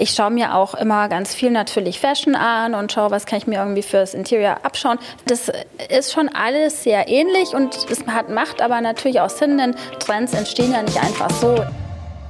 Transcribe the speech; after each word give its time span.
Ich 0.00 0.12
schaue 0.12 0.30
mir 0.30 0.54
auch 0.54 0.72
immer 0.72 1.10
ganz 1.10 1.34
viel 1.34 1.50
natürlich 1.50 2.00
Fashion 2.00 2.34
an 2.34 2.74
und 2.74 2.90
schaue, 2.90 3.10
was 3.10 3.26
kann 3.26 3.38
ich 3.38 3.46
mir 3.46 3.58
irgendwie 3.58 3.82
fürs 3.82 4.14
Interior 4.14 4.56
abschauen. 4.62 4.98
Das 5.26 5.52
ist 5.90 6.12
schon 6.12 6.30
alles 6.30 6.84
sehr 6.84 7.06
ähnlich 7.06 7.54
und 7.54 7.76
es 7.90 8.06
hat, 8.06 8.30
macht 8.30 8.62
aber 8.62 8.80
natürlich 8.80 9.20
auch 9.20 9.28
Sinn, 9.28 9.58
denn 9.58 9.76
Trends 9.98 10.32
entstehen 10.32 10.72
ja 10.72 10.82
nicht 10.82 10.96
einfach 10.96 11.30
so. 11.30 11.54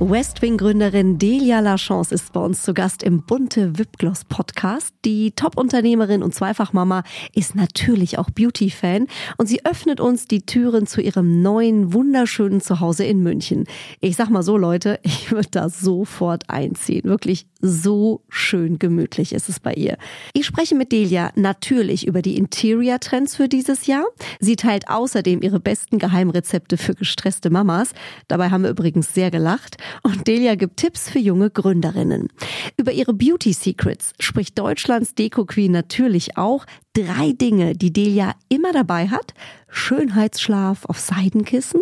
Westwing-Gründerin 0.02 1.18
Delia 1.18 1.60
Lachance 1.60 2.14
ist 2.14 2.32
bei 2.32 2.40
uns 2.40 2.62
zu 2.62 2.72
Gast 2.72 3.02
im 3.02 3.22
Bunte 3.22 3.78
Wipgloss 3.78 4.24
Podcast. 4.24 4.94
Die 5.04 5.32
Top-Unternehmerin 5.32 6.22
und 6.22 6.34
Zweifachmama 6.34 7.02
ist 7.34 7.54
natürlich 7.54 8.16
auch 8.16 8.30
Beauty-Fan 8.30 9.08
und 9.36 9.46
sie 9.46 9.62
öffnet 9.66 10.00
uns 10.00 10.24
die 10.24 10.46
Türen 10.46 10.86
zu 10.86 11.02
ihrem 11.02 11.42
neuen, 11.42 11.92
wunderschönen 11.92 12.62
Zuhause 12.62 13.04
in 13.04 13.22
München. 13.22 13.66
Ich 14.00 14.16
sag 14.16 14.30
mal 14.30 14.42
so, 14.42 14.56
Leute, 14.56 14.98
ich 15.02 15.32
würde 15.32 15.48
da 15.50 15.68
sofort 15.68 16.48
einziehen. 16.48 17.04
Wirklich 17.04 17.46
so 17.60 18.22
schön 18.30 18.78
gemütlich 18.78 19.34
ist 19.34 19.50
es 19.50 19.60
bei 19.60 19.74
ihr. 19.74 19.98
Ich 20.32 20.46
spreche 20.46 20.74
mit 20.74 20.92
Delia 20.92 21.30
natürlich 21.34 22.06
über 22.06 22.22
die 22.22 22.38
Interior-Trends 22.38 23.36
für 23.36 23.48
dieses 23.48 23.86
Jahr. 23.86 24.06
Sie 24.40 24.56
teilt 24.56 24.88
außerdem 24.88 25.42
ihre 25.42 25.60
besten 25.60 25.98
Geheimrezepte 25.98 26.78
für 26.78 26.94
gestresste 26.94 27.50
Mamas. 27.50 27.92
Dabei 28.28 28.48
haben 28.48 28.62
wir 28.62 28.70
übrigens 28.70 29.12
sehr 29.12 29.30
gelacht. 29.30 29.76
Und 30.02 30.26
Delia 30.26 30.54
gibt 30.54 30.76
Tipps 30.78 31.08
für 31.08 31.18
junge 31.18 31.50
Gründerinnen. 31.50 32.28
Über 32.76 32.92
ihre 32.92 33.14
Beauty 33.14 33.52
Secrets 33.52 34.12
spricht 34.18 34.58
Deutschlands 34.58 35.14
Deko 35.14 35.44
Queen 35.44 35.72
natürlich 35.72 36.36
auch. 36.36 36.66
Drei 36.92 37.32
Dinge, 37.32 37.74
die 37.74 37.92
Delia 37.92 38.34
immer 38.48 38.72
dabei 38.72 39.08
hat. 39.08 39.34
Schönheitsschlaf 39.68 40.84
auf 40.86 40.98
Seidenkissen 40.98 41.80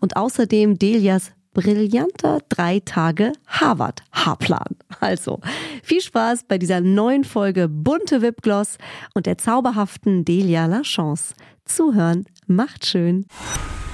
und 0.00 0.16
außerdem 0.16 0.78
Delias 0.78 1.32
brillanter 1.52 2.40
drei 2.48 2.80
Tage 2.80 3.32
Harvard 3.46 4.02
Haarplan. 4.12 4.76
Also 5.00 5.40
viel 5.82 6.00
Spaß 6.00 6.44
bei 6.44 6.58
dieser 6.58 6.80
neuen 6.80 7.24
Folge 7.24 7.68
bunte 7.68 8.22
Wipgloss 8.22 8.78
und 9.14 9.26
der 9.26 9.38
zauberhaften 9.38 10.24
Delia 10.24 10.66
Lachance. 10.66 11.34
Zuhören 11.64 12.24
macht 12.46 12.86
schön. 12.86 13.26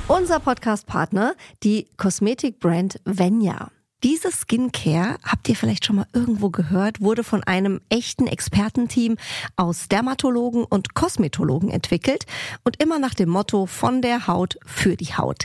Unser 0.08 0.38
Podcast-Partner, 0.38 1.34
die 1.64 1.88
Kosmetikbrand 1.96 3.00
Venya. 3.04 3.72
Diese 4.04 4.30
Skincare, 4.30 5.16
habt 5.24 5.48
ihr 5.48 5.56
vielleicht 5.56 5.84
schon 5.84 5.96
mal 5.96 6.06
irgendwo 6.12 6.48
gehört, 6.50 7.00
wurde 7.00 7.24
von 7.24 7.42
einem 7.42 7.80
echten 7.88 8.28
Expertenteam 8.28 9.16
aus 9.56 9.88
Dermatologen 9.88 10.62
und 10.62 10.94
Kosmetologen 10.94 11.70
entwickelt 11.70 12.24
und 12.62 12.80
immer 12.80 13.00
nach 13.00 13.14
dem 13.14 13.30
Motto 13.30 13.66
von 13.66 14.00
der 14.00 14.28
Haut 14.28 14.58
für 14.64 14.96
die 14.96 15.16
Haut. 15.16 15.42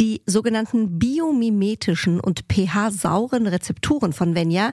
Die 0.00 0.22
sogenannten 0.26 0.98
biomimetischen 0.98 2.18
und 2.18 2.46
pH-sauren 2.50 3.46
Rezepturen 3.46 4.12
von 4.12 4.34
Venya, 4.34 4.72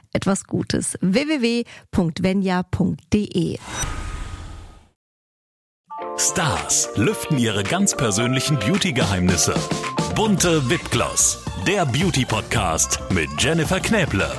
etwas 0.13 0.45
Gutes. 0.45 0.97
www.venya.de 1.01 1.59
Stars 6.17 6.89
lüften 6.95 7.37
ihre 7.39 7.63
ganz 7.63 7.95
persönlichen 7.95 8.59
Beauty-Geheimnisse. 8.59 9.55
Bunte 10.15 10.69
Wipgloss, 10.69 11.43
der 11.65 11.85
Beauty-Podcast 11.85 12.99
mit 13.09 13.29
Jennifer 13.39 13.79
Knäble. 13.79 14.29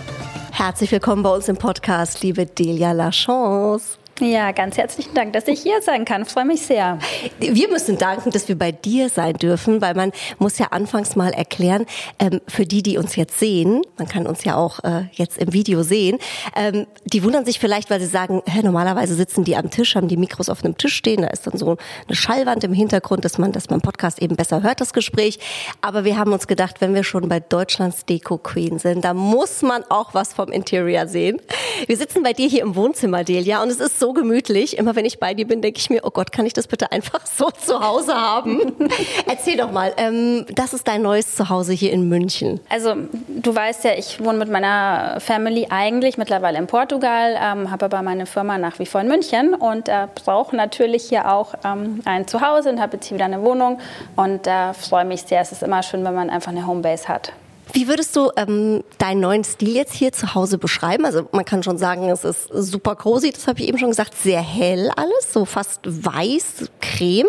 Herzlich 0.52 0.92
willkommen 0.92 1.22
bei 1.22 1.30
uns 1.30 1.48
im 1.48 1.56
Podcast, 1.56 2.22
liebe 2.22 2.46
Delia 2.46 2.92
Lachance. 2.92 3.98
Ja, 4.20 4.52
ganz 4.52 4.76
herzlichen 4.76 5.14
Dank, 5.14 5.32
dass 5.32 5.48
ich 5.48 5.62
hier 5.62 5.80
sein 5.80 6.04
kann. 6.04 6.26
freue 6.26 6.44
mich 6.44 6.62
sehr. 6.62 6.98
Wir 7.40 7.68
müssen 7.68 7.96
danken, 7.98 8.30
dass 8.30 8.46
wir 8.46 8.56
bei 8.56 8.70
dir 8.70 9.08
sein 9.08 9.34
dürfen, 9.34 9.80
weil 9.80 9.94
man 9.94 10.12
muss 10.38 10.58
ja 10.58 10.66
anfangs 10.70 11.16
mal 11.16 11.32
erklären, 11.32 11.86
ähm, 12.18 12.40
für 12.46 12.66
die, 12.66 12.82
die 12.82 12.98
uns 12.98 13.16
jetzt 13.16 13.38
sehen, 13.38 13.82
man 13.96 14.06
kann 14.06 14.26
uns 14.26 14.44
ja 14.44 14.56
auch 14.56 14.84
äh, 14.84 15.04
jetzt 15.12 15.38
im 15.38 15.52
Video 15.52 15.82
sehen, 15.82 16.18
ähm, 16.54 16.86
die 17.04 17.24
wundern 17.24 17.44
sich 17.46 17.58
vielleicht, 17.58 17.90
weil 17.90 18.00
sie 18.00 18.06
sagen, 18.06 18.42
hä, 18.46 18.60
normalerweise 18.62 19.14
sitzen 19.14 19.44
die 19.44 19.56
am 19.56 19.70
Tisch, 19.70 19.96
haben 19.96 20.08
die 20.08 20.18
Mikros 20.18 20.50
auf 20.50 20.62
einem 20.62 20.76
Tisch 20.76 20.94
stehen, 20.94 21.22
da 21.22 21.28
ist 21.28 21.46
dann 21.46 21.56
so 21.56 21.76
eine 22.06 22.16
Schallwand 22.16 22.64
im 22.64 22.74
Hintergrund, 22.74 23.24
dass 23.24 23.38
man, 23.38 23.50
dass 23.50 23.70
man 23.70 23.80
Podcast 23.80 24.20
eben 24.20 24.36
besser 24.36 24.62
hört, 24.62 24.80
das 24.80 24.92
Gespräch. 24.92 25.38
Aber 25.80 26.04
wir 26.04 26.18
haben 26.18 26.32
uns 26.32 26.46
gedacht, 26.46 26.80
wenn 26.80 26.94
wir 26.94 27.02
schon 27.02 27.28
bei 27.28 27.40
Deutschlands 27.40 28.04
Deko 28.04 28.38
Queen 28.38 28.78
sind, 28.78 29.04
da 29.04 29.14
muss 29.14 29.62
man 29.62 29.84
auch 29.88 30.12
was 30.12 30.34
vom 30.34 30.52
Interior 30.52 31.06
sehen. 31.06 31.40
Wir 31.86 31.96
sitzen 31.96 32.22
bei 32.22 32.34
dir 32.34 32.48
hier 32.48 32.62
im 32.62 32.76
Wohnzimmer, 32.76 33.24
Delia, 33.24 33.62
und 33.62 33.70
es 33.70 33.80
ist 33.80 34.01
so 34.02 34.12
gemütlich. 34.12 34.78
Immer 34.78 34.96
wenn 34.96 35.04
ich 35.04 35.20
bei 35.20 35.32
dir 35.32 35.46
bin, 35.46 35.62
denke 35.62 35.78
ich 35.78 35.88
mir, 35.88 36.00
oh 36.02 36.10
Gott, 36.10 36.32
kann 36.32 36.44
ich 36.44 36.52
das 36.52 36.66
bitte 36.66 36.90
einfach 36.90 37.24
so 37.24 37.50
zu 37.64 37.78
Hause 37.78 38.14
haben? 38.14 38.60
Erzähl 39.28 39.56
doch 39.56 39.70
mal, 39.70 39.92
ähm, 39.96 40.44
das 40.52 40.74
ist 40.74 40.88
dein 40.88 41.02
neues 41.02 41.36
Zuhause 41.36 41.72
hier 41.72 41.92
in 41.92 42.08
München. 42.08 42.58
Also 42.68 42.96
du 43.28 43.54
weißt 43.54 43.84
ja, 43.84 43.92
ich 43.96 44.18
wohne 44.18 44.38
mit 44.38 44.50
meiner 44.50 45.20
Family 45.20 45.68
eigentlich 45.70 46.18
mittlerweile 46.18 46.58
in 46.58 46.66
Portugal, 46.66 47.36
ähm, 47.40 47.70
habe 47.70 47.84
aber 47.84 48.02
meine 48.02 48.26
Firma 48.26 48.58
nach 48.58 48.80
wie 48.80 48.86
vor 48.86 49.00
in 49.00 49.06
München 49.06 49.54
und 49.54 49.88
äh, 49.88 50.08
brauche 50.24 50.56
natürlich 50.56 51.04
hier 51.04 51.30
auch 51.32 51.54
ähm, 51.64 52.00
ein 52.04 52.26
Zuhause 52.26 52.70
und 52.70 52.80
habe 52.80 52.96
jetzt 52.96 53.06
hier 53.06 53.14
wieder 53.14 53.26
eine 53.26 53.42
Wohnung 53.44 53.78
und 54.16 54.48
äh, 54.48 54.74
freue 54.74 55.04
mich 55.04 55.22
sehr. 55.22 55.42
Es 55.42 55.52
ist 55.52 55.62
immer 55.62 55.84
schön, 55.84 56.04
wenn 56.04 56.14
man 56.14 56.28
einfach 56.28 56.50
eine 56.50 56.66
Homebase 56.66 57.06
hat. 57.06 57.32
Wie 57.72 57.88
würdest 57.88 58.14
du 58.16 58.30
ähm, 58.36 58.82
deinen 58.98 59.20
neuen 59.20 59.44
Stil 59.44 59.74
jetzt 59.74 59.94
hier 59.94 60.12
zu 60.12 60.34
Hause 60.34 60.58
beschreiben? 60.58 61.06
Also 61.06 61.28
man 61.32 61.44
kann 61.44 61.62
schon 61.62 61.78
sagen, 61.78 62.10
es 62.10 62.24
ist 62.24 62.48
super 62.52 62.96
cozy, 62.96 63.30
das 63.30 63.46
habe 63.46 63.60
ich 63.60 63.68
eben 63.68 63.78
schon 63.78 63.90
gesagt, 63.90 64.14
sehr 64.14 64.40
hell 64.40 64.90
alles, 64.96 65.32
so 65.32 65.44
fast 65.44 65.80
weiß, 65.84 66.70
creme. 66.80 67.28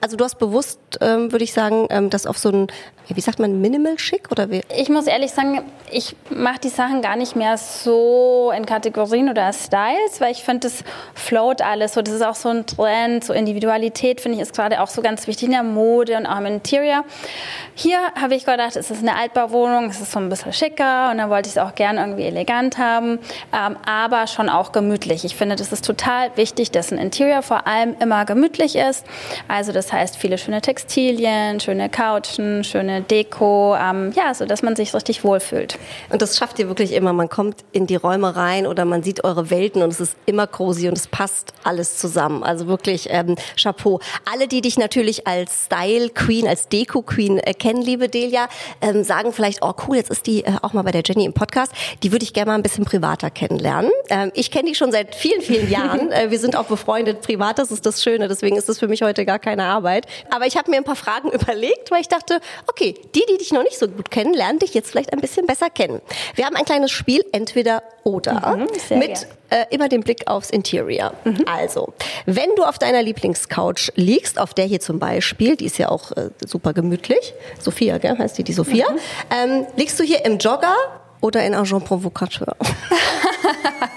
Also 0.00 0.16
du 0.16 0.24
hast 0.24 0.38
bewusst, 0.38 0.78
ähm, 1.00 1.32
würde 1.32 1.44
ich 1.44 1.52
sagen, 1.52 1.86
ähm, 1.90 2.10
das 2.10 2.26
auf 2.26 2.38
so 2.38 2.50
ein, 2.50 2.66
wie 3.08 3.20
sagt 3.20 3.38
man, 3.38 3.60
minimal 3.60 3.98
schick 3.98 4.30
oder 4.30 4.50
wie? 4.50 4.62
Ich 4.74 4.88
muss 4.88 5.06
ehrlich 5.06 5.32
sagen, 5.32 5.62
ich 5.90 6.16
mache 6.30 6.60
die 6.60 6.68
Sachen 6.68 7.02
gar 7.02 7.16
nicht 7.16 7.36
mehr 7.36 7.58
so 7.58 8.52
in 8.56 8.64
Kategorien 8.64 9.28
oder 9.28 9.52
Styles, 9.52 10.20
weil 10.20 10.32
ich 10.32 10.42
finde, 10.42 10.68
das 10.68 10.84
float 11.14 11.60
alles. 11.60 11.94
So, 11.94 12.02
das 12.02 12.14
ist 12.14 12.22
auch 12.22 12.34
so 12.34 12.48
ein 12.48 12.66
Trend, 12.66 13.24
so 13.24 13.32
Individualität 13.32 14.20
finde 14.20 14.36
ich 14.36 14.42
ist 14.42 14.54
gerade 14.54 14.80
auch 14.80 14.88
so 14.88 15.02
ganz 15.02 15.26
wichtig 15.26 15.44
in 15.44 15.52
der 15.52 15.62
Mode 15.62 16.16
und 16.16 16.26
auch 16.26 16.38
im 16.38 16.46
Interior. 16.46 17.04
Hier 17.74 17.98
habe 18.20 18.34
ich 18.34 18.44
gedacht, 18.44 18.76
es 18.76 18.90
ist 18.90 19.02
eine 19.02 19.16
Altbauwohnung 19.16 19.71
Wohnung. 19.72 19.90
Es 19.90 20.00
ist 20.00 20.12
so 20.12 20.18
ein 20.18 20.28
bisschen 20.28 20.52
schicker 20.52 21.10
und 21.10 21.18
dann 21.18 21.30
wollte 21.30 21.48
ich 21.48 21.56
es 21.56 21.58
auch 21.58 21.74
gerne 21.74 22.00
irgendwie 22.00 22.24
elegant 22.24 22.78
haben, 22.78 23.18
ähm, 23.52 23.76
aber 23.86 24.26
schon 24.26 24.48
auch 24.48 24.72
gemütlich. 24.72 25.24
Ich 25.24 25.36
finde, 25.36 25.56
das 25.56 25.72
ist 25.72 25.84
total 25.84 26.30
wichtig, 26.36 26.70
dass 26.70 26.92
ein 26.92 26.98
Interior 26.98 27.42
vor 27.42 27.66
allem 27.66 27.96
immer 28.00 28.24
gemütlich 28.24 28.76
ist. 28.76 29.04
Also 29.48 29.72
das 29.72 29.92
heißt 29.92 30.16
viele 30.16 30.38
schöne 30.38 30.60
Textilien, 30.60 31.60
schöne 31.60 31.88
Couchen, 31.88 32.64
schöne 32.64 33.02
Deko, 33.02 33.76
ähm, 33.76 34.12
ja, 34.14 34.34
so 34.34 34.44
dass 34.44 34.62
man 34.62 34.76
sich 34.76 34.94
richtig 34.94 35.24
wohlfühlt. 35.24 35.78
Und 36.10 36.22
das 36.22 36.36
schafft 36.36 36.58
ihr 36.58 36.68
wirklich 36.68 36.92
immer. 36.92 37.12
Man 37.12 37.28
kommt 37.28 37.64
in 37.72 37.86
die 37.86 37.96
Räume 37.96 38.36
rein 38.36 38.66
oder 38.66 38.84
man 38.84 39.02
sieht 39.02 39.24
eure 39.24 39.50
Welten 39.50 39.82
und 39.82 39.90
es 39.90 40.00
ist 40.00 40.16
immer 40.26 40.46
cozy 40.46 40.88
und 40.88 40.98
es 40.98 41.06
passt 41.06 41.54
alles 41.64 41.98
zusammen. 41.98 42.42
Also 42.42 42.66
wirklich 42.66 43.08
ähm, 43.10 43.36
Chapeau. 43.60 44.00
Alle, 44.30 44.48
die 44.48 44.60
dich 44.60 44.76
natürlich 44.76 45.26
als 45.26 45.66
Style 45.66 46.10
Queen, 46.10 46.46
als 46.46 46.68
Deko 46.68 47.02
Queen 47.02 47.38
äh, 47.38 47.54
kennen, 47.54 47.82
liebe 47.82 48.08
Delia, 48.08 48.48
ähm, 48.80 49.04
sagen 49.04 49.32
vielleicht, 49.32 49.61
oh 49.62 49.74
cool, 49.86 49.96
jetzt 49.96 50.10
ist 50.10 50.26
die 50.26 50.44
äh, 50.44 50.52
auch 50.62 50.72
mal 50.72 50.82
bei 50.82 50.90
der 50.90 51.02
Jenny 51.04 51.24
im 51.24 51.32
Podcast. 51.32 51.72
Die 52.02 52.12
würde 52.12 52.24
ich 52.24 52.32
gerne 52.32 52.50
mal 52.50 52.54
ein 52.56 52.62
bisschen 52.62 52.84
privater 52.84 53.30
kennenlernen. 53.30 53.90
Ähm, 54.10 54.30
ich 54.34 54.50
kenne 54.50 54.68
die 54.68 54.74
schon 54.74 54.92
seit 54.92 55.14
vielen, 55.14 55.40
vielen 55.40 55.70
Jahren. 55.70 56.10
äh, 56.12 56.30
wir 56.30 56.38
sind 56.38 56.56
auch 56.56 56.66
befreundet 56.66 57.22
privat, 57.22 57.58
das 57.58 57.70
ist 57.70 57.86
das 57.86 58.02
Schöne. 58.02 58.28
Deswegen 58.28 58.56
ist 58.56 58.68
das 58.68 58.78
für 58.78 58.88
mich 58.88 59.02
heute 59.02 59.24
gar 59.24 59.38
keine 59.38 59.64
Arbeit. 59.64 60.06
Aber 60.30 60.46
ich 60.46 60.56
habe 60.56 60.70
mir 60.70 60.78
ein 60.78 60.84
paar 60.84 60.96
Fragen 60.96 61.30
überlegt, 61.32 61.90
weil 61.90 62.00
ich 62.00 62.08
dachte, 62.08 62.40
okay, 62.66 62.94
die, 63.14 63.22
die 63.30 63.38
dich 63.38 63.52
noch 63.52 63.62
nicht 63.62 63.78
so 63.78 63.88
gut 63.88 64.10
kennen, 64.10 64.34
lernen 64.34 64.58
dich 64.58 64.74
jetzt 64.74 64.90
vielleicht 64.90 65.12
ein 65.12 65.20
bisschen 65.20 65.46
besser 65.46 65.70
kennen. 65.70 66.00
Wir 66.34 66.46
haben 66.46 66.56
ein 66.56 66.64
kleines 66.64 66.90
Spiel, 66.90 67.24
entweder 67.32 67.82
oder, 68.04 68.56
mhm, 68.56 68.98
mit 68.98 69.26
äh, 69.50 69.64
immer 69.70 69.88
den 69.88 70.02
Blick 70.02 70.26
aufs 70.26 70.50
Interior. 70.50 71.12
Mhm. 71.24 71.44
Also, 71.46 71.92
wenn 72.26 72.48
du 72.56 72.64
auf 72.64 72.78
deiner 72.78 73.02
Lieblingscouch 73.02 73.92
liegst, 73.94 74.38
auf 74.38 74.54
der 74.54 74.64
hier 74.64 74.80
zum 74.80 74.98
Beispiel, 74.98 75.56
die 75.56 75.66
ist 75.66 75.78
ja 75.78 75.88
auch 75.88 76.12
äh, 76.12 76.30
super 76.44 76.72
gemütlich, 76.72 77.34
Sophia, 77.58 77.98
gell, 77.98 78.18
heißt 78.18 78.38
die, 78.38 78.44
die 78.44 78.52
Sophia, 78.52 78.90
mhm. 78.90 78.98
ähm, 79.30 79.66
liegst 79.76 79.98
du 80.00 80.04
hier 80.04 80.24
im 80.24 80.38
Jogger 80.38 80.74
oder 81.20 81.44
in 81.44 81.54
Agent 81.54 81.84
Provocateur? 81.84 82.56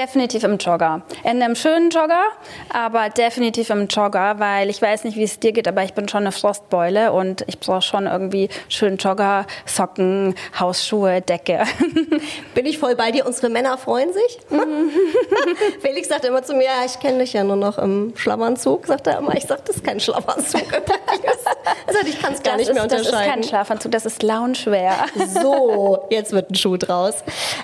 definitiv 0.00 0.44
im 0.44 0.56
Jogger. 0.56 1.02
In 1.24 1.42
einem 1.42 1.54
schönen 1.54 1.90
Jogger, 1.90 2.22
aber 2.70 3.10
definitiv 3.10 3.68
im 3.68 3.86
Jogger, 3.86 4.38
weil 4.38 4.70
ich 4.70 4.80
weiß 4.80 5.04
nicht, 5.04 5.16
wie 5.16 5.24
es 5.24 5.38
dir 5.38 5.52
geht, 5.52 5.68
aber 5.68 5.84
ich 5.84 5.92
bin 5.92 6.08
schon 6.08 6.22
eine 6.22 6.32
Frostbeule 6.32 7.12
und 7.12 7.44
ich 7.46 7.60
brauche 7.60 7.82
schon 7.82 8.06
irgendwie 8.06 8.48
schönen 8.68 8.96
Jogger, 8.96 9.46
Socken, 9.66 10.34
Hausschuhe, 10.58 11.20
Decke. 11.20 11.64
Bin 12.54 12.64
ich 12.64 12.78
voll 12.78 12.96
bei 12.96 13.10
dir. 13.10 13.26
Unsere 13.26 13.50
Männer 13.50 13.76
freuen 13.76 14.12
sich. 14.12 14.38
Mhm. 14.48 14.90
Felix 15.80 16.08
sagt 16.08 16.24
immer 16.24 16.42
zu 16.42 16.54
mir, 16.54 16.64
ja, 16.64 16.84
ich 16.86 16.98
kenne 16.98 17.18
dich 17.18 17.34
ja 17.34 17.44
nur 17.44 17.56
noch 17.56 17.76
im 17.76 18.14
Schlafanzug. 18.16 18.86
Sagt 18.86 19.06
er 19.06 19.18
immer, 19.18 19.36
ich 19.36 19.44
sage, 19.44 19.62
das 19.66 19.76
ist 19.76 19.84
kein 19.84 20.00
Schlafanzug. 20.00 20.62
also 21.86 22.00
ich 22.06 22.20
kann 22.20 22.32
es 22.32 22.42
gar 22.42 22.52
das 22.52 22.60
nicht 22.60 22.68
ist, 22.68 22.74
mehr 22.74 22.84
unterscheiden. 22.84 23.12
Das 23.12 23.20
ist 23.20 23.28
kein 23.28 23.42
Schlafanzug, 23.42 23.92
das 23.92 24.06
ist 24.06 24.22
Loungewear. 24.22 25.06
so, 25.42 26.06
jetzt 26.08 26.32
wird 26.32 26.50
ein 26.50 26.54
Schuh 26.54 26.78
draus. 26.78 27.16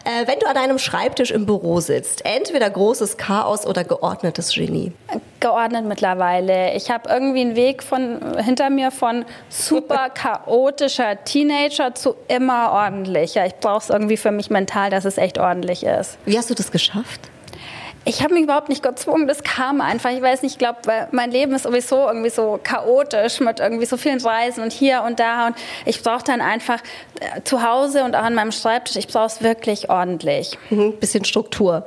Äh, 0.05 0.27
wenn 0.27 0.39
du 0.39 0.47
an 0.47 0.55
deinem 0.55 0.79
Schreibtisch 0.79 1.31
im 1.31 1.47
Büro 1.47 1.81
sitzt, 1.81 2.26
entweder 2.27 2.69
großes 2.69 3.17
Chaos 3.17 3.67
oder 3.67 3.85
geordnetes 3.85 4.53
Genie? 4.53 4.93
Geordnet 5.41 5.85
mittlerweile. 5.87 6.75
Ich 6.75 6.91
habe 6.91 7.09
irgendwie 7.09 7.41
einen 7.41 7.57
Weg 7.57 7.83
von, 7.83 8.21
hinter 8.39 8.71
mir 8.71 8.91
von 8.91 9.25
super 9.49 10.11
chaotischer 10.15 11.23
Teenager 11.25 11.95
zu 11.95 12.17
immer 12.29 12.73
ordentlicher. 12.73 13.47
Ich 13.47 13.55
brauche 13.55 13.79
es 13.79 13.91
irgendwie 13.91 14.17
für 14.17 14.33
mich 14.33 14.51
mental, 14.51 14.91
dass 14.91 15.05
es 15.05 15.19
echt 15.19 15.39
ordentlich 15.39 15.85
ist. 15.85 16.19
Wie 16.25 16.37
hast 16.37 16.51
du 16.51 16.55
das 16.55 16.71
geschafft? 16.71 17.31
Ich 18.07 18.23
habe 18.23 18.35
mich 18.35 18.45
überhaupt 18.45 18.69
nicht 18.69 18.85
gezwungen, 18.85 19.27
das 19.27 19.43
kam 19.43 19.81
einfach. 19.81 20.11
Ich 20.11 20.23
weiß 20.23 20.43
nicht, 20.43 20.53
ich 20.53 20.59
glaube, 20.59 20.79
mein 21.11 21.33
Leben 21.33 21.53
ist 21.55 21.65
sowieso 21.65 22.07
irgendwie 22.07 22.31
so 22.31 22.61
chaotisch 22.63 23.41
mit 23.41 23.59
irgendwie 23.59 23.85
so 23.85 23.97
vielen 23.97 24.21
Reisen 24.21 24.63
und 24.63 24.73
hier 24.73 25.03
und 25.03 25.19
da. 25.19 25.49
Und 25.49 25.57
ich 25.85 26.01
brauche 26.03 26.23
dann 26.23 26.41
einfach 26.41 26.79
äh, 27.19 27.43
zu 27.43 27.65
Hause 27.65 28.05
und 28.05 28.15
auch 28.15 28.23
an 28.23 28.35
meinem 28.35 28.53
Schreibtisch, 28.53 28.95
ich 28.95 29.09
brauche 29.09 29.27
es 29.27 29.43
wirklich 29.43 29.91
ordentlich. 29.91 30.57
Mhm, 30.71 30.99
bisschen 31.01 31.25
Struktur. 31.25 31.85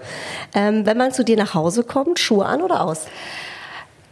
Ähm, 0.53 0.85
wenn 0.85 0.97
man 0.97 1.13
zu 1.13 1.23
dir 1.23 1.37
nach 1.37 1.53
Hause 1.53 1.85
kommt, 1.85 2.19
Schuhe 2.19 2.45
an 2.45 2.61
oder 2.61 2.81
aus? 2.81 3.07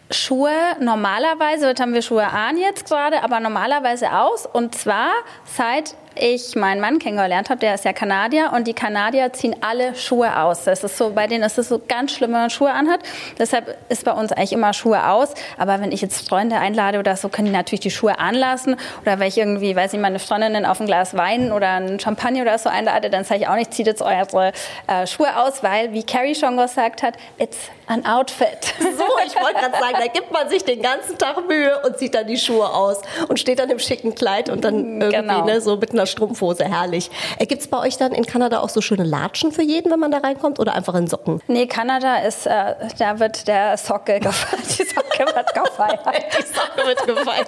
Schuhe 0.09 0.54
normalerweise, 0.80 1.68
heute 1.68 1.83
haben 1.83 1.94
wir 1.94 2.01
Schuhe 2.01 2.25
an 2.25 2.56
jetzt 2.56 2.88
gerade, 2.88 3.21
aber 3.21 3.42
normalerweise 3.42 4.13
aus. 4.13 4.45
Und 4.45 4.75
zwar 4.75 5.12
seit 5.44 5.95
ich 6.19 6.55
meinen 6.55 6.81
Mann 6.81 6.99
kennengelernt 6.99 7.49
habe, 7.49 7.59
der 7.59 7.75
ist 7.75 7.85
ja 7.85 7.93
Kanadier 7.93 8.51
und 8.53 8.67
die 8.67 8.73
Kanadier 8.73 9.33
ziehen 9.33 9.55
alle 9.61 9.95
Schuhe 9.95 10.39
aus. 10.39 10.63
Das 10.63 10.83
ist 10.83 10.97
so, 10.97 11.11
bei 11.11 11.27
denen 11.27 11.43
ist 11.43 11.57
es 11.57 11.69
so 11.69 11.81
ganz 11.87 12.13
schlimm, 12.13 12.33
wenn 12.33 12.41
man 12.41 12.49
Schuhe 12.49 12.71
anhat. 12.71 12.99
Deshalb 13.37 13.77
ist 13.89 14.05
bei 14.05 14.11
uns 14.11 14.31
eigentlich 14.31 14.53
immer 14.53 14.73
Schuhe 14.73 15.09
aus. 15.09 15.33
Aber 15.57 15.81
wenn 15.81 15.91
ich 15.91 16.01
jetzt 16.01 16.27
Freunde 16.27 16.57
einlade 16.57 16.99
oder 16.99 17.15
so, 17.15 17.29
können 17.29 17.47
die 17.47 17.53
natürlich 17.53 17.81
die 17.81 17.91
Schuhe 17.91 18.19
anlassen. 18.19 18.75
Oder 19.01 19.19
wenn 19.19 19.27
ich 19.27 19.37
irgendwie, 19.37 19.75
weiß 19.75 19.93
ich, 19.93 19.99
meine 19.99 20.19
Freundinnen 20.19 20.65
auf 20.65 20.79
ein 20.79 20.87
Glas 20.87 21.15
Wein 21.15 21.51
oder 21.51 21.71
ein 21.71 21.99
Champagner 21.99 22.41
oder 22.41 22.57
so 22.57 22.69
einlade, 22.69 23.09
dann 23.09 23.23
sage 23.23 23.41
ich 23.41 23.47
auch 23.47 23.55
nicht, 23.55 23.73
zieht 23.73 23.87
jetzt 23.87 24.01
eure 24.01 24.51
äh, 24.87 25.07
Schuhe 25.07 25.37
aus, 25.37 25.63
weil, 25.63 25.93
wie 25.93 26.03
Carrie 26.03 26.35
schon 26.35 26.57
gesagt 26.57 27.03
hat, 27.03 27.15
it's 27.37 27.69
an 27.87 28.05
Outfit. 28.05 28.73
So, 28.97 29.03
ich 29.25 29.35
wollte 29.35 29.59
gerade 29.59 29.77
sagen, 29.79 29.95
da 29.99 30.07
gibt 30.07 30.31
man 30.31 30.49
sich 30.49 30.63
den 30.63 30.81
ganzen 30.81 31.17
Tag 31.19 31.47
Mühe 31.47 31.79
und 31.85 31.99
zieht 31.99 32.15
dann 32.15 32.25
die 32.25 32.37
Schuhe 32.37 32.67
aus 32.67 32.99
und 33.27 33.39
steht 33.39 33.59
dann 33.59 33.69
im 33.69 33.77
schicken 33.77 34.15
Kleid 34.15 34.49
und 34.49 34.63
dann 34.63 35.01
irgendwie 35.01 35.17
genau. 35.17 35.45
ne, 35.45 35.61
so 35.61 35.77
mit 35.77 35.91
einer 35.91 36.06
Strumpfhose, 36.07 36.65
herrlich. 36.65 37.12
Äh, 37.38 37.45
Gibt 37.45 37.62
es 37.62 37.68
bei 37.68 37.80
euch 37.80 37.98
dann 37.98 38.12
in 38.12 38.25
Kanada 38.25 38.59
auch 38.59 38.69
so 38.69 38.81
schöne 38.81 39.04
Latschen 39.04 39.51
für 39.51 39.62
jeden, 39.62 39.92
wenn 39.92 40.00
man 40.00 40.12
da 40.12 40.19
reinkommt 40.19 40.59
oder 40.59 40.74
einfach 40.74 40.95
in 40.95 41.07
Socken? 41.07 41.42
Nee, 41.48 41.68
Kanada 41.68 42.18
ist, 42.18 42.48
äh, 42.48 42.75
da 42.98 43.19
wird 43.19 43.48
der 43.48 43.77
Socke 43.77 44.19
gefeiert. 44.19 44.80
Die 44.80 44.83
Socke 44.83 45.36
wird 45.36 45.54
gefeiert. 45.54 46.00
die 46.38 46.44
Socke 46.44 46.88
wird 46.88 47.06
gefeiert. 47.06 47.48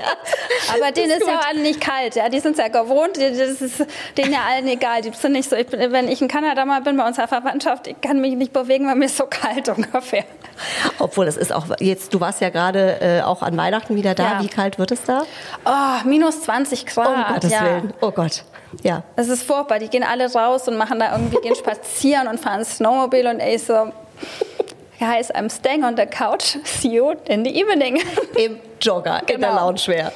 Aber 0.74 0.92
denen 0.92 1.12
ist, 1.12 1.22
ist 1.22 1.28
ja 1.28 1.42
alle 1.50 1.60
nicht 1.60 1.82
kalt. 1.82 2.16
Ja, 2.16 2.30
die 2.30 2.40
sind 2.40 2.58
ja 2.58 2.68
gewohnt. 2.68 3.18
Das 3.18 3.62
ist 3.62 3.86
denen 4.18 4.34
ja 4.34 4.40
allen 4.50 4.68
egal. 4.68 5.02
Die 5.02 5.12
sind 5.12 5.34
nicht 5.34 5.50
so, 5.50 5.56
ich 5.56 5.68
bin, 5.68 5.92
wenn 5.92 6.08
ich 6.08 6.22
in 6.22 6.28
Kanada 6.28 6.66
mal 6.66 6.82
bin 6.82 6.98
bei 6.98 7.08
unserer 7.08 7.28
Verwandtschaft, 7.28 7.88
ich 7.88 8.00
kann 8.02 8.22
mich 8.22 8.36
nicht 8.36 8.54
bewegen, 8.54 8.88
weil 8.88 8.96
mir 8.96 9.06
ist 9.06 9.18
so 9.18 9.26
kalt 9.26 9.70
ungefähr. 9.78 10.26
Obwohl, 11.00 11.26
das 11.26 11.38
ist 11.38 11.54
auch 11.54 11.66
jetzt, 11.80 12.14
du 12.14 12.20
warst 12.20 12.42
ja 12.42 12.50
gerade 12.50 13.00
äh, 13.02 13.22
auch 13.22 13.42
an 13.42 13.56
Weihnachten 13.58 13.96
wieder 13.96 14.16
da. 14.16 14.24
Ja. 14.24 14.42
Wie 14.42 14.48
kalt 14.48 14.78
wird 14.78 14.92
es 14.92 15.04
da? 15.04 15.24
Oh, 15.66 16.08
minus 16.08 16.42
20 16.42 16.86
Grad. 16.86 17.08
Oh, 17.08 17.34
Gottes 17.34 17.52
ja. 17.52 17.64
Willen. 17.64 17.94
Oh 18.02 18.12
Gott. 18.12 18.44
Ja. 18.84 19.04
Es 19.16 19.30
ist 19.30 19.44
furchtbar. 19.44 19.80
Die 19.80 19.88
gehen 19.88 20.04
alle 20.04 20.32
raus 20.32 20.68
und 20.68 20.78
machen 20.78 21.00
da 21.00 21.14
irgendwie, 21.14 21.38
gehen 21.42 21.56
spazieren 21.60 22.28
und 22.28 22.40
fahren 22.40 22.64
Snowmobil 22.66 23.28
und 23.28 23.40
ey, 23.40 23.58
so. 23.58 23.92
Guys, 25.00 25.32
I'm 25.34 25.50
staying 25.50 25.86
on 25.86 25.96
the 25.96 26.06
couch. 26.06 26.58
See 26.66 26.90
you 26.90 27.14
in 27.30 27.46
the 27.46 27.58
evening. 27.58 28.02
Im 28.36 28.58
Jogger, 28.82 29.22
genau. 29.26 29.34
in 29.34 29.40
der 29.40 29.50
genau. 29.52 29.66
Loungewear. 29.68 30.12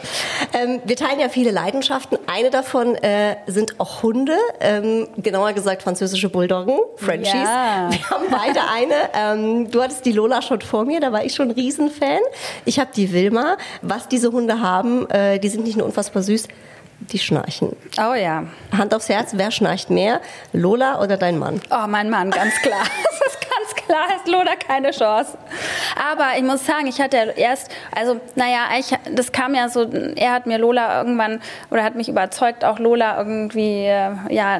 Ähm, 0.53 0.81
wir 0.83 0.97
teilen 0.97 1.21
ja 1.21 1.29
viele 1.29 1.51
Leidenschaften. 1.51 2.17
Eine 2.27 2.49
davon 2.49 2.95
äh, 2.95 3.37
sind 3.47 3.79
auch 3.79 4.03
Hunde, 4.03 4.37
ähm, 4.59 5.07
genauer 5.15 5.53
gesagt 5.53 5.83
französische 5.83 6.27
Bulldoggen, 6.27 6.77
Frenchies. 6.97 7.33
Ja. 7.33 7.89
Wir 7.91 8.09
haben 8.09 8.25
beide 8.29 8.59
eine. 8.69 8.93
Ähm, 9.13 9.71
du 9.71 9.81
hattest 9.81 10.05
die 10.05 10.11
Lola 10.11 10.41
schon 10.41 10.59
vor 10.59 10.83
mir, 10.83 10.99
da 10.99 11.13
war 11.13 11.23
ich 11.23 11.33
schon 11.33 11.47
ein 11.47 11.51
Riesenfan. 11.51 12.19
Ich 12.65 12.77
habe 12.77 12.89
die 12.93 13.13
Wilma. 13.13 13.55
Was 13.81 14.09
diese 14.09 14.33
Hunde 14.33 14.59
haben, 14.59 15.09
äh, 15.09 15.39
die 15.39 15.47
sind 15.47 15.63
nicht 15.63 15.77
nur 15.77 15.85
unfassbar 15.85 16.23
süß, 16.23 16.49
die 17.11 17.19
schnarchen. 17.19 17.75
Oh 17.97 18.13
ja. 18.13 18.45
Hand 18.75 18.93
aufs 18.93 19.09
Herz, 19.09 19.31
wer 19.33 19.51
schnarcht 19.51 19.89
mehr? 19.89 20.21
Lola 20.51 21.01
oder 21.01 21.17
dein 21.17 21.37
Mann? 21.37 21.61
Oh, 21.69 21.87
mein 21.87 22.09
Mann, 22.09 22.31
ganz 22.31 22.55
klar. 22.61 22.83
das 23.19 23.33
ist 23.33 23.39
ganz 23.41 23.85
klar, 23.85 24.07
hat 24.07 24.27
Lola 24.27 24.55
keine 24.55 24.91
Chance. 24.91 25.37
Aber 25.95 26.37
ich 26.37 26.43
muss 26.43 26.65
sagen, 26.65 26.87
ich 26.87 26.99
hatte 26.99 27.33
erst, 27.35 27.69
also 27.95 28.19
naja, 28.35 28.61
ich, 28.79 28.93
das 29.11 29.31
kam 29.31 29.55
ja 29.55 29.69
so, 29.69 29.89
er 30.15 30.31
hat 30.31 30.45
mir 30.45 30.57
Lola 30.57 30.99
irgendwann, 30.99 31.41
oder 31.69 31.83
hat 31.83 31.95
mich 31.95 32.09
überzeugt, 32.09 32.63
auch 32.65 32.79
Lola 32.79 33.17
irgendwie, 33.17 33.85
äh, 33.85 34.11
ja, 34.29 34.59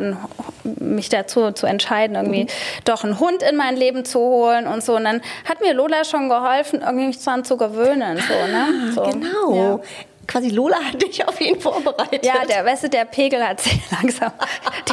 mich 0.64 1.10
dazu 1.10 1.52
zu 1.52 1.66
entscheiden, 1.66 2.16
irgendwie 2.16 2.44
mhm. 2.44 2.48
doch 2.86 3.04
einen 3.04 3.20
Hund 3.20 3.44
in 3.44 3.56
mein 3.56 3.76
Leben 3.76 4.06
zu 4.06 4.20
holen 4.20 4.68
und 4.68 4.84
so. 4.84 4.96
Und 4.96 5.06
dann 5.06 5.22
hat 5.48 5.62
mir 5.62 5.74
Lola 5.74 6.04
schon 6.06 6.30
geholfen, 6.30 6.82
irgendwie 6.82 7.08
mich 7.08 7.24
daran 7.24 7.44
zu 7.44 7.58
gewöhnen. 7.58 8.18
So, 8.18 8.34
ne? 8.34 8.68
Ah, 8.68 8.92
so, 8.94 9.02
genau. 9.04 9.56
Ja 9.56 9.80
quasi 10.28 10.50
Lola 10.50 10.78
hat 10.78 11.02
dich 11.02 11.28
auf 11.28 11.40
ihn 11.42 11.60
vorbereitet. 11.60 12.26
Ja, 12.26 12.46
der, 12.48 12.66
weißt 12.66 12.84
du, 12.84 12.90
der 12.90 13.06
Pegel 13.06 13.46
hat 13.46 13.62
sich 13.62 13.80
langsam, 13.92 14.32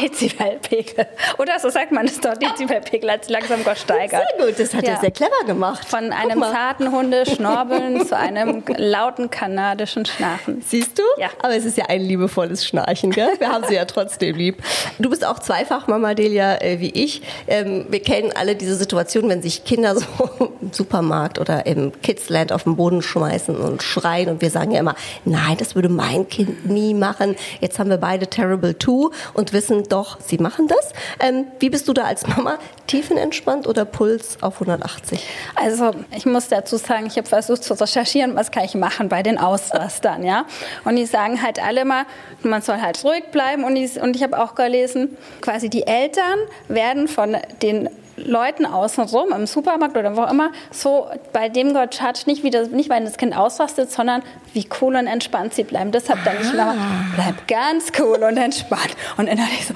Dezibelpegel. 0.00 1.06
Oder 1.38 1.58
so 1.58 1.68
sagt 1.70 1.92
man 1.92 2.06
es 2.06 2.20
doch, 2.20 2.36
Dezibelpegel 2.36 3.10
hat 3.10 3.24
sich 3.24 3.32
langsam 3.32 3.64
gesteigert. 3.64 4.22
Sehr 4.36 4.46
gut, 4.46 4.58
das 4.58 4.74
hat 4.74 4.86
ja. 4.86 4.94
er 4.94 5.00
sehr 5.00 5.10
clever 5.10 5.44
gemacht. 5.46 5.86
Von 5.88 6.12
einem 6.12 6.42
zarten 6.42 6.92
Hundeschnorbeln 6.92 8.06
zu 8.06 8.16
einem 8.16 8.62
lauten 8.76 9.30
kanadischen 9.30 10.04
Schnarchen. 10.06 10.62
Siehst 10.66 10.98
du? 10.98 11.02
Ja. 11.18 11.28
Aber 11.42 11.54
es 11.54 11.64
ist 11.64 11.76
ja 11.76 11.86
ein 11.88 12.02
liebevolles 12.02 12.66
Schnarchen, 12.66 13.10
gell? 13.10 13.30
Wir 13.38 13.52
haben 13.52 13.64
sie 13.66 13.74
ja 13.74 13.84
trotzdem 13.84 14.36
lieb. 14.36 14.62
Du 14.98 15.10
bist 15.10 15.24
auch 15.24 15.38
zweifach 15.38 15.86
Mama 15.86 16.14
Delia 16.14 16.60
äh, 16.60 16.80
wie 16.80 16.90
ich. 16.90 17.22
Ähm, 17.46 17.86
wir 17.88 18.02
kennen 18.02 18.32
alle 18.34 18.56
diese 18.56 18.74
Situation, 18.74 19.28
wenn 19.28 19.42
sich 19.42 19.64
Kinder 19.64 19.96
so 19.96 20.06
im 20.60 20.72
Supermarkt 20.72 21.38
oder 21.38 21.66
im 21.66 21.92
Kidsland 22.02 22.52
auf 22.52 22.64
den 22.64 22.76
Boden 22.76 23.02
schmeißen 23.02 23.56
und 23.56 23.82
schreien 23.82 24.28
und 24.28 24.42
wir 24.42 24.50
sagen 24.50 24.72
ja 24.72 24.80
immer, 24.80 24.94
nein, 25.24 25.56
das 25.58 25.74
würde 25.74 25.88
mein 25.88 26.28
Kind 26.28 26.66
nie 26.66 26.94
machen. 26.94 27.36
Jetzt 27.60 27.78
haben 27.78 27.90
wir 27.90 27.98
beide 27.98 28.26
Terrible 28.26 28.78
Two 28.78 29.10
und 29.34 29.52
wissen 29.52 29.84
doch, 29.88 30.18
sie 30.20 30.38
machen 30.38 30.68
das. 30.68 30.92
Ähm, 31.20 31.46
wie 31.58 31.70
bist 31.70 31.88
du 31.88 31.92
da 31.92 32.04
als 32.04 32.26
Mama? 32.26 32.58
Tiefenentspannt 32.86 33.66
oder 33.66 33.84
Puls 33.84 34.38
auf 34.40 34.54
180? 34.54 35.26
Also 35.54 35.92
ich 36.16 36.26
muss 36.26 36.48
dazu 36.48 36.76
sagen, 36.76 37.06
ich 37.06 37.16
habe 37.16 37.28
versucht 37.28 37.64
zu 37.64 37.74
recherchieren, 37.74 38.34
was 38.34 38.50
kann 38.50 38.64
ich 38.64 38.74
machen 38.74 39.08
bei 39.08 39.22
den 39.22 39.38
Ausrastern, 39.38 40.24
ja. 40.24 40.44
Und 40.84 40.96
die 40.96 41.06
sagen 41.06 41.42
halt 41.42 41.62
alle 41.62 41.84
mal, 41.84 42.04
man 42.42 42.62
soll 42.62 42.80
halt 42.80 43.02
ruhig 43.04 43.24
bleiben. 43.32 43.64
Und 43.64 43.76
ich, 43.76 44.00
und 44.00 44.16
ich 44.16 44.22
habe 44.22 44.40
auch 44.42 44.54
gelesen, 44.54 45.16
quasi 45.40 45.68
die 45.68 45.86
Eltern 45.86 46.38
werden 46.68 47.08
von 47.08 47.36
den 47.62 47.88
Leuten 48.24 48.66
außenrum 48.66 49.32
im 49.32 49.46
Supermarkt 49.46 49.96
oder 49.96 50.16
wo 50.16 50.24
immer 50.24 50.50
so 50.70 51.08
bei 51.32 51.48
dem 51.48 51.74
Gott 51.74 51.94
schaut 51.94 52.26
nicht 52.26 52.42
wieder 52.42 52.66
nicht 52.68 52.90
weil 52.90 53.04
das 53.04 53.16
Kind 53.16 53.36
ausrastet, 53.36 53.90
sondern 53.90 54.22
wie 54.52 54.68
cool 54.80 54.96
und 54.96 55.06
entspannt 55.06 55.54
sie 55.54 55.64
bleiben. 55.64 55.92
Deshalb 55.92 56.24
dann 56.24 56.36
ich 56.40 56.52
immer 56.52 56.74
bleib 57.14 57.48
ganz 57.48 57.92
cool 57.98 58.22
und 58.22 58.36
entspannt 58.36 58.96
und 59.16 59.26
innerlich 59.26 59.66
so 59.66 59.74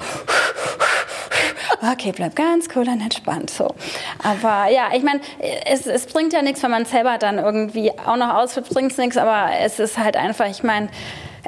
okay, 1.91 2.11
bleib 2.15 2.35
ganz 2.35 2.67
cool 2.75 2.87
und 2.87 3.01
entspannt 3.01 3.49
so. 3.49 3.73
Aber 4.23 4.69
ja, 4.69 4.89
ich 4.95 5.03
meine, 5.03 5.21
es, 5.65 5.85
es 5.87 6.05
bringt 6.05 6.33
ja 6.33 6.41
nichts, 6.41 6.63
wenn 6.63 6.71
man 6.71 6.85
selber 6.85 7.17
dann 7.17 7.37
irgendwie 7.37 7.91
auch 7.91 8.17
noch 8.17 8.33
ausführt, 8.35 8.69
bringt 8.69 8.91
es 8.91 8.97
nichts, 8.97 9.17
aber 9.17 9.49
es 9.59 9.79
ist 9.79 9.97
halt 9.97 10.17
einfach, 10.17 10.47
ich 10.47 10.63
meine, 10.63 10.89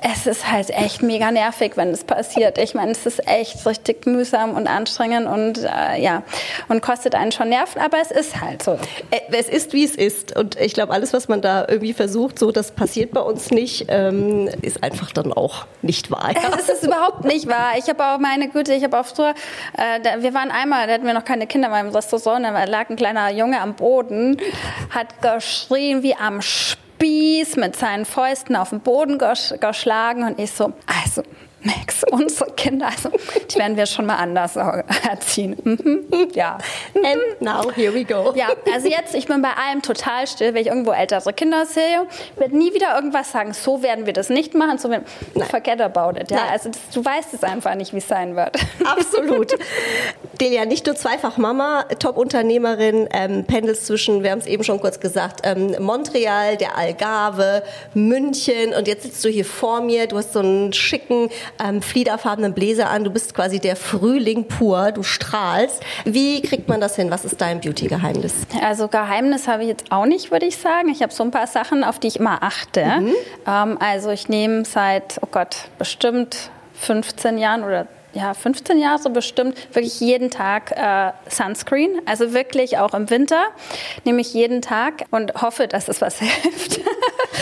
es 0.02 0.28
ist 0.28 0.52
halt 0.52 0.70
echt 0.70 1.02
mega 1.02 1.32
nervig, 1.32 1.74
wenn 1.76 1.90
es 1.90 2.04
passiert. 2.04 2.58
Ich 2.58 2.74
meine, 2.74 2.92
es 2.92 3.06
ist 3.06 3.28
echt 3.28 3.66
richtig 3.66 4.06
mühsam 4.06 4.52
und 4.52 4.68
anstrengend 4.68 5.28
und 5.28 5.64
äh, 5.64 6.02
ja, 6.02 6.24
und 6.68 6.82
kostet 6.82 7.16
einen 7.16 7.32
schon 7.32 7.50
Nerven, 7.50 7.82
aber 7.82 7.98
es 8.02 8.12
ist 8.12 8.40
halt 8.42 8.64
so. 8.64 8.74
Äh, 9.12 9.20
es 9.32 9.50
ist, 9.50 9.74
wie 9.74 9.84
es 9.84 9.96
ist. 9.96 10.36
Und 10.36 10.60
ich 10.60 10.74
glaube, 10.74 10.94
alles, 10.94 11.14
was 11.14 11.28
man 11.28 11.42
da 11.42 11.66
irgendwie 11.68 11.94
versucht, 11.94 12.40
so, 12.40 12.52
das 12.52 12.72
passiert 12.72 13.12
bei 13.12 13.22
uns 13.22 13.52
nicht, 13.52 13.86
ähm, 13.90 14.50
ist 14.62 14.84
einfach 14.84 15.12
dann 15.12 15.34
auch 15.34 15.66
nicht 15.82 16.12
wahr. 16.12 16.32
Ja. 16.34 16.42
Es 16.58 16.70
ist 16.70 16.84
überhaupt 16.84 17.24
nicht 17.24 17.48
wahr. 17.48 17.74
Ich 17.78 17.88
habe 17.88 18.04
auch 18.04 18.20
meine 18.20 18.50
Güte, 18.50 18.74
ich 18.74 18.84
habe 18.84 19.00
auch 19.00 19.06
früher, 19.06 19.34
äh, 19.78 20.00
da, 20.02 20.22
wir 20.22 20.34
waren 20.34 20.52
einmal, 20.52 20.88
da 20.88 20.94
hatten 20.94 21.06
wir 21.06 21.14
noch 21.14 21.26
keine 21.26 21.48
Kinder 21.48 21.70
beim 21.70 21.90
Restaurant, 21.90 22.44
da 22.44 22.64
lag 22.66 22.90
ein 22.90 22.96
kleiner 22.96 23.32
Junge 23.32 23.62
am 23.62 23.76
Boden, 23.76 24.38
hat 24.90 25.22
geschrien 25.22 26.04
wie 26.04 26.16
am 26.16 26.42
Spieß 26.98 27.58
mit 27.58 27.76
seinen 27.76 28.06
Fäusten 28.06 28.56
auf 28.56 28.72
den 28.72 28.80
Boden 28.80 29.20
geschlagen 29.20 30.24
und 30.24 30.40
ich 30.40 30.52
so, 30.52 30.74
also 30.88 31.22
Max, 31.68 32.04
unsere 32.12 32.52
Kinder, 32.52 32.88
also 32.88 33.10
die 33.52 33.60
werden 33.60 33.76
wir 33.76 33.86
schon 33.86 34.06
mal 34.06 34.16
anders 34.16 34.56
erziehen. 34.56 35.58
Mhm. 35.64 36.06
Ja. 36.34 36.58
And 36.96 37.42
now 37.42 37.70
here 37.72 37.94
we 37.94 38.06
go. 38.06 38.34
Ja, 38.36 38.48
also 38.74 38.88
jetzt, 38.88 39.14
ich 39.16 39.28
bin 39.28 39.42
bei 39.42 39.52
allem 39.52 39.82
total 39.82 40.28
still, 40.28 40.54
wenn 40.54 40.62
ich 40.62 40.68
irgendwo 40.68 40.92
ältere 40.92 41.34
Kinder 41.34 41.66
sehe, 41.66 42.08
werde 42.38 42.58
nie 42.58 42.74
wieder 42.74 42.96
irgendwas 42.96 43.32
sagen, 43.32 43.54
so 43.54 43.82
werden 43.84 44.06
wir 44.06 44.14
das 44.14 44.30
nicht 44.30 44.54
machen, 44.54 44.78
so 44.78 44.90
werden, 44.90 45.06
forget 45.50 45.82
about 45.82 46.20
it. 46.20 46.32
Ja, 46.32 46.38
Nein. 46.38 46.50
also 46.52 46.70
das, 46.70 46.80
du 46.94 47.04
weißt 47.04 47.34
es 47.34 47.44
einfach 47.44 47.76
nicht, 47.76 47.94
wie 47.94 47.98
es 47.98 48.08
sein 48.08 48.36
wird. 48.36 48.56
Absolut. 48.86 49.54
Delia, 50.40 50.66
nicht 50.66 50.86
nur 50.86 50.96
zweifach 50.96 51.38
Mama, 51.38 51.84
Top-Unternehmerin, 52.00 53.10
ähm, 53.12 53.46
pendelst 53.46 53.88
zwischen, 53.88 54.24
wir 54.24 54.32
haben 54.32 54.40
es 54.40 54.46
eben 54.46 54.64
schon 54.64 54.80
kurz 54.80 55.00
gesagt, 55.00 55.42
ähm, 55.44 55.76
Montreal, 55.80 56.58
der 56.58 56.78
Algarve, 56.78 57.64
München 57.94 58.74
und 58.74 58.88
jetzt 58.88 59.04
sitzt 59.04 59.26
du 59.26 59.30
hier 59.30 59.46
vor 59.46 59.82
mir, 59.82 60.08
du 60.08 60.18
hast 60.18 60.34
so 60.34 60.40
einen 60.40 60.74
schicken, 60.74 61.30
ähm, 61.64 61.82
fliederfarbenen 61.82 62.54
Bläser 62.54 62.90
an, 62.90 63.04
du 63.04 63.10
bist 63.10 63.34
quasi 63.34 63.60
der 63.60 63.76
Frühling 63.76 64.48
pur, 64.48 64.92
du 64.92 65.04
strahlst. 65.04 65.82
Wie 66.06 66.42
kriegt 66.42 66.68
man 66.68 66.82
das 66.82 66.96
hin? 66.96 67.12
Was 67.12 67.26
ist 67.26 67.42
dein 67.42 67.62
Beauty-Geheimnis? 67.62 68.34
Also 68.64 68.88
Geheimnis 68.88 69.48
habe 69.48 69.64
ich 69.64 69.70
jetzt 69.70 69.92
auch 69.92 70.06
nicht, 70.06 70.32
würde 70.32 70.46
ich 70.46 70.58
sagen. 70.58 70.90
Ich 70.90 71.02
habe 71.02 71.14
so 71.14 71.24
ein 71.24 71.32
paar 71.32 71.48
Sachen, 71.48 71.84
auf 71.84 72.00
die 72.00 72.08
ich 72.08 72.20
immer 72.20 72.44
achte. 72.44 72.86
Mhm. 72.86 73.14
Ähm, 73.48 73.78
also 73.80 74.10
ich 74.12 74.30
nehme 74.30 74.66
seit, 74.66 75.20
oh 75.22 75.28
Gott, 75.32 75.70
bestimmt 75.78 76.50
15 76.80 77.38
Jahren 77.38 77.64
oder 77.64 77.88
ja, 78.18 78.34
15 78.34 78.80
Jahre 78.80 79.00
so 79.00 79.10
bestimmt, 79.12 79.56
wirklich 79.74 80.00
jeden 80.00 80.32
Tag 80.32 80.72
äh, 80.72 81.12
Sunscreen. 81.30 82.02
Also 82.06 82.34
wirklich 82.34 82.80
auch 82.80 82.94
im 82.94 83.10
Winter 83.10 83.44
nehme 84.06 84.22
ich 84.22 84.34
jeden 84.34 84.62
Tag 84.62 85.06
und 85.12 85.34
hoffe, 85.42 85.68
dass 85.68 85.88
es 85.88 86.02
was 86.02 86.20
hilft. 86.20 86.80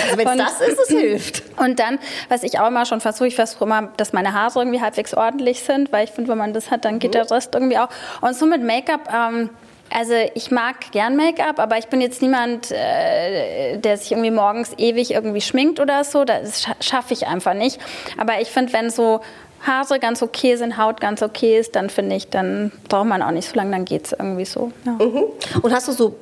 Also 0.03 0.17
wenn 0.17 0.27
es 0.27 0.38
das 0.38 0.67
ist, 0.67 0.79
es 0.79 0.88
hilft. 0.89 1.44
Und 1.58 1.79
dann, 1.79 2.00
was 2.27 2.44
ich 2.44 2.60
auch 2.60 2.67
immer 2.67 2.86
schon 2.86 3.00
versuche, 3.00 3.27
ich 3.27 3.36
versuche 3.36 3.63
immer, 3.63 3.94
dass 3.96 4.12
meine 4.12 4.34
Haare 4.34 4.60
irgendwie 4.60 4.82
halbwegs 4.82 5.13
ordentlich 5.13 5.62
sind, 5.62 5.94
weil 5.94 6.03
ich 6.03 6.12
finde, 6.12 6.32
wenn 6.32 6.38
man 6.38 6.53
das 6.53 6.70
hat, 6.70 6.84
dann 6.84 7.00
geht 7.00 7.12
mhm. 7.12 7.13
der 7.13 7.32
Rest 7.32 7.55
irgendwie 7.55 7.77
auch. 7.77 7.88
Und 8.20 8.36
so 8.36 8.46
mit 8.46 8.62
Make-up, 8.62 9.10
ähm, 9.13 9.50
also 9.89 10.13
ich 10.34 10.51
mag 10.51 10.91
gern 10.91 11.15
Make-up, 11.15 11.60
aber 11.60 11.77
ich 11.77 11.88
bin 11.88 12.01
jetzt 12.01 12.22
niemand, 12.22 12.72
äh, 12.72 13.77
der 13.77 13.98
sich 13.98 14.12
irgendwie 14.12 14.32
morgens 14.32 14.74
ewig 14.77 15.12
irgendwie 15.12 15.41
schminkt 15.41 15.79
oder 15.79 16.03
so. 16.03 16.25
Das 16.25 16.65
schaffe 16.82 17.13
ich 17.13 17.27
einfach 17.27 17.53
nicht. 17.53 17.79
Aber 18.17 18.41
ich 18.41 18.50
finde, 18.50 18.74
wenn 18.74 18.89
so 18.89 19.22
Haare 19.65 20.00
ganz 20.00 20.22
okay 20.22 20.55
sind, 20.55 20.77
Haut 20.77 21.01
ganz 21.01 21.22
okay 21.22 21.60
ist, 21.60 21.75
dann 21.75 21.89
finde 21.89 22.15
ich, 22.15 22.29
dann 22.29 22.72
braucht 22.89 23.07
man 23.07 23.22
auch 23.22 23.31
nicht 23.31 23.50
so 23.50 23.55
lange, 23.55 23.72
dann 23.72 23.86
geht 23.86 24.05
es 24.05 24.12
irgendwie 24.12 24.45
so. 24.45 24.72
Ja. 24.86 24.93
Mhm. 24.93 25.25
Und 25.62 25.74
hast 25.74 25.88
du 25.88 25.91
so 25.91 26.15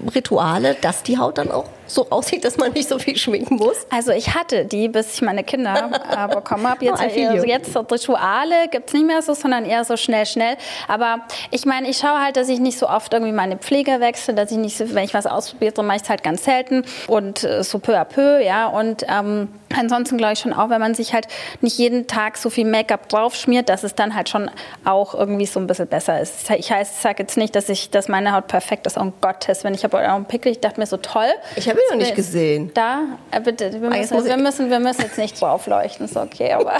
Pflegerituale, 0.00 0.76
dass 0.80 1.02
die 1.02 1.18
Haut 1.18 1.38
dann 1.38 1.50
auch 1.50 1.66
so 1.90 2.08
aussieht, 2.10 2.44
dass 2.44 2.56
man 2.56 2.72
nicht 2.72 2.88
so 2.88 2.98
viel 2.98 3.16
schminken 3.16 3.56
muss? 3.56 3.76
Also 3.90 4.12
ich 4.12 4.34
hatte 4.34 4.64
die, 4.64 4.88
bis 4.88 5.14
ich 5.14 5.22
meine 5.22 5.44
Kinder 5.44 5.90
äh, 6.10 6.34
bekommen 6.34 6.68
habe. 6.68 6.84
Jetzt, 6.84 7.00
oh, 7.00 7.02
also 7.02 7.46
jetzt 7.46 7.72
so 7.72 7.80
Rituale 7.80 8.68
gibt 8.70 8.88
es 8.88 8.94
nicht 8.94 9.06
mehr 9.06 9.22
so, 9.22 9.34
sondern 9.34 9.64
eher 9.64 9.84
so 9.84 9.96
schnell, 9.96 10.26
schnell. 10.26 10.56
Aber 10.88 11.22
ich 11.50 11.66
meine, 11.66 11.88
ich 11.88 11.98
schaue 11.98 12.20
halt, 12.22 12.36
dass 12.36 12.48
ich 12.48 12.60
nicht 12.60 12.78
so 12.78 12.88
oft 12.88 13.12
irgendwie 13.12 13.32
meine 13.32 13.56
Pflege 13.56 14.00
wechsle, 14.00 14.34
dass 14.34 14.50
ich 14.50 14.58
nicht, 14.58 14.76
so, 14.76 14.94
wenn 14.94 15.04
ich 15.04 15.14
was 15.14 15.26
ausprobiere, 15.26 15.82
mache 15.82 15.96
ich 15.96 16.02
es 16.02 16.10
halt 16.10 16.22
ganz 16.22 16.44
selten 16.44 16.84
und 17.08 17.44
äh, 17.44 17.64
so 17.64 17.78
peu 17.78 17.98
à 17.98 18.04
peu, 18.04 18.40
ja. 18.40 18.68
Und 18.68 19.04
ähm, 19.08 19.48
ansonsten 19.76 20.16
glaube 20.16 20.34
ich 20.34 20.38
schon 20.38 20.52
auch, 20.52 20.70
wenn 20.70 20.80
man 20.80 20.94
sich 20.94 21.12
halt 21.12 21.26
nicht 21.60 21.78
jeden 21.78 22.06
Tag 22.06 22.36
so 22.36 22.50
viel 22.50 22.66
Make-up 22.66 23.08
draufschmiert, 23.08 23.68
dass 23.68 23.82
es 23.82 23.94
dann 23.94 24.14
halt 24.14 24.28
schon 24.28 24.50
auch 24.84 25.14
irgendwie 25.14 25.46
so 25.46 25.58
ein 25.60 25.66
bisschen 25.66 25.88
besser 25.88 26.20
ist. 26.20 26.50
Ich 26.50 26.70
heißt, 26.70 26.94
ich 26.96 27.02
sage 27.02 27.22
jetzt 27.22 27.36
nicht, 27.36 27.56
dass 27.56 27.68
ich, 27.68 27.90
dass 27.90 28.08
meine 28.08 28.32
Haut 28.32 28.46
perfekt 28.46 28.86
ist. 28.86 28.96
Um 28.96 29.12
Gottes, 29.20 29.64
wenn 29.64 29.74
ich 29.74 29.84
habe 29.98 30.08
einen 30.08 30.24
Pickel, 30.26 30.52
ich 30.52 30.60
dachte 30.60 30.80
mir 30.80 30.86
so 30.86 30.96
toll. 30.96 31.28
Ich 31.56 31.68
habe 31.68 31.78
ihn 31.78 31.84
noch 31.90 32.04
nicht 32.04 32.14
gesehen. 32.14 32.70
Da, 32.74 33.18
äh, 33.30 33.40
bitte, 33.40 33.72
wir 33.80 33.90
ah, 33.90 33.96
müssen, 33.96 34.24
wir 34.24 34.36
müssen, 34.36 34.70
wir 34.70 34.80
müssen 34.80 35.02
jetzt 35.02 35.18
nicht 35.18 35.40
draufleuchten, 35.40 36.06
ist 36.06 36.16
okay, 36.16 36.52
aber. 36.54 36.78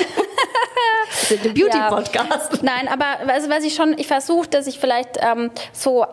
Der 1.30 1.36
Beauty-Podcast. 1.36 2.52
Ja. 2.54 2.58
Nein, 2.62 2.88
aber 2.88 3.30
also, 3.32 3.48
was 3.50 3.64
ich 3.64 3.74
schon, 3.74 3.96
ich 3.98 4.06
versuche, 4.06 4.48
dass 4.48 4.66
ich 4.66 4.78
vielleicht 4.78 5.18
ähm, 5.20 5.50
so 5.72 6.06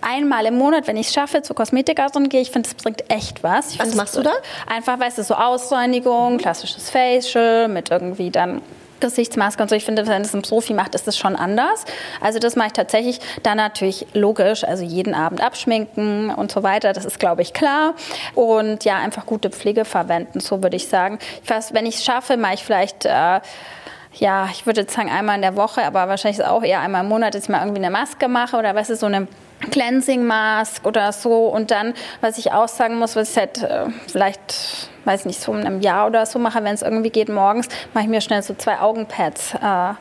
einmal 0.00 0.46
im 0.46 0.56
Monat, 0.56 0.86
wenn 0.86 0.96
ich 0.96 1.08
es 1.08 1.14
schaffe, 1.14 1.42
zur 1.42 1.56
Kosmetikerin 1.56 2.28
gehe. 2.28 2.40
Ich 2.40 2.50
finde, 2.50 2.68
das 2.68 2.82
bringt 2.82 3.10
echt 3.10 3.42
was. 3.42 3.72
Ich 3.72 3.78
was 3.78 3.94
machst 3.94 4.16
du 4.16 4.22
da? 4.22 4.32
Einfach, 4.66 4.98
weißt 4.98 5.18
du, 5.18 5.22
so 5.22 5.34
Ausreinigung, 5.34 6.38
klassisches 6.38 6.90
Facial 6.90 7.68
mit 7.68 7.90
irgendwie 7.90 8.30
dann 8.30 8.62
Gesichtsmaske 9.00 9.62
und 9.62 9.68
so. 9.68 9.76
Ich 9.76 9.84
finde, 9.84 10.06
wenn 10.06 10.22
es 10.22 10.34
ein 10.34 10.42
Profi 10.42 10.74
macht, 10.74 10.94
ist 10.94 11.06
das 11.06 11.16
schon 11.16 11.36
anders. 11.36 11.84
Also 12.20 12.38
das 12.38 12.56
mache 12.56 12.68
ich 12.68 12.72
tatsächlich 12.72 13.20
dann 13.42 13.56
natürlich 13.56 14.06
logisch, 14.14 14.64
also 14.64 14.84
jeden 14.84 15.14
Abend 15.14 15.42
abschminken 15.42 16.30
und 16.30 16.52
so 16.52 16.62
weiter. 16.62 16.92
Das 16.92 17.04
ist, 17.04 17.18
glaube 17.18 17.42
ich, 17.42 17.52
klar. 17.52 17.94
Und 18.34 18.84
ja, 18.84 18.96
einfach 18.96 19.26
gute 19.26 19.50
Pflege 19.50 19.84
verwenden, 19.84 20.40
so 20.40 20.62
würde 20.62 20.76
ich 20.76 20.88
sagen. 20.88 21.18
Fast, 21.42 21.74
wenn 21.74 21.86
ich 21.86 21.96
es 21.96 22.04
schaffe, 22.04 22.36
mache 22.36 22.54
ich 22.54 22.64
vielleicht 22.64 23.04
äh, 23.04 23.40
ja, 24.14 24.48
ich 24.50 24.66
würde 24.66 24.80
jetzt 24.80 24.94
sagen 24.94 25.10
einmal 25.10 25.36
in 25.36 25.42
der 25.42 25.56
Woche, 25.56 25.84
aber 25.84 26.08
wahrscheinlich 26.08 26.38
ist 26.38 26.44
es 26.44 26.50
auch 26.50 26.62
eher 26.62 26.80
einmal 26.80 27.02
im 27.02 27.08
Monat, 27.08 27.34
dass 27.34 27.44
ich 27.44 27.48
mal 27.48 27.60
irgendwie 27.60 27.78
eine 27.78 27.90
Maske 27.90 28.26
mache 28.28 28.56
oder 28.56 28.74
was 28.74 28.90
ist 28.90 29.00
so 29.00 29.06
eine 29.06 29.28
Cleansing 29.70 30.24
Mask 30.24 30.86
oder 30.86 31.12
so. 31.12 31.46
Und 31.46 31.70
dann, 31.70 31.94
was 32.20 32.38
ich 32.38 32.52
auch 32.52 32.68
sagen 32.68 32.96
muss, 32.98 33.16
was 33.16 33.32
ich 33.32 33.36
halt 33.36 33.62
äh, 33.62 33.86
vielleicht, 34.06 34.88
weiß 35.08 35.24
nicht, 35.24 35.40
so 35.40 35.52
in 35.54 35.66
einem 35.66 35.80
Jahr 35.80 36.06
oder 36.06 36.26
so 36.26 36.38
mache, 36.38 36.62
wenn 36.62 36.74
es 36.74 36.82
irgendwie 36.82 37.10
geht, 37.10 37.28
morgens, 37.28 37.68
mache 37.94 38.04
ich 38.04 38.10
mir 38.10 38.20
schnell 38.20 38.42
so 38.42 38.54
zwei 38.54 38.78
Augenpads. 38.78 39.54
Äh, 39.54 39.94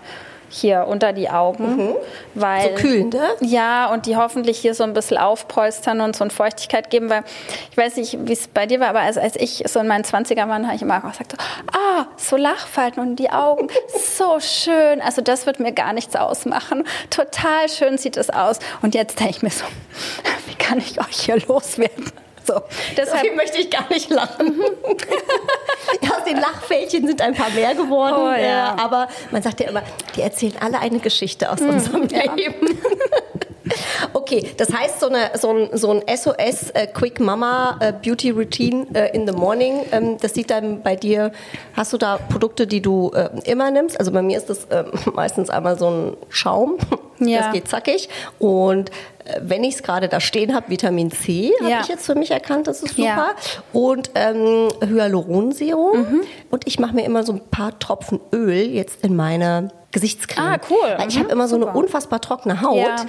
hier 0.49 0.85
unter 0.87 1.13
die 1.13 1.29
Augen. 1.29 1.75
Mhm. 1.75 1.95
Weil, 2.33 2.69
so 2.69 2.75
kühlend, 2.75 3.13
ne? 3.13 3.27
Ja, 3.41 3.87
und 3.91 4.05
die 4.05 4.15
hoffentlich 4.15 4.57
hier 4.59 4.73
so 4.73 4.83
ein 4.83 4.93
bisschen 4.93 5.17
aufpolstern 5.17 6.01
und 6.01 6.15
so 6.15 6.23
eine 6.23 6.31
Feuchtigkeit 6.31 6.89
geben, 6.89 7.09
weil 7.09 7.23
ich 7.71 7.77
weiß 7.77 7.97
nicht, 7.97 8.17
wie 8.27 8.33
es 8.33 8.47
bei 8.47 8.65
dir 8.65 8.79
war, 8.79 8.89
aber 8.89 9.01
als, 9.01 9.17
als 9.17 9.35
ich 9.35 9.63
so 9.67 9.79
in 9.79 9.87
meinen 9.87 10.03
20er 10.03 10.47
war, 10.47 10.63
habe 10.63 10.75
ich 10.75 10.81
immer 10.81 11.01
gesagt, 11.01 11.33
so, 11.33 11.37
ah, 11.77 12.05
so 12.15 12.37
Lachfalten 12.37 13.01
und 13.01 13.17
die 13.17 13.29
Augen, 13.29 13.67
so 14.17 14.39
schön. 14.39 15.01
Also 15.01 15.21
das 15.21 15.45
wird 15.45 15.59
mir 15.59 15.73
gar 15.73 15.93
nichts 15.93 16.15
ausmachen. 16.15 16.85
Total 17.09 17.69
schön 17.69 17.97
sieht 17.97 18.17
es 18.17 18.29
aus. 18.29 18.59
Und 18.81 18.95
jetzt 18.95 19.19
denke 19.19 19.31
ich 19.31 19.41
mir 19.43 19.49
so, 19.49 19.65
wie 20.47 20.55
kann 20.55 20.77
ich 20.79 20.99
euch 20.99 21.19
hier 21.19 21.37
loswerden? 21.47 22.11
So, 22.47 22.61
deshalb 22.95 23.35
möchte 23.35 23.57
ich 23.59 23.69
gar 23.69 23.89
nicht 23.89 24.09
lachen. 24.09 24.61
ja, 26.01 26.09
aus 26.11 26.23
den 26.23 26.37
Lachfältchen 26.37 27.05
sind 27.05 27.21
ein 27.21 27.33
paar 27.33 27.49
mehr 27.49 27.75
geworden. 27.75 28.15
Oh, 28.17 28.41
ja. 28.41 28.75
aber 28.79 29.09
man 29.31 29.41
sagt 29.41 29.59
ja 29.59 29.67
immer, 29.67 29.83
die 30.15 30.21
erzählen 30.21 30.55
alle 30.61 30.79
eine 30.79 30.99
Geschichte 30.99 31.51
aus 31.51 31.59
mhm, 31.59 31.69
unserem 31.71 32.07
ja. 32.07 32.33
Leben. 32.33 32.79
Okay, 34.13 34.51
das 34.57 34.73
heißt, 34.73 34.99
so, 34.99 35.07
eine, 35.07 35.31
so 35.35 35.51
ein, 35.51 35.69
so 35.73 35.91
ein 35.91 36.01
SOS 36.15 36.71
äh, 36.71 36.87
Quick 36.87 37.19
Mama 37.19 37.77
äh, 37.79 37.93
Beauty 37.93 38.29
Routine 38.31 38.87
äh, 38.93 39.15
in 39.15 39.27
the 39.27 39.33
Morning, 39.33 39.85
ähm, 39.91 40.17
das 40.19 40.33
sieht 40.33 40.49
dann 40.49 40.83
bei 40.83 40.95
dir, 40.95 41.31
hast 41.73 41.93
du 41.93 41.97
da 41.97 42.17
Produkte, 42.17 42.67
die 42.67 42.81
du 42.81 43.11
äh, 43.13 43.29
immer 43.45 43.71
nimmst? 43.71 43.99
Also 43.99 44.11
bei 44.11 44.21
mir 44.21 44.37
ist 44.37 44.49
das 44.49 44.67
ähm, 44.71 44.91
meistens 45.13 45.49
einmal 45.49 45.77
so 45.77 45.89
ein 45.89 46.17
Schaum, 46.29 46.77
ja. 47.19 47.39
das 47.39 47.53
geht 47.53 47.67
zackig. 47.67 48.09
Und 48.39 48.89
äh, 48.89 49.16
wenn 49.41 49.63
ich 49.63 49.75
es 49.75 49.83
gerade 49.83 50.07
da 50.07 50.19
stehen 50.19 50.53
habe, 50.53 50.69
Vitamin 50.69 51.11
C 51.11 51.51
habe 51.59 51.71
ja. 51.71 51.81
ich 51.81 51.87
jetzt 51.87 52.05
für 52.05 52.15
mich 52.15 52.31
erkannt, 52.31 52.67
das 52.67 52.81
ist 52.81 52.95
super. 52.95 53.03
Ja. 53.03 53.35
Und 53.73 54.11
ähm, 54.15 54.69
Hyaluronserum. 54.85 55.99
Mhm. 55.99 56.21
Und 56.49 56.67
ich 56.67 56.79
mache 56.79 56.95
mir 56.95 57.05
immer 57.05 57.23
so 57.23 57.33
ein 57.33 57.41
paar 57.51 57.77
Tropfen 57.79 58.19
Öl 58.33 58.69
jetzt 58.69 59.03
in 59.03 59.15
meine 59.15 59.69
Gesichtscreme. 59.91 60.45
Ah, 60.45 60.57
cool. 60.69 60.97
Weil 60.97 61.07
ich 61.07 61.15
habe 61.15 61.25
mhm. 61.25 61.31
immer 61.31 61.47
so 61.47 61.55
eine 61.55 61.67
unfassbar 61.67 62.21
trockene 62.21 62.61
Haut. 62.61 62.77
Ja. 62.77 63.05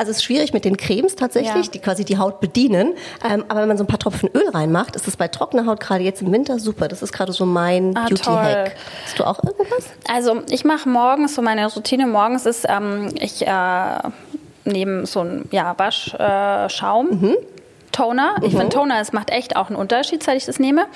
Also 0.00 0.12
es 0.12 0.16
ist 0.18 0.24
schwierig 0.24 0.54
mit 0.54 0.64
den 0.64 0.78
Cremes 0.78 1.14
tatsächlich, 1.14 1.66
ja. 1.66 1.72
die 1.72 1.78
quasi 1.78 2.06
die 2.06 2.16
Haut 2.16 2.40
bedienen. 2.40 2.94
Ähm, 3.22 3.44
aber 3.48 3.60
wenn 3.60 3.68
man 3.68 3.76
so 3.76 3.84
ein 3.84 3.86
paar 3.86 3.98
Tropfen 3.98 4.30
Öl 4.32 4.48
reinmacht, 4.48 4.96
ist 4.96 5.06
es 5.06 5.18
bei 5.18 5.28
trockener 5.28 5.66
Haut 5.66 5.78
gerade 5.78 6.02
jetzt 6.02 6.22
im 6.22 6.32
Winter 6.32 6.58
super. 6.58 6.88
Das 6.88 7.02
ist 7.02 7.12
gerade 7.12 7.34
so 7.34 7.44
mein 7.44 7.94
ah, 7.98 8.06
Beauty-Hack. 8.08 8.76
Hast 9.04 9.18
du 9.18 9.24
auch 9.24 9.44
irgendwas? 9.44 9.90
Also 10.10 10.40
ich 10.48 10.64
mache 10.64 10.88
morgens, 10.88 11.34
so 11.34 11.42
meine 11.42 11.70
Routine 11.70 12.06
morgens 12.06 12.46
ist, 12.46 12.64
ähm, 12.66 13.10
ich 13.20 13.46
äh, 13.46 13.98
nehme 14.64 15.06
so 15.06 15.20
einen 15.20 15.48
ja, 15.50 15.74
Waschschaum. 15.78 17.10
Äh, 17.10 17.14
mhm. 17.14 17.36
Toner. 17.92 18.36
Ich 18.42 18.50
finde 18.50 18.66
mhm. 18.66 18.70
Toner, 18.70 19.00
es 19.00 19.12
macht 19.12 19.30
echt 19.30 19.56
auch 19.56 19.68
einen 19.68 19.76
Unterschied, 19.76 20.22
seit 20.22 20.36
ich 20.36 20.46
das 20.46 20.58
nehme. 20.58 20.86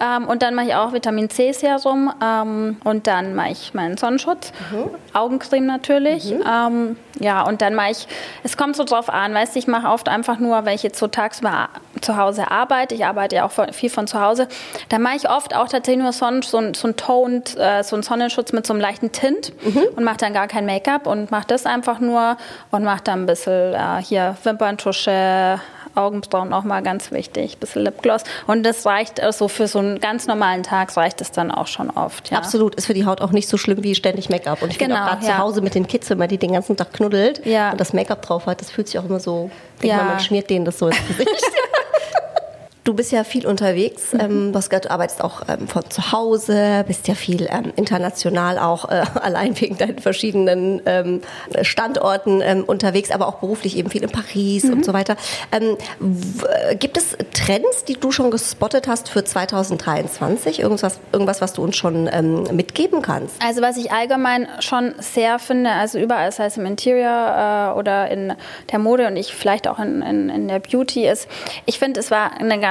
Ähm, 0.00 0.26
und 0.26 0.42
dann 0.42 0.54
mache 0.54 0.68
ich 0.68 0.74
auch 0.74 0.92
Vitamin 0.92 1.28
C 1.30 1.52
Serum 1.52 2.12
ähm, 2.22 2.78
und 2.84 3.06
dann 3.06 3.34
mache 3.34 3.50
ich 3.50 3.74
meinen 3.74 3.96
Sonnenschutz, 3.96 4.52
mhm. 4.70 4.90
Augencreme 5.12 5.66
natürlich. 5.66 6.32
Mhm. 6.32 6.44
Ähm, 6.46 6.96
ja, 7.18 7.42
und 7.42 7.60
dann 7.60 7.74
mache 7.74 7.90
ich, 7.90 8.08
es 8.42 8.56
kommt 8.56 8.76
so 8.76 8.84
drauf 8.84 9.10
an, 9.10 9.34
weißt 9.34 9.54
du, 9.54 9.58
ich 9.58 9.66
mache 9.66 9.88
oft 9.88 10.08
einfach 10.08 10.38
nur, 10.38 10.64
wenn 10.64 10.74
ich 10.74 10.82
jetzt 10.82 10.98
so 10.98 11.06
tagsüber 11.06 11.68
zu 12.00 12.16
Hause 12.16 12.50
arbeite, 12.50 12.94
ich 12.94 13.04
arbeite 13.04 13.36
ja 13.36 13.44
auch 13.44 13.52
viel 13.72 13.90
von 13.90 14.06
zu 14.06 14.20
Hause, 14.20 14.48
dann 14.88 15.02
mache 15.02 15.16
ich 15.16 15.28
oft 15.28 15.54
auch 15.54 15.68
tatsächlich 15.68 16.02
nur 16.02 16.12
Sonnen, 16.12 16.42
so, 16.42 16.58
ein, 16.58 16.74
so 16.74 16.88
ein 16.88 16.96
Toned, 16.96 17.56
äh, 17.58 17.82
so 17.82 17.96
einen 17.96 18.02
Sonnenschutz 18.02 18.52
mit 18.52 18.66
so 18.66 18.72
einem 18.72 18.80
leichten 18.80 19.12
Tint 19.12 19.52
mhm. 19.64 19.82
und 19.96 20.04
mache 20.04 20.18
dann 20.18 20.32
gar 20.32 20.48
kein 20.48 20.64
Make-up 20.64 21.06
und 21.06 21.30
mache 21.30 21.46
das 21.46 21.66
einfach 21.66 22.00
nur 22.00 22.36
und 22.70 22.84
mache 22.84 23.02
dann 23.04 23.22
ein 23.22 23.26
bisschen 23.26 23.74
äh, 23.74 24.02
hier 24.02 24.36
Wimperntusche, 24.42 25.60
Augenbrauen 25.94 26.52
auch 26.52 26.64
mal 26.64 26.82
ganz 26.82 27.10
wichtig, 27.12 27.56
ein 27.56 27.58
bisschen 27.58 27.82
Lipgloss. 27.82 28.24
Und 28.46 28.62
das 28.62 28.86
reicht 28.86 29.20
also 29.20 29.48
für 29.48 29.66
so 29.66 29.78
einen 29.78 30.00
ganz 30.00 30.26
normalen 30.26 30.62
Tag, 30.62 30.96
reicht 30.96 31.20
es 31.20 31.32
dann 31.32 31.50
auch 31.50 31.66
schon 31.66 31.90
oft. 31.90 32.30
Ja. 32.30 32.38
Absolut, 32.38 32.74
ist 32.74 32.86
für 32.86 32.94
die 32.94 33.06
Haut 33.06 33.20
auch 33.20 33.32
nicht 33.32 33.48
so 33.48 33.56
schlimm 33.56 33.82
wie 33.82 33.94
ständig 33.94 34.28
Make-up. 34.28 34.62
Und 34.62 34.70
ich 34.70 34.78
genau, 34.78 34.94
finde 34.96 35.04
auch 35.04 35.10
gerade 35.10 35.26
ja. 35.26 35.32
zu 35.32 35.38
Hause 35.38 35.60
mit 35.60 35.74
den 35.74 35.86
Kids, 35.86 36.10
wenn 36.10 36.18
man 36.18 36.28
die 36.28 36.38
den 36.38 36.52
ganzen 36.52 36.76
Tag 36.76 36.92
knuddelt 36.92 37.44
ja. 37.44 37.72
und 37.72 37.80
das 37.80 37.92
Make-up 37.92 38.22
drauf 38.22 38.46
hat, 38.46 38.60
das 38.60 38.70
fühlt 38.70 38.88
sich 38.88 38.98
auch 38.98 39.04
immer 39.04 39.20
so, 39.20 39.50
ja. 39.82 39.96
man, 39.96 40.06
man 40.06 40.20
schmiert 40.20 40.50
denen 40.50 40.64
das 40.64 40.78
so 40.78 40.88
ins 40.88 41.06
Gesicht. 41.08 41.30
Du 42.84 42.94
bist 42.94 43.12
ja 43.12 43.24
viel 43.24 43.46
unterwegs. 43.46 44.12
Mhm. 44.12 44.20
Ähm, 44.20 44.52
du 44.52 44.58
hast 44.58 44.70
gesagt, 44.70 44.86
du 44.86 44.90
arbeitest 44.90 45.22
auch 45.22 45.42
ähm, 45.48 45.68
von 45.68 45.88
zu 45.90 46.12
Hause, 46.12 46.84
bist 46.86 47.08
ja 47.08 47.14
viel 47.14 47.46
ähm, 47.50 47.72
international 47.76 48.58
auch 48.58 48.88
äh, 48.88 49.04
allein 49.20 49.60
wegen 49.60 49.76
deinen 49.76 49.98
verschiedenen 49.98 50.80
ähm, 50.86 51.20
Standorten 51.62 52.40
ähm, 52.42 52.64
unterwegs, 52.64 53.10
aber 53.10 53.28
auch 53.28 53.36
beruflich 53.36 53.76
eben 53.76 53.90
viel 53.90 54.02
in 54.02 54.10
Paris 54.10 54.64
mhm. 54.64 54.72
und 54.74 54.84
so 54.84 54.92
weiter. 54.92 55.16
Ähm, 55.52 55.76
gibt 56.78 56.96
es 56.96 57.16
Trends, 57.34 57.84
die 57.84 57.94
du 57.94 58.12
schon 58.12 58.30
gespottet 58.30 58.88
hast 58.88 59.08
für 59.10 59.24
2023? 59.24 60.60
Irgendwas, 60.60 61.00
irgendwas 61.12 61.40
was 61.40 61.52
du 61.52 61.62
uns 61.62 61.76
schon 61.76 62.04
mitgeben 62.54 63.02
kannst? 63.02 63.34
Also 63.44 63.60
was 63.62 63.76
ich 63.76 63.92
allgemein 63.92 64.48
schon 64.60 64.94
sehr 64.98 65.38
finde, 65.38 65.70
also 65.70 65.98
überall, 65.98 66.32
sei 66.32 66.46
es 66.46 66.56
im 66.56 66.66
Interior 66.66 67.74
äh, 67.74 67.78
oder 67.78 68.10
in 68.10 68.32
der 68.72 68.78
Mode 68.78 69.06
und 69.06 69.16
ich 69.16 69.34
vielleicht 69.34 69.68
auch 69.68 69.78
in, 69.78 70.02
in, 70.02 70.28
in 70.30 70.48
der 70.48 70.60
Beauty 70.60 71.06
ist, 71.06 71.28
ich 71.66 71.78
finde, 71.78 72.00
es 72.00 72.10
war 72.10 72.32
eine 72.38 72.58
ganz 72.58 72.69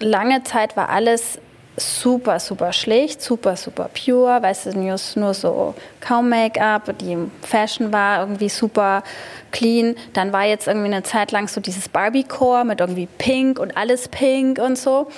lange 0.00 0.42
Zeit 0.44 0.76
war 0.76 0.88
alles 0.88 1.38
super, 1.76 2.40
super 2.40 2.72
schlicht, 2.72 3.20
super, 3.20 3.56
super 3.56 3.90
pure, 3.92 4.42
weißt 4.42 4.66
du, 4.66 4.78
nur, 4.78 4.96
nur 5.16 5.34
so 5.34 5.74
kaum 6.00 6.28
Make-up, 6.28 6.96
die 6.98 7.18
Fashion 7.42 7.92
war 7.92 8.20
irgendwie 8.20 8.48
super 8.48 9.02
clean. 9.52 9.96
Dann 10.14 10.32
war 10.32 10.44
jetzt 10.44 10.66
irgendwie 10.66 10.86
eine 10.86 11.02
Zeit 11.02 11.32
lang 11.32 11.48
so 11.48 11.60
dieses 11.60 11.88
Barbie-Core 11.88 12.64
mit 12.64 12.80
irgendwie 12.80 13.08
Pink 13.18 13.58
und 13.58 13.76
alles 13.76 14.08
Pink 14.08 14.58
und 14.58 14.78
so. 14.78 15.08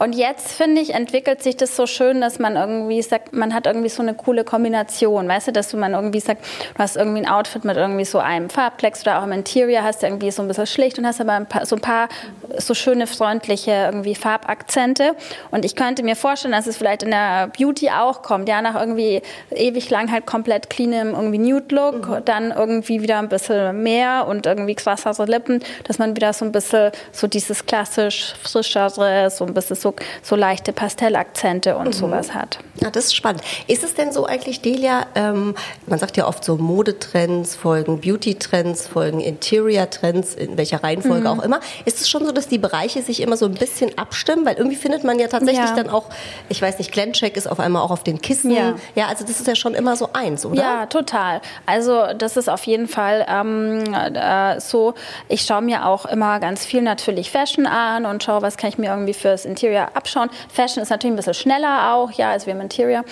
Und 0.00 0.14
jetzt, 0.14 0.52
finde 0.52 0.80
ich, 0.80 0.94
entwickelt 0.94 1.42
sich 1.42 1.58
das 1.58 1.76
so 1.76 1.86
schön, 1.86 2.22
dass 2.22 2.38
man 2.38 2.56
irgendwie 2.56 3.02
sagt, 3.02 3.34
man 3.34 3.52
hat 3.52 3.66
irgendwie 3.66 3.90
so 3.90 4.00
eine 4.00 4.14
coole 4.14 4.44
Kombination, 4.44 5.28
weißt 5.28 5.48
du, 5.48 5.52
dass 5.52 5.68
du 5.68 5.76
man 5.76 5.92
irgendwie 5.92 6.20
sagt, 6.20 6.42
du 6.42 6.78
hast 6.78 6.96
irgendwie 6.96 7.20
ein 7.20 7.28
Outfit 7.28 7.66
mit 7.66 7.76
irgendwie 7.76 8.06
so 8.06 8.18
einem 8.18 8.48
Farbplex 8.48 9.02
oder 9.02 9.18
auch 9.18 9.24
im 9.24 9.32
Interior 9.32 9.82
hast 9.82 10.02
du 10.02 10.06
irgendwie 10.06 10.30
so 10.30 10.40
ein 10.40 10.48
bisschen 10.48 10.66
schlicht 10.66 10.98
und 10.98 11.06
hast 11.06 11.20
aber 11.20 11.34
ein 11.34 11.44
paar, 11.44 11.66
so 11.66 11.76
ein 11.76 11.82
paar 11.82 12.08
so 12.56 12.72
schöne, 12.72 13.06
freundliche 13.06 13.72
irgendwie 13.72 14.14
Farbakzente. 14.14 15.14
Und 15.50 15.66
ich 15.66 15.76
könnte 15.76 16.02
mir 16.02 16.16
vorstellen, 16.16 16.52
dass 16.52 16.66
es 16.66 16.78
vielleicht 16.78 17.02
in 17.02 17.10
der 17.10 17.48
Beauty 17.48 17.90
auch 17.90 18.22
kommt, 18.22 18.48
ja, 18.48 18.62
nach 18.62 18.80
irgendwie 18.80 19.20
ewig 19.50 19.90
lang 19.90 20.10
halt 20.10 20.24
komplett 20.24 20.70
cleanem 20.70 21.10
irgendwie 21.10 21.38
Nude-Look, 21.38 22.08
mhm. 22.08 22.24
dann 22.24 22.52
irgendwie 22.52 23.02
wieder 23.02 23.18
ein 23.18 23.28
bisschen 23.28 23.82
mehr 23.82 24.26
und 24.26 24.46
irgendwie 24.46 24.74
krassere 24.74 25.26
Lippen, 25.26 25.62
dass 25.84 25.98
man 25.98 26.16
wieder 26.16 26.32
so 26.32 26.46
ein 26.46 26.52
bisschen 26.52 26.90
so 27.12 27.26
dieses 27.26 27.66
klassisch 27.66 28.32
frischere, 28.42 29.28
so 29.28 29.44
ein 29.44 29.52
bisschen 29.52 29.76
so 29.76 29.89
so, 29.90 29.94
so 30.22 30.36
leichte 30.36 30.72
Pastellakzente 30.72 31.76
und 31.76 31.88
mhm. 31.88 31.92
sowas 31.92 32.34
hat. 32.34 32.58
Ja, 32.80 32.90
das 32.90 33.06
ist 33.06 33.14
spannend. 33.14 33.42
Ist 33.66 33.84
es 33.84 33.94
denn 33.94 34.12
so 34.12 34.26
eigentlich, 34.26 34.60
Delia, 34.60 35.06
ähm, 35.14 35.54
man 35.86 35.98
sagt 35.98 36.16
ja 36.16 36.26
oft 36.26 36.44
so 36.44 36.56
Modetrends 36.56 37.54
folgen 37.56 38.00
Beauty-Trends, 38.00 38.86
folgen 38.86 39.20
Interior-Trends, 39.20 40.34
in 40.34 40.56
welcher 40.56 40.82
Reihenfolge 40.82 41.28
mhm. 41.28 41.38
auch 41.38 41.42
immer. 41.42 41.60
Ist 41.84 42.00
es 42.00 42.08
schon 42.08 42.24
so, 42.24 42.32
dass 42.32 42.48
die 42.48 42.58
Bereiche 42.58 43.02
sich 43.02 43.20
immer 43.20 43.36
so 43.36 43.46
ein 43.46 43.54
bisschen 43.54 43.96
abstimmen? 43.98 44.46
Weil 44.46 44.56
irgendwie 44.56 44.76
findet 44.76 45.04
man 45.04 45.18
ja 45.18 45.28
tatsächlich 45.28 45.68
ja. 45.68 45.74
dann 45.74 45.90
auch, 45.90 46.06
ich 46.48 46.60
weiß 46.60 46.78
nicht, 46.78 46.92
Glencheck 46.92 47.36
ist 47.36 47.50
auf 47.50 47.60
einmal 47.60 47.82
auch 47.82 47.90
auf 47.90 48.04
den 48.04 48.20
Kissen. 48.20 48.50
Ja. 48.50 48.74
ja, 48.94 49.06
also 49.08 49.24
das 49.24 49.40
ist 49.40 49.46
ja 49.46 49.54
schon 49.54 49.74
immer 49.74 49.96
so 49.96 50.10
eins, 50.12 50.46
oder? 50.46 50.62
Ja, 50.62 50.86
total. 50.86 51.40
Also 51.66 52.06
das 52.16 52.36
ist 52.36 52.48
auf 52.48 52.64
jeden 52.64 52.88
Fall 52.88 53.26
ähm, 53.28 53.84
äh, 53.94 54.60
so. 54.60 54.94
Ich 55.28 55.42
schaue 55.42 55.62
mir 55.62 55.86
auch 55.86 56.06
immer 56.06 56.40
ganz 56.40 56.64
viel 56.64 56.82
natürlich 56.82 57.30
Fashion 57.30 57.66
an 57.66 58.06
und 58.06 58.22
schaue, 58.22 58.42
was 58.42 58.56
kann 58.56 58.70
ich 58.70 58.78
mir 58.78 58.90
irgendwie 58.90 59.14
fürs 59.14 59.44
Interior 59.44 59.79
Interior 59.80 59.96
abschauen. 59.96 60.30
Fashion 60.52 60.82
ist 60.82 60.90
natürlich 60.90 61.14
ein 61.14 61.16
bisschen 61.16 61.34
schneller 61.34 61.94
auch, 61.94 62.12
ja, 62.12 62.30
als 62.30 62.46
wir 62.46 62.54
im 62.54 62.60
Interior. 62.60 63.04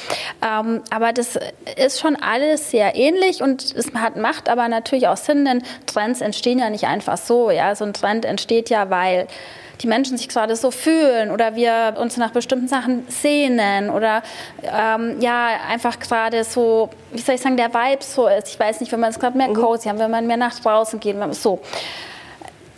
Ähm, 0.42 0.82
aber 0.90 1.12
das 1.12 1.38
ist 1.76 2.00
schon 2.00 2.16
alles 2.16 2.70
sehr 2.70 2.94
ähnlich 2.94 3.42
und 3.42 3.74
es 3.74 3.92
hat, 3.94 4.16
macht 4.16 4.48
aber 4.48 4.68
natürlich 4.68 5.08
auch 5.08 5.16
Sinn, 5.16 5.44
denn 5.44 5.62
Trends 5.86 6.20
entstehen 6.20 6.58
ja 6.58 6.70
nicht 6.70 6.84
einfach 6.84 7.16
so. 7.16 7.50
Ja, 7.50 7.74
so 7.74 7.84
ein 7.84 7.92
Trend 7.92 8.24
entsteht 8.24 8.70
ja, 8.70 8.90
weil 8.90 9.26
die 9.80 9.86
Menschen 9.86 10.16
sich 10.16 10.28
gerade 10.28 10.56
so 10.56 10.72
fühlen 10.72 11.30
oder 11.30 11.54
wir 11.54 11.94
uns 11.98 12.16
nach 12.16 12.32
bestimmten 12.32 12.66
Sachen 12.66 13.06
sehnen 13.08 13.90
oder 13.90 14.22
ähm, 14.62 15.20
ja, 15.20 15.50
einfach 15.68 16.00
gerade 16.00 16.42
so, 16.42 16.90
wie 17.12 17.20
soll 17.20 17.36
ich 17.36 17.40
sagen, 17.40 17.56
der 17.56 17.72
Vibe 17.72 18.02
so 18.02 18.26
ist. 18.26 18.48
Ich 18.48 18.58
weiß 18.58 18.80
nicht, 18.80 18.90
wenn 18.90 18.98
man 18.98 19.10
es 19.10 19.20
gerade 19.20 19.38
mehr 19.38 19.48
mhm. 19.48 19.54
cozy 19.54 19.88
haben, 19.88 20.00
wenn 20.00 20.10
man 20.10 20.26
mehr 20.26 20.36
nach 20.36 20.58
draußen 20.58 20.98
geht, 20.98 21.16
so. 21.32 21.60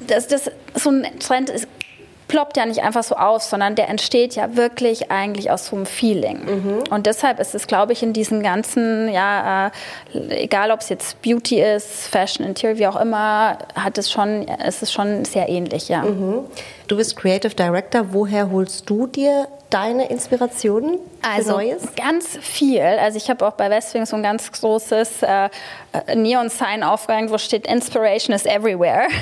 Das, 0.06 0.26
das, 0.28 0.50
so 0.74 0.90
ein 0.90 1.06
Trend 1.18 1.48
ist 1.50 1.68
ploppt 2.30 2.56
ja 2.56 2.64
nicht 2.64 2.84
einfach 2.84 3.02
so 3.02 3.16
auf, 3.16 3.42
sondern 3.42 3.74
der 3.74 3.88
entsteht 3.88 4.36
ja 4.36 4.54
wirklich 4.54 5.10
eigentlich 5.10 5.50
aus 5.50 5.66
so 5.66 5.74
einem 5.74 5.84
Feeling. 5.84 6.44
Mhm. 6.44 6.84
Und 6.88 7.06
deshalb 7.06 7.40
ist 7.40 7.56
es, 7.56 7.66
glaube 7.66 7.92
ich, 7.92 8.04
in 8.04 8.12
diesen 8.12 8.40
ganzen, 8.40 9.08
ja, 9.08 9.72
äh, 10.14 10.44
egal 10.44 10.70
ob 10.70 10.78
es 10.78 10.90
jetzt 10.90 11.20
Beauty 11.22 11.60
ist, 11.60 12.06
Fashion, 12.06 12.46
Interior, 12.46 12.78
wie 12.78 12.86
auch 12.86 13.00
immer, 13.00 13.58
hat 13.74 13.98
es 13.98 14.12
schon, 14.12 14.46
es 14.46 14.80
ist 14.80 14.92
schon 14.92 15.24
sehr 15.24 15.48
ähnlich, 15.48 15.88
ja. 15.88 16.02
Mhm. 16.02 16.44
Du 16.86 16.96
bist 16.96 17.16
Creative 17.16 17.52
Director. 17.52 18.12
Woher 18.12 18.52
holst 18.52 18.88
du 18.88 19.08
dir 19.08 19.48
deine 19.70 20.08
Inspirationen 20.08 20.98
also, 21.22 21.52
Neues? 21.52 21.82
Ganz 21.96 22.38
viel. 22.40 22.82
Also 22.82 23.16
ich 23.16 23.28
habe 23.30 23.46
auch 23.46 23.52
bei 23.52 23.70
Westwing 23.70 24.06
so 24.06 24.16
ein 24.16 24.22
ganz 24.22 24.50
großes 24.52 25.22
äh, 25.22 25.48
äh 25.92 26.14
Neon-Sign 26.14 26.82
aufgehängt, 26.82 27.30
wo 27.30 27.38
steht 27.38 27.66
Inspiration 27.66 28.34
is 28.34 28.46
everywhere. 28.46 29.08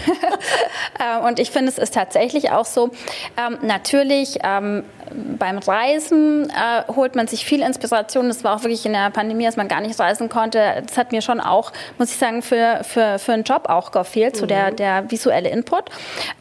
Äh, 0.99 1.25
und 1.25 1.39
ich 1.39 1.53
finde, 1.53 1.71
es 1.71 1.79
ist 1.79 1.95
tatsächlich 1.95 2.51
auch 2.51 2.65
so. 2.65 2.91
Ähm, 3.37 3.59
natürlich 3.63 4.39
ähm, 4.43 4.85
beim 5.39 5.59
Reisen 5.59 6.51
äh, 6.51 6.93
holt 6.93 7.15
man 7.15 7.27
sich 7.27 7.45
viel 7.45 7.63
Inspiration. 7.63 8.29
Das 8.29 8.45
war 8.45 8.57
auch 8.57 8.63
wirklich 8.63 8.85
in 8.85 8.93
der 8.93 9.11
Pandemie, 9.11 9.47
als 9.47 9.57
man 9.57 9.69
gar 9.69 9.81
nicht 9.81 9.99
reisen 9.99 10.29
konnte. 10.29 10.83
Das 10.87 10.97
hat 10.97 11.13
mir 11.13 11.23
schon 11.23 11.41
auch, 11.41 11.73
muss 11.99 12.11
ich 12.11 12.17
sagen, 12.17 12.43
für, 12.43 12.81
für, 12.83 13.19
für 13.19 13.33
einen 13.33 13.45
Job 13.45 13.69
auch 13.69 13.93
gefehlt, 13.93 14.35
mhm. 14.35 14.39
so 14.41 14.47
der, 14.47 14.71
mhm. 14.73 14.77
der 14.77 15.11
visuelle 15.11 15.49
Input. 15.51 15.85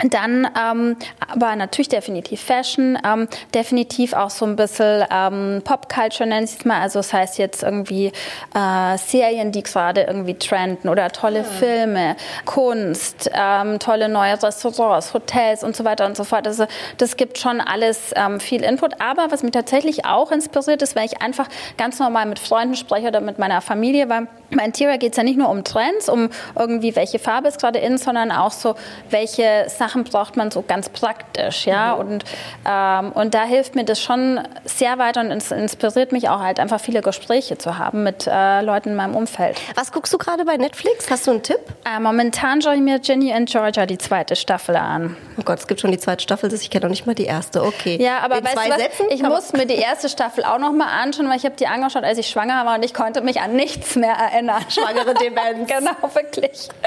Und 0.01 0.13
dann 0.13 0.47
ähm, 0.59 0.97
aber 1.27 1.55
natürlich 1.55 1.89
definitiv 1.89 2.41
Fashion, 2.41 2.97
ähm, 3.05 3.27
definitiv 3.53 4.13
auch 4.13 4.29
so 4.29 4.45
ein 4.45 4.55
bisschen 4.55 5.05
ähm, 5.55 5.61
Pop-Culture 5.61 6.27
nenne 6.27 6.45
ich 6.45 6.57
es 6.59 6.65
mal. 6.65 6.81
Also 6.81 6.99
das 6.99 7.13
heißt 7.13 7.37
jetzt 7.37 7.63
irgendwie 7.63 8.11
äh, 8.53 8.97
Serien, 8.97 9.51
die 9.51 9.63
gerade 9.63 10.01
irgendwie 10.01 10.35
trenden 10.35 10.89
oder 10.89 11.09
tolle 11.09 11.39
ja. 11.39 11.43
Filme, 11.43 12.15
Kunst, 12.45 13.29
ähm, 13.33 13.79
tolle 13.79 14.09
neue 14.09 14.41
Restaurants, 14.41 15.13
Hotels 15.13 15.63
und 15.63 15.75
so 15.75 15.85
weiter 15.85 16.05
und 16.05 16.17
so 16.17 16.23
fort. 16.23 16.47
Also 16.47 16.65
das 16.97 17.17
gibt 17.17 17.37
schon 17.37 17.61
alles 17.61 18.13
ähm, 18.15 18.39
viel 18.39 18.63
Input. 18.63 19.01
Aber 19.01 19.31
was 19.31 19.43
mich 19.43 19.51
tatsächlich 19.51 20.05
auch 20.05 20.31
inspiriert 20.31 20.81
ist, 20.81 20.95
weil 20.95 21.05
ich 21.05 21.21
einfach 21.21 21.47
ganz 21.77 21.99
normal 21.99 22.25
mit 22.25 22.39
Freunden 22.39 22.75
spreche 22.75 23.07
oder 23.07 23.21
mit 23.21 23.39
meiner 23.39 23.61
Familie, 23.61 24.09
weil 24.09 24.27
bei 24.55 24.63
Interior 24.63 24.97
geht 24.97 25.11
es 25.11 25.17
ja 25.17 25.23
nicht 25.23 25.37
nur 25.37 25.49
um 25.49 25.63
Trends, 25.63 26.07
um 26.07 26.29
irgendwie 26.57 26.95
welche 26.95 27.19
Farbe 27.19 27.49
ist 27.49 27.59
gerade 27.59 27.79
in, 27.79 27.97
sondern 27.97 28.31
auch 28.31 28.51
so, 28.51 28.75
welche 29.09 29.65
Sachen 29.67 30.03
braucht 30.03 30.37
man 30.37 30.51
so 30.51 30.61
ganz 30.61 30.89
praktisch, 30.89 31.65
ja. 31.65 31.95
Mhm. 31.95 31.99
Und, 31.99 32.25
ähm, 32.65 33.11
und 33.11 33.33
da 33.33 33.43
hilft 33.43 33.75
mir 33.75 33.83
das 33.83 34.01
schon 34.01 34.39
sehr 34.63 34.97
weiter 34.97 35.21
und 35.21 35.31
es 35.37 35.51
inspiriert 35.51 36.11
mich 36.11 36.29
auch 36.29 36.39
halt 36.39 36.59
einfach 36.59 36.79
viele 36.79 37.01
Gespräche 37.01 37.57
zu 37.57 37.77
haben 37.77 38.03
mit 38.03 38.27
äh, 38.27 38.61
Leuten 38.61 38.89
in 38.89 38.95
meinem 38.95 39.15
Umfeld. 39.15 39.59
Was 39.75 39.91
guckst 39.91 40.13
du 40.13 40.17
gerade 40.17 40.45
bei 40.45 40.57
Netflix? 40.57 41.09
Hast 41.09 41.27
du 41.27 41.31
einen 41.31 41.43
Tipp? 41.43 41.59
Äh, 41.85 41.99
momentan 41.99 42.61
schaue 42.61 42.75
ich 42.75 42.81
mir 42.81 42.99
Ginny 42.99 43.33
and 43.33 43.49
Georgia 43.49 43.85
die 43.85 43.97
zweite 43.97 44.35
Staffel 44.35 44.75
an. 44.75 45.17
Oh 45.37 45.43
Gott, 45.43 45.59
es 45.59 45.67
gibt 45.67 45.81
schon 45.81 45.91
die 45.91 45.99
zweite 45.99 46.23
Staffel, 46.23 46.53
ich 46.53 46.69
kenne 46.69 46.85
noch 46.85 46.89
nicht 46.89 47.05
mal 47.05 47.15
die 47.15 47.25
erste. 47.25 47.63
Okay. 47.63 47.97
Ja, 48.01 48.19
aber 48.19 48.43
weißt 48.43 48.55
du 48.55 48.69
was? 48.69 48.77
Sätzen? 48.77 49.05
Ich 49.09 49.23
muss 49.23 49.53
mir 49.53 49.65
die 49.65 49.75
erste 49.75 50.09
Staffel 50.09 50.43
auch 50.43 50.59
noch 50.59 50.71
mal 50.71 50.87
anschauen, 51.01 51.29
weil 51.29 51.37
ich 51.37 51.45
habe 51.45 51.55
die 51.55 51.67
angeschaut, 51.67 52.03
als 52.03 52.17
ich 52.17 52.27
schwanger 52.27 52.65
war 52.65 52.75
und 52.75 52.83
ich 52.83 52.93
konnte 52.93 53.21
mich 53.21 53.41
an 53.41 53.55
nichts 53.55 53.95
mehr 53.95 54.13
erinnern 54.13 54.37
erinnern. 54.37 54.65
Schwangere 54.69 55.13
Demenz. 55.21 55.69
genau, 55.69 56.13
wirklich. 56.13 56.69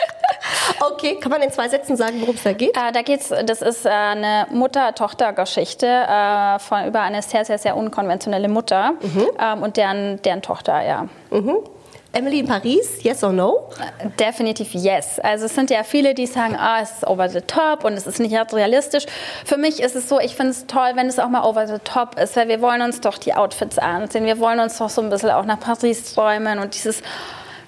Okay, 0.80 1.16
kann 1.20 1.30
man 1.30 1.42
in 1.42 1.50
zwei 1.50 1.68
Sätzen 1.68 1.96
sagen, 1.96 2.20
worum 2.20 2.34
es 2.34 2.42
da 2.42 2.52
geht? 2.52 2.74
Äh, 2.76 2.92
da 2.92 3.02
geht's, 3.02 3.28
das 3.28 3.60
ist 3.60 3.84
äh, 3.84 3.90
eine 3.90 4.46
Mutter-Tochter-Geschichte 4.50 5.86
äh, 5.86 6.58
von 6.58 6.86
über 6.86 7.00
eine 7.00 7.20
sehr, 7.20 7.44
sehr, 7.44 7.58
sehr 7.58 7.76
unkonventionelle 7.76 8.39
Mutter 8.48 8.92
mhm. 9.00 9.26
ähm, 9.38 9.62
und 9.62 9.76
deren, 9.76 10.20
deren 10.22 10.42
Tochter, 10.42 10.82
ja. 10.82 11.08
Mhm. 11.30 11.58
Emily 12.12 12.40
in 12.40 12.46
Paris, 12.46 13.04
yes 13.04 13.22
or 13.22 13.32
no? 13.32 13.68
Definitiv 14.18 14.74
yes. 14.74 15.20
Also 15.20 15.46
es 15.46 15.54
sind 15.54 15.70
ja 15.70 15.84
viele, 15.84 16.12
die 16.12 16.26
sagen, 16.26 16.56
ah, 16.58 16.80
es 16.82 16.90
ist 16.90 17.06
over 17.06 17.28
the 17.28 17.40
top 17.40 17.84
und 17.84 17.92
es 17.92 18.04
ist 18.04 18.18
nicht 18.18 18.34
realistisch. 18.52 19.06
Für 19.44 19.56
mich 19.56 19.80
ist 19.80 19.94
es 19.94 20.08
so, 20.08 20.18
ich 20.18 20.34
finde 20.34 20.50
es 20.50 20.66
toll, 20.66 20.90
wenn 20.96 21.06
es 21.06 21.20
auch 21.20 21.28
mal 21.28 21.44
over 21.44 21.68
the 21.68 21.78
top 21.84 22.18
ist, 22.18 22.34
weil 22.34 22.48
wir 22.48 22.60
wollen 22.60 22.82
uns 22.82 23.00
doch 23.00 23.16
die 23.16 23.34
Outfits 23.34 23.78
ansehen. 23.78 24.24
Wir 24.24 24.40
wollen 24.40 24.58
uns 24.58 24.78
doch 24.78 24.90
so 24.90 25.00
ein 25.02 25.08
bisschen 25.08 25.30
auch 25.30 25.44
nach 25.44 25.60
Paris 25.60 26.12
träumen 26.14 26.58
und 26.58 26.74
dieses 26.74 27.02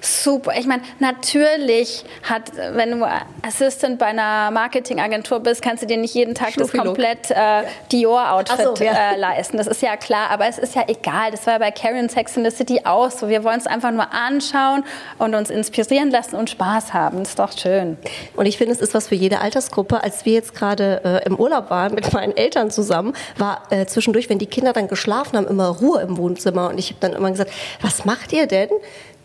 super. 0.03 0.53
Ich 0.59 0.67
meine, 0.67 0.83
natürlich 0.99 2.05
hat, 2.23 2.53
wenn 2.57 2.99
du 2.99 3.07
Assistant 3.43 3.99
bei 3.99 4.07
einer 4.07 4.51
Marketingagentur 4.51 5.41
bist, 5.41 5.62
kannst 5.62 5.83
du 5.83 5.87
dir 5.87 5.97
nicht 5.97 6.15
jeden 6.15 6.35
Tag 6.35 6.55
das 6.57 6.73
komplett 6.73 7.31
äh, 7.31 7.62
Dior-Outfit 7.91 8.79
so, 8.79 8.85
ja. 8.85 9.12
äh, 9.12 9.17
leisten. 9.17 9.57
Das 9.57 9.67
ist 9.67 9.81
ja 9.83 9.97
klar, 9.97 10.31
aber 10.31 10.47
es 10.47 10.59
ist 10.59 10.75
ja 10.75 10.85
egal. 10.88 11.31
Das 11.31 11.47
war 11.47 11.55
ja 11.55 11.59
bei 11.59 11.71
Carrie 11.71 12.01
und 12.01 12.11
Sex 12.11 12.37
in 12.37 12.45
the 12.45 12.51
City 12.51 12.83
auch 12.85 13.11
so. 13.11 13.29
Wir 13.29 13.45
wollen 13.45 13.59
es 13.59 13.67
einfach 13.67 13.91
nur 13.91 14.12
anschauen 14.12 14.85
und 15.19 15.35
uns 15.35 15.51
inspirieren 15.51 16.11
lassen 16.11 16.37
und 16.37 16.51
Spaß 16.51 16.93
haben. 16.93 17.21
Das 17.21 17.31
ist 17.31 17.38
doch 17.38 17.53
schön. 17.57 17.97
Und 18.37 18.47
ich 18.47 18.59
finde, 18.59 18.75
es 18.75 18.81
ist 18.81 18.95
was 18.95 19.09
für 19.09 19.15
jede 19.15 19.41
Altersgruppe. 19.41 20.03
Als 20.03 20.25
wir 20.25 20.35
jetzt 20.35 20.55
gerade 20.55 21.01
äh, 21.05 21.27
im 21.27 21.37
Urlaub 21.37 21.71
waren 21.71 21.95
mit 21.95 22.12
meinen 22.12 22.37
Eltern 22.37 22.71
zusammen, 22.71 23.15
war 23.38 23.62
äh, 23.71 23.87
zwischendurch, 23.87 24.29
wenn 24.29 24.38
die 24.38 24.47
Kinder 24.47 24.73
dann 24.73 24.88
geschlafen 24.88 25.37
haben, 25.37 25.47
immer 25.47 25.69
Ruhe 25.69 26.03
im 26.03 26.17
Wohnzimmer. 26.17 26.69
Und 26.71 26.79
ich 26.79 26.91
habe 26.91 26.99
dann 27.01 27.12
immer 27.12 27.31
gesagt, 27.31 27.53
was 27.81 28.05
macht 28.05 28.33
ihr 28.33 28.47
denn? 28.47 28.69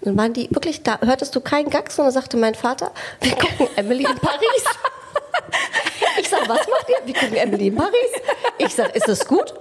Dann 0.01 0.17
waren 0.17 0.33
die 0.33 0.47
wirklich 0.51 0.83
da, 0.83 0.99
hörtest 1.01 1.35
du 1.35 1.41
keinen 1.41 1.69
Gags, 1.69 1.95
sondern 1.95 2.13
sagte 2.13 2.37
mein 2.37 2.55
Vater, 2.55 2.91
wir 3.21 3.31
gucken 3.31 3.67
Emily 3.75 4.05
in 4.05 4.15
Paris. 4.17 4.63
Ich 6.19 6.29
sag, 6.29 6.47
was 6.47 6.67
macht 6.67 6.89
ihr? 6.89 6.95
Wir 7.05 7.13
gucken 7.13 7.35
Emily 7.35 7.67
in 7.67 7.75
Paris. 7.75 7.93
Ich 8.57 8.73
sag, 8.73 8.95
ist 8.95 9.07
das 9.07 9.27
gut? 9.27 9.53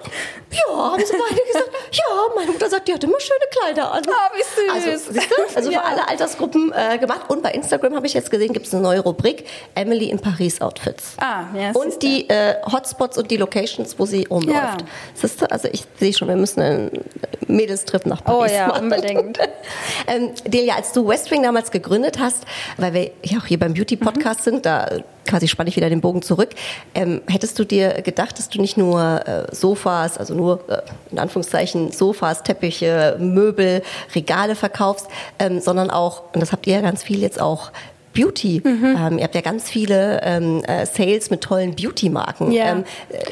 Ja, 0.51 0.75
haben 0.75 1.05
sie 1.05 1.13
beide 1.13 1.43
gesagt. 1.47 1.71
Ja, 1.93 2.05
meine 2.35 2.53
Mutter 2.53 2.69
sagt, 2.69 2.89
die 2.89 2.95
hatte 2.95 3.07
immer 3.07 3.21
schöne 3.21 3.45
Kleider 3.51 3.93
an. 3.93 4.03
Oh, 4.07 4.37
wie 4.37 4.43
süß. 4.43 4.89
Also, 4.89 5.13
siehst 5.13 5.31
du? 5.31 5.57
also 5.57 5.71
für 5.71 5.85
alle 5.85 6.09
Altersgruppen 6.09 6.73
äh, 6.73 6.99
gemacht. 6.99 7.29
Und 7.29 7.43
bei 7.43 7.51
Instagram 7.51 7.95
habe 7.95 8.07
ich 8.07 8.15
jetzt 8.15 8.31
gesehen, 8.31 8.53
gibt 8.53 8.67
es 8.67 8.75
eine 8.75 8.83
neue 8.83 9.01
Rubrik, 9.01 9.47
Emily 9.75 10.07
in 10.07 10.19
Paris 10.19 10.61
Outfits. 10.61 11.15
Ah, 11.19 11.45
ja. 11.55 11.73
Und 11.73 12.03
die 12.03 12.29
äh, 12.29 12.55
Hotspots 12.71 13.19
und 13.19 13.31
die 13.31 13.37
Locations, 13.37 13.99
wo 13.99 14.07
sie 14.07 14.27
rumläuft. 14.27 14.81
Ja. 14.81 14.87
Siehst 15.15 15.43
du? 15.43 15.51
Also 15.51 15.69
ich 15.71 15.85
sehe 15.99 16.13
schon, 16.13 16.29
wir 16.29 16.37
müssen 16.37 16.61
einen 16.61 17.05
Mädelstrip 17.47 18.07
nach 18.07 18.25
Paris 18.25 18.53
Oh 18.53 18.55
ja, 18.55 18.69
machen. 18.69 18.85
unbedingt. 18.85 19.39
ähm, 20.07 20.33
Delia, 20.45 20.77
als 20.77 20.93
du 20.93 21.07
Westwing 21.07 21.43
damals 21.43 21.71
gegründet 21.71 22.19
hast, 22.19 22.45
weil 22.77 22.95
wir 22.95 23.11
ja 23.23 23.39
auch 23.39 23.47
hier 23.47 23.59
beim 23.59 23.75
Beauty-Podcast 23.75 24.41
mhm. 24.41 24.51
sind, 24.51 24.67
da 24.67 24.89
quasi 25.27 25.49
spanne 25.49 25.69
ich 25.69 25.77
wieder 25.77 25.91
den 25.91 26.01
Bogen 26.01 26.23
zurück. 26.37 26.51
Ähm, 26.95 27.23
hättest 27.27 27.59
du 27.59 27.65
dir 27.65 28.03
gedacht, 28.03 28.39
dass 28.39 28.49
du 28.49 28.61
nicht 28.61 28.77
nur 28.77 29.27
äh, 29.27 29.55
Sofas, 29.55 30.19
also 30.19 30.35
nur 30.35 30.61
äh, 30.69 30.83
in 31.11 31.19
Anführungszeichen 31.19 31.93
Sofas, 31.93 32.43
Teppiche, 32.43 33.17
Möbel, 33.19 33.83
Regale 34.15 34.55
verkaufst, 34.55 35.07
ähm, 35.39 35.61
sondern 35.61 35.91
auch, 35.91 36.23
und 36.35 36.41
das 36.41 36.53
habt 36.53 36.67
ihr 36.67 36.75
ja 36.75 36.81
ganz 36.81 37.03
viel 37.03 37.21
jetzt 37.21 37.41
auch 37.41 37.73
Beauty. 38.17 38.63
Mhm. 38.65 38.97
Ähm, 38.99 39.19
ihr 39.19 39.25
habt 39.25 39.35
ja 39.35 39.43
ganz 39.43 39.69
viele 39.69 40.21
ähm, 40.23 40.65
äh, 40.65 40.87
Sales 40.87 41.31
mit 41.31 41.43
tollen 41.43 41.77
Beauty-Marken. 41.77 42.51
Ja. 42.51 42.73
Ähm, 42.73 42.85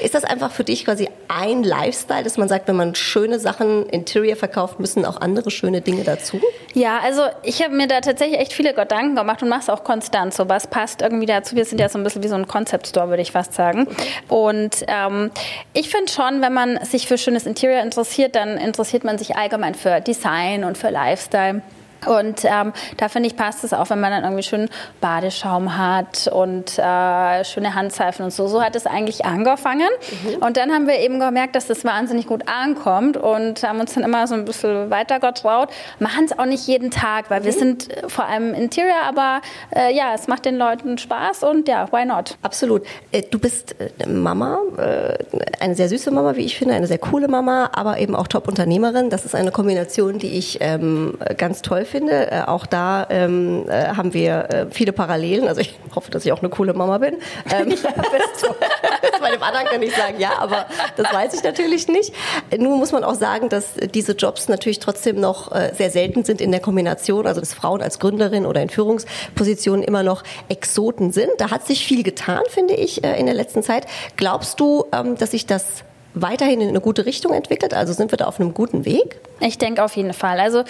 ist 0.02 0.14
das 0.14 0.24
einfach 0.24 0.52
für 0.52 0.64
dich 0.64 0.84
quasi 0.84 1.08
ein 1.28 1.64
Lifestyle, 1.64 2.22
dass 2.22 2.36
man 2.36 2.48
sagt, 2.48 2.68
wenn 2.68 2.76
man 2.76 2.94
schöne 2.94 3.38
Sachen, 3.38 3.86
Interior 3.86 4.36
verkauft, 4.36 4.80
müssen 4.80 5.04
auch 5.06 5.20
andere 5.20 5.50
schöne 5.50 5.80
Dinge 5.80 6.04
dazu? 6.04 6.40
Ja, 6.74 6.98
also 7.02 7.22
ich 7.42 7.62
habe 7.62 7.74
mir 7.74 7.86
da 7.86 8.00
tatsächlich 8.00 8.38
echt 8.38 8.52
viele 8.52 8.74
Gedanken 8.74 9.16
gemacht 9.16 9.42
und 9.42 9.48
mache 9.48 9.62
es 9.62 9.70
auch 9.70 9.84
konstant. 9.84 10.34
So 10.34 10.48
was 10.48 10.66
passt 10.66 11.00
irgendwie 11.00 11.26
dazu. 11.26 11.56
Wir 11.56 11.64
sind 11.64 11.80
ja 11.80 11.88
so 11.88 11.98
ein 11.98 12.04
bisschen 12.04 12.22
wie 12.22 12.28
so 12.28 12.34
ein 12.34 12.46
Concept 12.46 12.86
Store, 12.86 13.08
würde 13.08 13.22
ich 13.22 13.32
fast 13.32 13.54
sagen. 13.54 13.86
Und 14.28 14.84
ähm, 14.86 15.30
ich 15.72 15.88
finde 15.88 16.12
schon, 16.12 16.42
wenn 16.42 16.52
man 16.52 16.84
sich 16.84 17.06
für 17.06 17.16
schönes 17.16 17.46
Interior 17.46 17.80
interessiert, 17.82 18.36
dann 18.36 18.58
interessiert 18.58 19.04
man 19.04 19.16
sich 19.16 19.36
allgemein 19.36 19.74
für 19.74 20.00
Design 20.00 20.64
und 20.64 20.76
für 20.76 20.90
Lifestyle. 20.90 21.62
Und 22.06 22.44
ähm, 22.44 22.72
da 22.96 23.08
finde 23.08 23.28
ich, 23.28 23.36
passt 23.36 23.64
es 23.64 23.72
auch, 23.72 23.90
wenn 23.90 24.00
man 24.00 24.10
dann 24.10 24.24
irgendwie 24.24 24.42
schön 24.42 24.68
Badeschaum 25.00 25.76
hat 25.76 26.28
und 26.28 26.78
äh, 26.78 27.44
schöne 27.44 27.74
Handseifen 27.74 28.24
und 28.24 28.30
so. 28.32 28.46
So 28.46 28.62
hat 28.62 28.76
es 28.76 28.86
eigentlich 28.86 29.24
angefangen. 29.24 29.88
Mhm. 30.24 30.42
Und 30.42 30.56
dann 30.56 30.72
haben 30.72 30.86
wir 30.86 30.98
eben 30.98 31.18
gemerkt, 31.18 31.56
dass 31.56 31.66
das 31.66 31.84
wahnsinnig 31.84 32.26
gut 32.26 32.42
ankommt 32.46 33.16
und 33.16 33.62
haben 33.62 33.80
uns 33.80 33.94
dann 33.94 34.04
immer 34.04 34.26
so 34.26 34.34
ein 34.34 34.44
bisschen 34.44 34.90
weiter 34.90 35.20
getraut. 35.20 35.70
Machen 35.98 36.26
es 36.26 36.38
auch 36.38 36.46
nicht 36.46 36.66
jeden 36.66 36.90
Tag, 36.90 37.30
weil 37.30 37.40
mhm. 37.40 37.44
wir 37.44 37.52
sind 37.52 37.88
vor 38.08 38.26
allem 38.26 38.54
Interior, 38.54 39.02
aber 39.06 39.40
äh, 39.74 39.94
ja, 39.94 40.12
es 40.14 40.28
macht 40.28 40.44
den 40.44 40.56
Leuten 40.56 40.98
Spaß 40.98 41.42
und 41.42 41.68
ja, 41.68 41.90
why 41.90 42.04
not? 42.04 42.36
Absolut. 42.42 42.82
Äh, 43.12 43.22
du 43.22 43.38
bist 43.38 43.76
äh, 43.80 44.06
Mama, 44.06 44.58
äh, 44.76 45.18
eine 45.60 45.74
sehr 45.74 45.88
süße 45.88 46.10
Mama, 46.10 46.36
wie 46.36 46.44
ich 46.44 46.58
finde, 46.58 46.74
eine 46.74 46.86
sehr 46.86 46.98
coole 46.98 47.28
Mama, 47.28 47.70
aber 47.72 47.98
eben 47.98 48.14
auch 48.14 48.28
Top-Unternehmerin. 48.28 49.10
Das 49.10 49.24
ist 49.24 49.34
eine 49.34 49.50
Kombination, 49.50 50.18
die 50.18 50.38
ich 50.38 50.58
ähm, 50.60 51.16
ganz 51.38 51.62
toll 51.62 51.84
finde 51.84 51.93
finde. 51.94 52.30
Äh, 52.32 52.42
auch 52.46 52.66
da 52.66 53.06
ähm, 53.08 53.66
äh, 53.68 53.86
haben 53.94 54.12
wir 54.14 54.50
äh, 54.50 54.66
viele 54.70 54.92
Parallelen. 54.92 55.46
Also 55.46 55.60
ich 55.60 55.78
hoffe, 55.94 56.10
dass 56.10 56.26
ich 56.26 56.32
auch 56.32 56.40
eine 56.40 56.48
coole 56.48 56.74
Mama 56.74 56.98
bin. 56.98 57.14
Ähm, 57.52 57.70
ja, 57.70 57.76
bist 57.92 58.42
du. 58.42 58.48
Bei 59.20 59.30
dem 59.30 59.42
anderen 59.42 59.66
kann 59.66 59.80
ich 59.80 59.94
sagen, 59.94 60.18
ja, 60.18 60.32
aber 60.38 60.66
das 60.96 61.12
weiß 61.12 61.34
ich 61.34 61.44
natürlich 61.44 61.86
nicht. 61.86 62.12
Nun 62.58 62.78
muss 62.78 62.90
man 62.90 63.04
auch 63.04 63.14
sagen, 63.14 63.48
dass 63.48 63.74
diese 63.94 64.12
Jobs 64.12 64.48
natürlich 64.48 64.80
trotzdem 64.80 65.20
noch 65.20 65.52
äh, 65.52 65.72
sehr 65.74 65.90
selten 65.90 66.24
sind 66.24 66.40
in 66.40 66.50
der 66.50 66.60
Kombination. 66.60 67.28
Also 67.28 67.40
dass 67.40 67.54
Frauen 67.54 67.80
als 67.80 68.00
Gründerin 68.00 68.44
oder 68.44 68.60
in 68.60 68.70
Führungspositionen 68.70 69.84
immer 69.84 70.02
noch 70.02 70.24
Exoten 70.48 71.12
sind. 71.12 71.30
Da 71.38 71.52
hat 71.52 71.64
sich 71.64 71.86
viel 71.86 72.02
getan, 72.02 72.42
finde 72.48 72.74
ich, 72.74 73.04
äh, 73.04 73.18
in 73.20 73.26
der 73.26 73.36
letzten 73.36 73.62
Zeit. 73.62 73.86
Glaubst 74.16 74.58
du, 74.58 74.84
ähm, 74.92 75.16
dass 75.16 75.30
sich 75.30 75.46
das 75.46 75.84
weiterhin 76.14 76.60
in 76.60 76.68
eine 76.68 76.80
gute 76.80 77.06
Richtung 77.06 77.32
entwickelt? 77.32 77.74
Also 77.74 77.92
sind 77.92 78.12
wir 78.12 78.16
da 78.16 78.26
auf 78.26 78.40
einem 78.40 78.54
guten 78.54 78.84
Weg? 78.84 79.20
Ich 79.40 79.58
denke 79.58 79.82
auf 79.82 79.96
jeden 79.96 80.12
Fall. 80.12 80.40
Also 80.40 80.64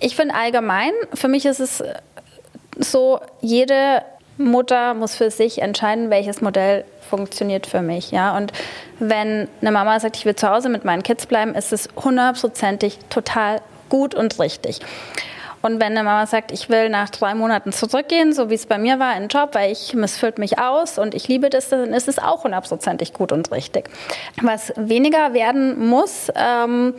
ich 0.00 0.16
finde 0.16 0.34
allgemein, 0.34 0.92
für 1.14 1.28
mich 1.28 1.46
ist 1.46 1.60
es 1.60 1.82
so, 2.78 3.20
jede 3.40 4.02
Mutter 4.38 4.94
muss 4.94 5.14
für 5.14 5.30
sich 5.30 5.62
entscheiden, 5.62 6.10
welches 6.10 6.40
Modell 6.40 6.84
funktioniert 7.08 7.66
für 7.66 7.82
mich. 7.82 8.10
Ja? 8.10 8.36
Und 8.36 8.52
wenn 8.98 9.48
eine 9.60 9.72
Mama 9.72 9.98
sagt, 10.00 10.16
ich 10.16 10.24
will 10.24 10.36
zu 10.36 10.48
Hause 10.48 10.68
mit 10.68 10.84
meinen 10.84 11.02
Kids 11.02 11.26
bleiben, 11.26 11.54
ist 11.54 11.72
es 11.72 11.88
hundertprozentig 11.96 12.98
total 13.08 13.60
gut 13.88 14.14
und 14.14 14.38
richtig. 14.38 14.80
Und 15.66 15.80
wenn 15.80 15.92
eine 15.98 16.04
Mama 16.04 16.26
sagt, 16.26 16.52
ich 16.52 16.68
will 16.68 16.88
nach 16.88 17.10
drei 17.10 17.34
Monaten 17.34 17.72
zurückgehen, 17.72 18.32
so 18.32 18.50
wie 18.50 18.54
es 18.54 18.66
bei 18.66 18.78
mir 18.78 19.00
war, 19.00 19.16
in 19.16 19.24
den 19.24 19.28
Job, 19.28 19.50
weil 19.52 19.72
ich, 19.72 19.94
es 19.94 20.16
füllt 20.16 20.38
mich 20.38 20.60
aus 20.60 20.96
und 20.96 21.12
ich 21.12 21.26
liebe 21.26 21.50
das, 21.50 21.70
dann 21.70 21.92
ist 21.92 22.06
es 22.06 22.20
auch 22.20 22.44
hundertprozentig 22.44 23.12
gut 23.12 23.32
und 23.32 23.50
richtig. 23.50 23.90
Was 24.40 24.72
weniger 24.76 25.34
werden 25.34 25.88
muss, 25.88 26.30
ähm, 26.36 26.94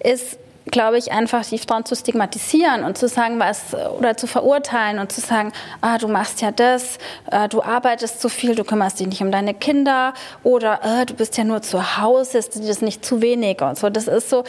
ist 0.00 0.38
glaube 0.70 0.98
ich, 0.98 1.10
einfach 1.10 1.44
die 1.44 1.58
Frauen 1.58 1.84
zu 1.84 1.96
stigmatisieren 1.96 2.84
und 2.84 2.96
zu 2.96 3.08
sagen, 3.08 3.38
was 3.38 3.74
oder 3.98 4.16
zu 4.16 4.26
verurteilen 4.26 4.98
und 4.98 5.10
zu 5.10 5.20
sagen, 5.20 5.52
ah, 5.80 5.98
du 5.98 6.06
machst 6.06 6.42
ja 6.42 6.52
das, 6.52 6.98
äh, 7.30 7.48
du 7.48 7.62
arbeitest 7.62 8.20
zu 8.20 8.28
viel, 8.28 8.54
du 8.54 8.64
kümmerst 8.64 9.00
dich 9.00 9.08
nicht 9.08 9.22
um 9.22 9.32
deine 9.32 9.54
Kinder 9.54 10.14
oder 10.42 10.80
äh, 10.84 11.06
du 11.06 11.14
bist 11.14 11.36
ja 11.38 11.44
nur 11.44 11.62
zu 11.62 11.98
Hause, 11.98 12.38
ist 12.38 12.54
dir 12.54 12.66
das 12.66 12.82
nicht 12.82 13.04
zu 13.04 13.20
wenig 13.20 13.60
und 13.62 13.78
so. 13.78 13.90
Das 13.90 14.06
ist 14.06 14.30
so, 14.30 14.44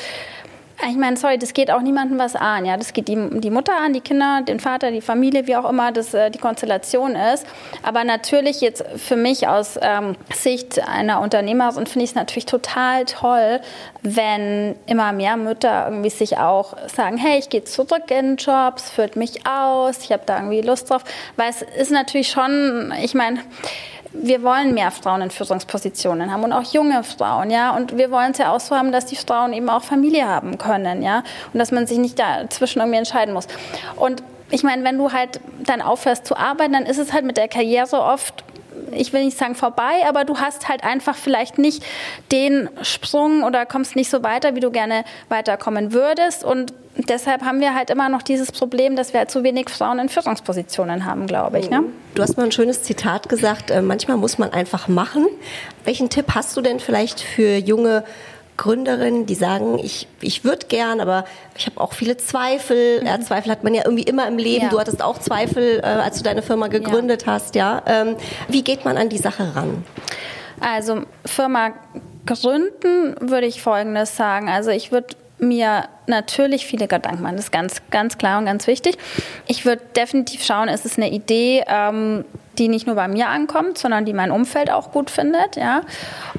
ich 0.90 0.98
meine, 0.98 1.18
sorry, 1.18 1.38
das 1.38 1.54
geht 1.54 1.72
auch 1.72 1.82
niemandem 1.82 2.18
was 2.18 2.36
an. 2.36 2.66
Ja, 2.66 2.78
das 2.78 2.94
geht 2.94 3.08
die, 3.08 3.18
die 3.40 3.50
Mutter 3.50 3.74
an, 3.78 3.94
die 3.94 4.02
Kinder, 4.02 4.42
den 4.42 4.60
Vater, 4.60 4.92
die 4.92 5.02
Familie, 5.02 5.48
wie 5.48 5.56
auch 5.56 5.70
immer 5.70 5.92
das 5.92 6.14
äh, 6.14 6.30
die 6.32 6.38
Konstellation 6.38 7.16
ist. 7.16 7.46
Aber 7.84 8.04
natürlich 8.04 8.62
jetzt 8.62 8.84
für 8.96 9.16
mich 9.16 9.48
aus 9.48 9.78
ähm, 9.82 10.16
Sicht 10.34 10.86
einer 10.88 11.22
Unternehmerin 11.22 11.86
finde 11.86 12.04
ich 12.06 12.12
es 12.12 12.16
natürlich 12.16 12.46
total 12.46 13.06
toll, 13.06 13.60
wenn 14.02 14.76
immer 14.88 15.14
mehr 15.14 15.38
Mütter 15.38 15.86
irgendwie 15.88 16.10
sich 16.10 16.38
auch 16.38 16.76
sagen, 16.88 17.18
hey, 17.18 17.40
ich 17.40 17.50
gehe 17.50 17.64
zurück 17.64 18.10
in 18.10 18.38
Jobs, 18.38 18.90
führt 18.90 19.16
mich 19.16 19.46
aus, 19.48 20.00
ich 20.04 20.12
habe 20.12 20.24
da 20.26 20.38
irgendwie 20.38 20.62
Lust 20.62 20.90
drauf, 20.90 21.04
weil 21.36 21.50
es 21.50 21.62
ist 21.62 21.92
natürlich 21.92 22.30
schon, 22.30 22.94
ich 23.02 23.14
meine 23.14 23.40
wir 24.14 24.44
wollen 24.44 24.74
mehr 24.74 24.92
Frauen 24.92 25.22
in 25.22 25.32
Führungspositionen 25.32 26.32
haben 26.32 26.44
und 26.44 26.54
auch 26.54 26.74
junge 26.74 27.04
Frauen, 27.04 27.50
ja. 27.50 27.76
Und 27.76 27.98
wir 27.98 28.12
wollen 28.12 28.32
es 28.32 28.38
ja 28.38 28.54
auch 28.54 28.60
so 28.60 28.76
haben, 28.76 28.92
dass 28.92 29.06
die 29.06 29.16
Frauen 29.16 29.54
eben 29.54 29.70
auch 29.70 29.84
Familie 29.84 30.28
haben 30.28 30.58
können, 30.58 31.02
ja. 31.02 31.24
Und 31.54 31.60
dass 31.60 31.72
man 31.72 31.88
sich 31.88 31.98
nicht 31.98 32.20
dazwischen 32.20 32.80
irgendwie 32.80 33.00
entscheiden 33.00 33.34
muss. 33.34 33.48
Und 33.96 34.24
ich 34.50 34.64
meine, 34.64 34.84
wenn 34.84 34.98
du 34.98 35.14
halt 35.14 35.40
dann 35.60 35.82
aufhörst 35.82 36.26
zu 36.26 36.36
arbeiten, 36.36 36.74
dann 36.74 36.86
ist 36.86 36.98
es 36.98 37.14
halt 37.14 37.26
mit 37.26 37.38
der 37.38 37.48
Karriere 37.48 38.02
oft 38.02 38.44
ich 38.94 39.14
will 39.14 39.24
nicht 39.24 39.38
sagen 39.38 39.56
vorbei, 39.56 40.06
aber 40.06 40.26
du 40.26 40.40
hast 40.40 40.68
halt 40.68 40.84
einfach 40.84 41.16
vielleicht 41.16 41.58
nicht 41.58 41.84
den 42.32 42.70
Sprung 42.82 43.44
oder 43.44 43.66
kommst 43.66 43.96
nicht 43.96 44.10
so 44.10 44.24
weiter, 44.24 44.56
wie 44.56 44.60
du 44.60 44.72
gerne 44.72 45.04
weiterkommen 45.30 45.94
würdest. 45.94 46.44
Und 46.44 46.74
deshalb 46.96 47.44
haben 47.44 47.60
wir 47.60 47.74
halt 47.74 47.90
immer 47.90 48.10
noch 48.10 48.22
dieses 48.22 48.52
Problem, 48.52 48.96
dass 48.96 49.14
wir 49.14 49.20
halt 49.22 49.32
zu 49.32 49.44
wenig 49.44 49.70
Frauen 49.70 50.00
in 50.00 50.10
Führungspositionen 50.10 51.06
haben, 51.06 51.28
glaube 51.28 51.60
ich. 51.60 51.70
Ne? 51.70 51.84
Du 52.16 52.22
hast 52.22 52.38
mal 52.38 52.44
ein 52.44 52.52
schönes 52.52 52.84
Zitat 52.84 53.30
gesagt, 53.30 53.72
äh, 53.72 53.82
manchmal 53.82 54.18
muss 54.18 54.38
man 54.38 54.52
einfach 54.52 54.88
machen. 54.88 55.28
Welchen 55.84 56.10
Tipp 56.10 56.28
hast 56.36 56.56
du 56.58 56.62
denn 56.62 56.80
vielleicht 56.80 57.20
für 57.22 57.56
junge 57.58 58.04
Gründerinnen, 58.58 59.26
die 59.26 59.34
sagen, 59.34 59.80
ich, 59.80 60.08
ich 60.20 60.44
würde 60.44 60.68
gern, 60.68 61.00
aber 61.00 61.26
ich 61.58 61.66
habe 61.66 61.82
auch 61.82 61.94
viele 61.94 62.18
Zweifel. 62.18 63.02
Mhm. 63.02 63.08
Ja, 63.08 63.20
Zweifel 63.20 63.52
hat 63.52 63.64
man 63.64 63.74
ja 63.74 63.82
irgendwie 63.86 64.04
immer 64.04 64.28
im 64.28 64.38
Leben. 64.38 64.66
Ja. 64.66 64.70
Du 64.70 64.80
hattest 64.80 65.02
auch 65.02 65.18
Zweifel, 65.18 65.80
äh, 65.80 65.86
als 65.86 66.18
du 66.18 66.24
deine 66.24 66.42
Firma 66.44 66.68
gegründet 66.68 67.24
ja. 67.26 67.34
hast. 67.34 67.56
Ja, 67.56 67.82
ähm, 67.88 68.18
Wie 68.50 68.64
geht 68.64 68.86
man 68.86 68.98
an 68.98 69.10
die 69.10 69.18
Sache 69.18 69.56
ran? 69.56 69.84
Also 70.60 71.02
Firma 71.26 71.72
gründen 72.28 73.16
würde 73.20 73.48
ich 73.48 73.64
Folgendes 73.64 74.16
sagen. 74.16 74.48
Also 74.48 74.70
ich 74.70 74.92
würde 74.92 75.16
mir 75.42 75.86
natürlich 76.06 76.68
viele 76.68 76.88
Gedanken 76.88 77.24
machen. 77.24 77.36
Das 77.36 77.46
ist 77.46 77.52
ganz, 77.52 77.82
ganz 77.90 78.18
klar 78.18 78.38
und 78.38 78.46
ganz 78.46 78.68
wichtig. 78.68 78.98
Ich 79.48 79.66
würde 79.66 79.82
definitiv 79.96 80.44
schauen, 80.44 80.70
ist 80.70 80.86
es 80.86 80.98
eine 80.98 81.10
Idee, 81.10 81.64
ähm, 81.68 82.24
die 82.58 82.68
nicht 82.68 82.86
nur 82.86 82.96
bei 82.96 83.08
mir 83.08 83.28
ankommt, 83.28 83.78
sondern 83.78 84.06
die 84.06 84.14
mein 84.14 84.32
Umfeld 84.32 84.70
auch 84.70 84.92
gut 84.92 85.10
findet. 85.10 85.56
Ja? 85.56 85.82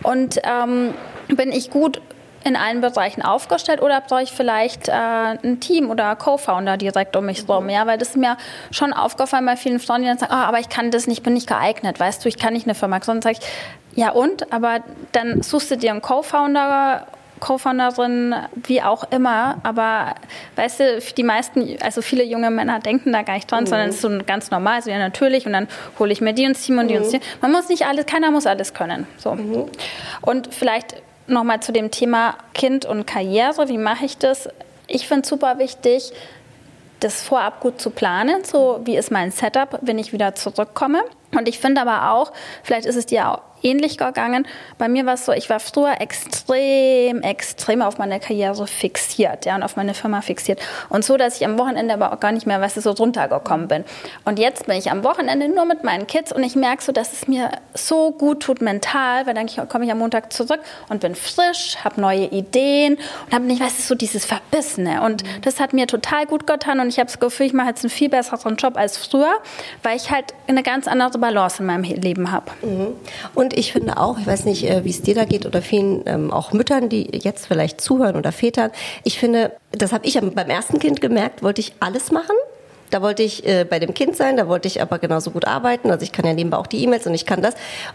Und 0.04 0.40
ähm, 0.44 0.94
bin 1.28 1.50
ich 1.50 1.70
gut 1.70 2.00
in 2.44 2.56
allen 2.56 2.80
Bereichen 2.80 3.22
aufgestellt 3.22 3.82
oder 3.82 4.00
brauche 4.00 4.22
ich 4.22 4.32
vielleicht 4.32 4.88
äh, 4.88 4.92
ein 4.92 5.58
Team 5.60 5.90
oder 5.90 6.14
Co-Founder 6.16 6.76
direkt 6.76 7.16
um 7.16 7.26
mich 7.26 7.46
herum? 7.46 7.68
Ja, 7.68 7.86
weil 7.86 7.98
das 7.98 8.10
ist 8.10 8.16
mir 8.16 8.36
schon 8.70 8.92
aufgefallen 8.92 9.46
bei 9.46 9.56
vielen 9.56 9.80
Frauen, 9.80 10.02
die 10.02 10.08
dann 10.08 10.18
sagen, 10.18 10.32
oh, 10.34 10.42
aber 10.42 10.58
ich 10.58 10.68
kann 10.68 10.90
das 10.90 11.06
nicht, 11.06 11.22
bin 11.22 11.34
nicht 11.34 11.48
geeignet, 11.48 11.98
weißt 11.98 12.24
du, 12.24 12.28
ich 12.28 12.38
kann 12.38 12.52
nicht 12.52 12.66
eine 12.66 12.74
Firma 12.74 12.98
gründen. 12.98 13.22
Sag 13.22 13.32
ich, 13.32 13.40
ja 13.94 14.10
und? 14.10 14.52
Aber 14.52 14.80
dann 15.12 15.42
suchst 15.42 15.70
du 15.70 15.76
dir 15.76 15.90
einen 15.90 16.02
Co-Founder 16.02 17.06
Co-Founderin, 17.42 18.36
wie 18.54 18.82
auch 18.82 19.02
immer. 19.10 19.56
Aber 19.64 20.14
weißt 20.54 20.80
du, 20.80 21.00
die 21.16 21.24
meisten, 21.24 21.76
also 21.82 22.00
viele 22.00 22.22
junge 22.22 22.50
Männer 22.50 22.78
denken 22.78 23.12
da 23.12 23.22
gar 23.22 23.34
nicht 23.34 23.50
dran, 23.50 23.64
mhm. 23.64 23.68
sondern 23.68 23.88
es 23.88 23.96
ist 23.96 24.02
so 24.02 24.10
ganz 24.24 24.52
normal, 24.52 24.80
so 24.80 24.90
ja 24.90 24.98
natürlich. 24.98 25.44
Und 25.44 25.52
dann 25.52 25.66
hole 25.98 26.12
ich 26.12 26.20
mir 26.20 26.34
die 26.34 26.44
ins 26.44 26.64
Team 26.64 26.78
und 26.78 26.86
die 26.86 26.94
mhm. 26.94 27.02
ins 27.02 27.10
Team. 27.10 27.20
Man 27.40 27.50
muss 27.50 27.68
nicht 27.68 27.84
alles, 27.84 28.06
keiner 28.06 28.30
muss 28.30 28.46
alles 28.46 28.74
können. 28.74 29.08
So. 29.18 29.34
Mhm. 29.34 29.64
Und 30.20 30.54
vielleicht 30.54 31.02
nochmal 31.26 31.58
zu 31.60 31.72
dem 31.72 31.90
Thema 31.90 32.36
Kind 32.54 32.84
und 32.84 33.06
Karriere. 33.06 33.68
Wie 33.68 33.78
mache 33.78 34.04
ich 34.04 34.18
das? 34.18 34.48
Ich 34.86 35.08
finde 35.08 35.22
es 35.22 35.28
super 35.28 35.58
wichtig, 35.58 36.12
das 37.00 37.22
vorab 37.22 37.58
gut 37.58 37.80
zu 37.80 37.90
planen. 37.90 38.44
So, 38.44 38.80
wie 38.84 38.96
ist 38.96 39.10
mein 39.10 39.32
Setup, 39.32 39.80
wenn 39.82 39.98
ich 39.98 40.12
wieder 40.12 40.36
zurückkomme? 40.36 41.02
Und 41.36 41.48
ich 41.48 41.58
finde 41.58 41.80
aber 41.80 42.12
auch, 42.12 42.32
vielleicht 42.62 42.86
ist 42.86 42.96
es 42.96 43.06
dir 43.06 43.30
auch 43.30 43.40
ähnlich 43.62 43.98
gegangen. 43.98 44.46
Bei 44.78 44.88
mir 44.88 45.06
war 45.06 45.14
es 45.14 45.24
so, 45.24 45.32
ich 45.32 45.48
war 45.50 45.60
früher 45.60 46.00
extrem, 46.00 47.22
extrem 47.22 47.82
auf 47.82 47.98
meine 47.98 48.20
Karriere 48.20 48.66
fixiert, 48.66 49.44
ja, 49.44 49.54
und 49.54 49.62
auf 49.62 49.76
meine 49.76 49.94
Firma 49.94 50.20
fixiert. 50.20 50.60
Und 50.88 51.04
so, 51.04 51.16
dass 51.16 51.36
ich 51.36 51.46
am 51.46 51.58
Wochenende 51.58 51.94
aber 51.94 52.12
auch 52.12 52.20
gar 52.20 52.32
nicht 52.32 52.46
mehr, 52.46 52.60
weißt 52.60 52.76
du, 52.76 52.80
so 52.80 52.90
runtergekommen 52.90 53.68
bin. 53.68 53.84
Und 54.24 54.38
jetzt 54.38 54.66
bin 54.66 54.76
ich 54.76 54.90
am 54.90 55.04
Wochenende 55.04 55.48
nur 55.48 55.64
mit 55.64 55.84
meinen 55.84 56.06
Kids 56.06 56.32
und 56.32 56.42
ich 56.42 56.56
merke 56.56 56.82
so, 56.82 56.92
dass 56.92 57.12
es 57.12 57.28
mir 57.28 57.50
so 57.74 58.10
gut 58.12 58.40
tut 58.40 58.60
mental, 58.60 59.26
weil 59.26 59.34
dann 59.34 59.46
komme 59.68 59.84
ich 59.84 59.92
am 59.92 59.98
Montag 59.98 60.32
zurück 60.32 60.60
und 60.88 61.00
bin 61.00 61.14
frisch, 61.14 61.76
habe 61.84 62.00
neue 62.00 62.26
Ideen 62.26 62.98
und 63.26 63.34
habe 63.34 63.44
nicht, 63.44 63.62
weißt 63.62 63.78
du, 63.78 63.82
so 63.82 63.94
dieses 63.94 64.24
Verbissene. 64.24 65.02
Und 65.02 65.22
das 65.42 65.60
hat 65.60 65.72
mir 65.72 65.86
total 65.86 66.26
gut 66.26 66.46
getan 66.46 66.80
und 66.80 66.88
ich 66.88 66.98
habe 66.98 67.06
das 67.06 67.20
Gefühl, 67.20 67.46
ich 67.46 67.52
mache 67.52 67.68
jetzt 67.68 67.84
einen 67.84 67.90
viel 67.90 68.08
besseren 68.08 68.56
Job 68.56 68.76
als 68.76 68.96
früher, 68.96 69.34
weil 69.82 69.96
ich 69.96 70.10
halt 70.10 70.34
eine 70.48 70.62
ganz 70.62 70.88
andere 70.88 71.18
Balance 71.22 71.60
in 71.60 71.66
meinem 71.66 71.84
Leben 71.84 72.30
habe. 72.30 72.50
Mhm. 72.60 72.88
Und 73.34 73.56
ich 73.56 73.72
finde 73.72 73.96
auch, 73.96 74.18
ich 74.18 74.26
weiß 74.26 74.44
nicht, 74.44 74.68
äh, 74.68 74.84
wie 74.84 74.90
es 74.90 75.00
dir 75.00 75.14
da 75.14 75.24
geht 75.24 75.46
oder 75.46 75.62
vielen 75.62 76.02
ähm, 76.04 76.30
auch 76.30 76.52
Müttern, 76.52 76.90
die 76.90 77.08
jetzt 77.16 77.46
vielleicht 77.46 77.80
zuhören 77.80 78.16
oder 78.16 78.30
Vätern, 78.30 78.70
ich 79.04 79.18
finde, 79.18 79.52
das 79.70 79.94
habe 79.94 80.04
ich 80.04 80.20
beim 80.20 80.50
ersten 80.50 80.78
Kind 80.78 81.00
gemerkt, 81.00 81.42
wollte 81.42 81.62
ich 81.62 81.72
alles 81.80 82.12
machen 82.12 82.36
da 82.92 83.00
wollte 83.00 83.22
ich 83.22 83.46
äh, 83.46 83.64
bei 83.64 83.78
dem 83.78 83.94
Kind 83.94 84.16
sein, 84.16 84.36
da 84.36 84.46
wollte 84.46 84.68
ich 84.68 84.82
aber 84.82 84.98
genauso 84.98 85.30
gut 85.30 85.46
arbeiten. 85.46 85.90
Also 85.90 86.04
ich 86.04 86.12
kann 86.12 86.26
ja 86.26 86.34
nebenbei 86.34 86.58
auch 86.58 86.66
die 86.66 86.84
E-Mails 86.84 87.06
und 87.06 87.14
ich 87.14 87.24
kann 87.24 87.40
das. 87.40 87.54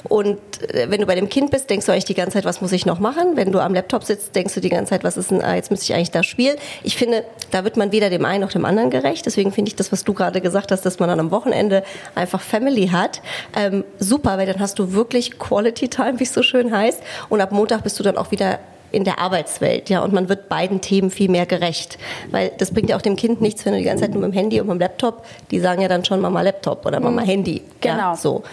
Und 0.10 0.40
äh, 0.74 0.90
wenn 0.90 1.00
du 1.00 1.06
bei 1.06 1.14
dem 1.14 1.30
Kind 1.30 1.52
bist, 1.52 1.70
denkst 1.70 1.86
du 1.86 1.92
eigentlich 1.92 2.06
die 2.06 2.16
ganze 2.16 2.34
Zeit, 2.34 2.46
was 2.46 2.62
muss 2.62 2.72
ich 2.72 2.86
noch 2.86 3.00
machen? 3.00 3.36
Wenn 3.36 3.52
du 3.52 3.60
am 3.60 3.76
Laptop 3.76 4.04
sitzt, 4.04 4.36
denkst 4.36 4.56
du 4.56 4.60
die 4.60 4.70
ganze 4.70 4.90
Zeit, 4.90 5.04
was 5.04 5.16
ist 5.16 5.30
denn, 5.30 5.44
ah, 5.44 5.56
jetzt 5.56 5.70
müsste 5.70 5.86
ich 5.86 5.94
eigentlich 5.94 6.12
da 6.12 6.24
spielen. 6.24 6.58
Ich 6.82 6.98
finde, 6.98 7.24
da 7.52 7.64
wird 7.64 7.78
man 7.78 7.92
weder 7.92 8.10
dem 8.10 8.26
einen 8.26 8.42
noch 8.42 8.52
dem 8.52 8.66
anderen 8.66 8.90
gerecht. 8.90 9.28
Deswegen 9.28 9.52
finde 9.52 9.70
ich 9.70 9.76
das, 9.76 9.92
was 9.92 10.04
du 10.04 10.14
gerade 10.14 10.42
gesagt 10.42 10.72
hast, 10.72 10.84
dass 10.84 10.98
man 10.98 11.10
dann 11.10 11.20
am 11.20 11.30
Wochenende 11.30 11.84
einfach 12.16 12.42
Family 12.42 12.88
hat, 12.88 13.22
ähm, 13.56 13.84
super, 14.00 14.40
weil 14.40 14.48
dann 14.48 14.60
hast 14.60 14.80
du 14.80 14.94
wirklich 14.94 15.38
Quality 15.38 15.90
Time, 15.90 16.20
wie 16.20 16.24
es 16.24 16.34
so 16.34 16.42
schön 16.42 16.76
heißt. 16.76 17.02
Und 17.30 17.40
ab 17.40 17.52
Montag 17.52 17.84
bist 17.84 18.00
du 18.00 18.04
dann 18.04 18.18
auch 18.18 18.32
wieder 18.32 18.58
in 18.92 19.04
der 19.04 19.20
Arbeitswelt, 19.20 19.90
ja, 19.90 20.02
und 20.02 20.14
man 20.14 20.30
wird 20.30 20.50
beiden 20.50 20.82
Themen 20.82 21.10
viel 21.10 21.30
mehr 21.30 21.46
gerecht, 21.46 21.98
weil 22.32 22.52
das 22.58 22.72
bringt 22.72 22.90
ja 22.90 22.98
auch 22.98 23.02
dem 23.02 23.16
Kind 23.16 23.42
nichts, 23.42 23.66
wenn 23.66 23.74
du 23.74 23.80
die 23.80 23.86
ganze 23.86 24.04
Zeit 24.04 24.14
nur 24.14 24.22
mit 24.22 24.32
dem 24.32 24.38
Handy 24.38 24.60
und 24.62 24.68
mit 24.68 24.76
dem 24.76 24.80
Laptop, 24.80 25.26
die 25.52 25.60
sagen 25.60 25.82
ja 25.82 25.88
dann 25.88 26.06
schon 26.06 26.22
Mama 26.22 26.42
Laptop 26.42 26.86
oder 26.86 27.00
Mama 27.00 27.22
mhm. 27.22 27.26
Handy, 27.26 27.62
genau, 27.82 27.98
ja, 27.98 28.16
so. 28.16 28.44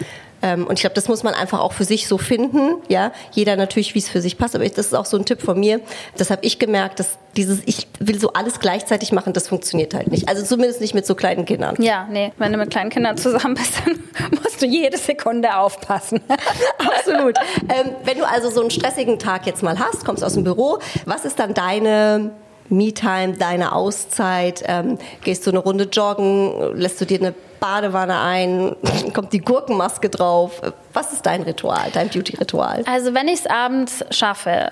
Ähm, 0.45 0.67
und 0.67 0.73
ich 0.73 0.81
glaube, 0.81 0.93
das 0.93 1.07
muss 1.07 1.23
man 1.23 1.33
einfach 1.33 1.59
auch 1.59 1.73
für 1.73 1.85
sich 1.85 2.07
so 2.07 2.19
finden. 2.19 2.75
Ja, 2.87 3.11
jeder 3.31 3.55
natürlich, 3.55 3.95
wie 3.95 3.99
es 3.99 4.07
für 4.07 4.21
sich 4.21 4.37
passt. 4.37 4.53
Aber 4.53 4.63
das 4.63 4.77
ist 4.85 4.93
auch 4.93 5.05
so 5.05 5.17
ein 5.17 5.25
Tipp 5.25 5.41
von 5.41 5.59
mir. 5.59 5.81
Das 6.17 6.29
habe 6.29 6.45
ich 6.45 6.59
gemerkt, 6.59 6.99
dass 6.99 7.17
dieses, 7.35 7.61
ich 7.65 7.87
will 7.99 8.19
so 8.19 8.31
alles 8.33 8.59
gleichzeitig 8.59 9.11
machen, 9.11 9.33
das 9.33 9.47
funktioniert 9.47 9.95
halt 9.95 10.11
nicht. 10.11 10.29
Also 10.29 10.45
zumindest 10.45 10.81
nicht 10.81 10.93
mit 10.93 11.07
so 11.07 11.15
kleinen 11.15 11.45
Kindern. 11.45 11.75
Ja, 11.81 12.07
nee, 12.11 12.31
wenn 12.37 12.51
du 12.51 12.59
mit 12.59 12.69
kleinen 12.69 12.91
Kindern 12.91 13.17
zusammen 13.17 13.55
bist, 13.55 13.73
dann 13.83 13.99
musst 14.43 14.61
du 14.61 14.67
jede 14.67 14.99
Sekunde 14.99 15.57
aufpassen. 15.57 16.21
Absolut. 16.77 17.37
Ähm, 17.67 17.95
wenn 18.03 18.19
du 18.19 18.27
also 18.27 18.51
so 18.51 18.61
einen 18.61 18.69
stressigen 18.69 19.17
Tag 19.17 19.47
jetzt 19.47 19.63
mal 19.63 19.79
hast, 19.79 20.05
kommst 20.05 20.23
aus 20.23 20.35
dem 20.35 20.43
Büro, 20.43 20.77
was 21.05 21.25
ist 21.25 21.39
dann 21.39 21.55
deine 21.55 22.31
Me-Time, 22.69 23.33
deine 23.37 23.73
Auszeit? 23.73 24.63
Ähm, 24.65 24.97
gehst 25.23 25.45
du 25.45 25.51
eine 25.51 25.59
Runde 25.59 25.85
joggen? 25.91 26.75
Lässt 26.75 26.99
du 26.99 27.05
dir 27.05 27.19
eine 27.19 27.33
Badewanne 27.59 28.19
ein? 28.19 28.75
Kommt 29.13 29.33
die 29.33 29.39
Gurkenmaske 29.39 30.09
drauf? 30.09 30.61
Was 30.93 31.13
ist 31.13 31.25
dein 31.25 31.43
Ritual, 31.43 31.89
dein 31.93 32.09
Beauty-Ritual? 32.09 32.83
Also 32.87 33.13
wenn 33.13 33.27
ich 33.27 33.41
es 33.41 33.47
abends 33.47 34.03
schaffe, 34.11 34.69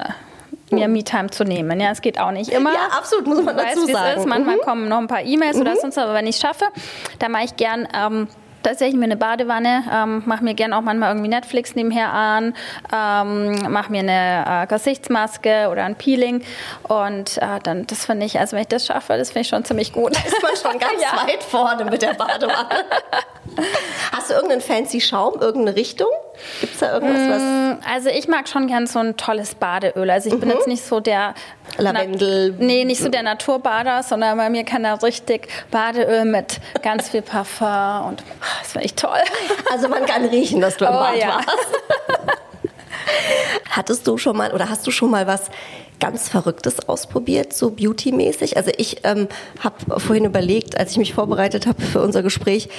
mir 0.72 0.88
Me-Time 0.88 1.30
zu 1.30 1.44
nehmen. 1.44 1.80
Ja, 1.80 1.92
es 1.92 2.02
geht 2.02 2.20
auch 2.20 2.32
nicht 2.32 2.50
immer. 2.50 2.74
Ja, 2.74 2.88
absolut, 2.98 3.28
muss 3.28 3.44
man 3.44 3.56
dazu 3.56 3.84
weiß, 3.84 3.92
sagen. 3.92 4.22
Ist. 4.22 4.28
Manchmal 4.28 4.58
mhm. 4.58 4.62
kommen 4.62 4.90
noch 4.90 4.98
ein 4.98 5.08
paar 5.08 5.24
E-Mails 5.24 5.58
mhm. 5.58 5.62
oder 5.62 5.76
sonst, 5.76 5.98
aber 5.98 6.14
wenn 6.14 6.28
ich 6.28 6.36
es 6.36 6.42
schaffe, 6.42 6.66
dann 7.20 7.32
mache 7.32 7.46
ich 7.46 7.56
gern 7.56 7.88
ähm, 7.94 8.28
tatsächlich 8.64 8.98
mir 8.98 9.06
eine 9.06 9.18
Badewanne, 9.18 9.84
ähm, 9.92 10.24
mache 10.26 10.44
mir 10.44 10.54
gerne 10.54 10.78
auch 10.78 10.82
manchmal 10.82 11.10
irgendwie 11.12 11.30
Netflix 11.30 11.76
nebenher 11.76 12.12
an, 12.12 12.56
ähm, 12.92 13.72
mache 13.72 13.92
mir 13.92 14.00
eine 14.00 14.64
äh, 14.64 14.68
Gesichtsmaske 14.68 15.70
oder 15.70 15.84
ein 15.86 15.96
Peeling 15.96 16.44
und 16.84 17.38
äh, 17.38 17.60
dann, 17.64 17.86
das 17.88 18.06
finde 18.06 18.26
ich, 18.26 18.40
also 18.40 18.56
wenn 18.56 18.62
ich 18.62 18.68
das 18.70 18.86
schaffe, 18.86 19.18
das 19.18 19.30
finde 19.30 19.42
ich 19.42 19.48
schon 19.50 19.66
ziemlich 19.66 19.94
gut. 19.94 20.16
Da 20.16 20.22
ist 20.28 20.42
man 20.42 20.56
schon 20.56 20.80
ganz 20.88 21.02
ja. 21.02 21.28
weit 21.28 21.44
vorne 21.44 21.86
mit 21.86 22.02
der 22.02 22.14
Badewanne. 22.14 22.86
Hast 24.12 24.30
du 24.30 24.34
irgendeinen 24.34 24.62
fancy 24.62 25.02
Schaum, 25.02 25.40
irgendeine 25.40 25.76
Richtung? 25.76 26.08
Gibt 26.62 26.74
es 26.74 26.80
da 26.80 26.94
irgendwas, 26.94 27.30
was... 27.30 27.42
Mm, 27.42 27.80
also 27.88 28.10
ich 28.10 28.28
mag 28.28 28.48
schon 28.48 28.68
gern 28.68 28.88
so 28.88 29.00
ein 29.00 29.18
tolles 29.18 29.56
Badeöl. 29.56 30.10
Also 30.10 30.30
ich 30.30 30.36
mhm. 30.36 30.42
bin 30.42 30.50
jetzt 30.50 30.68
nicht 30.68 30.84
so 30.84 31.00
der... 31.00 31.34
Lavendel. 31.78 32.56
Na, 32.58 32.66
nee, 32.66 32.86
nicht 32.86 33.02
so 33.02 33.10
der 33.10 33.24
Naturbader, 33.24 34.04
sondern 34.04 34.38
bei 34.38 34.50
mir 34.50 34.64
kann 34.64 34.84
da 34.84 34.94
richtig 34.96 35.48
Badeöl 35.72 36.26
mit 36.26 36.60
ganz 36.82 37.10
viel 37.10 37.22
Parfum 37.22 38.08
und 38.08 38.24
ah, 38.42 38.46
das 38.62 38.74
finde 38.74 38.86
ich 38.86 38.96
toll. 38.96 39.20
Also 39.72 39.88
man 39.88 40.06
kann 40.06 40.26
riechen, 40.26 40.62
dass 40.62 40.78
du 40.78 40.86
im 40.86 40.92
oh, 40.92 41.00
Bad 41.00 41.18
ja. 41.18 41.36
warst. 41.36 41.50
Hattest 43.70 44.08
du 44.08 44.18
schon 44.18 44.38
mal 44.38 44.54
oder 44.54 44.70
hast 44.70 44.86
du 44.86 44.92
schon 44.92 45.10
mal 45.10 45.26
was 45.26 45.50
ganz 46.00 46.30
Verrücktes 46.30 46.88
ausprobiert, 46.88 47.54
so 47.54 47.72
beauty-mäßig? 47.72 48.58
Also 48.58 48.72
ich 48.78 48.98
ähm, 49.04 49.28
habe 49.60 50.00
vorhin 50.00 50.26
überlegt, 50.26 50.78
als 50.78 50.92
ich 50.92 50.98
mich 50.98 51.14
vorbereitet 51.14 51.66
habe 51.66 51.82
für 51.82 52.02
unser 52.02 52.22
Gespräch, 52.22 52.70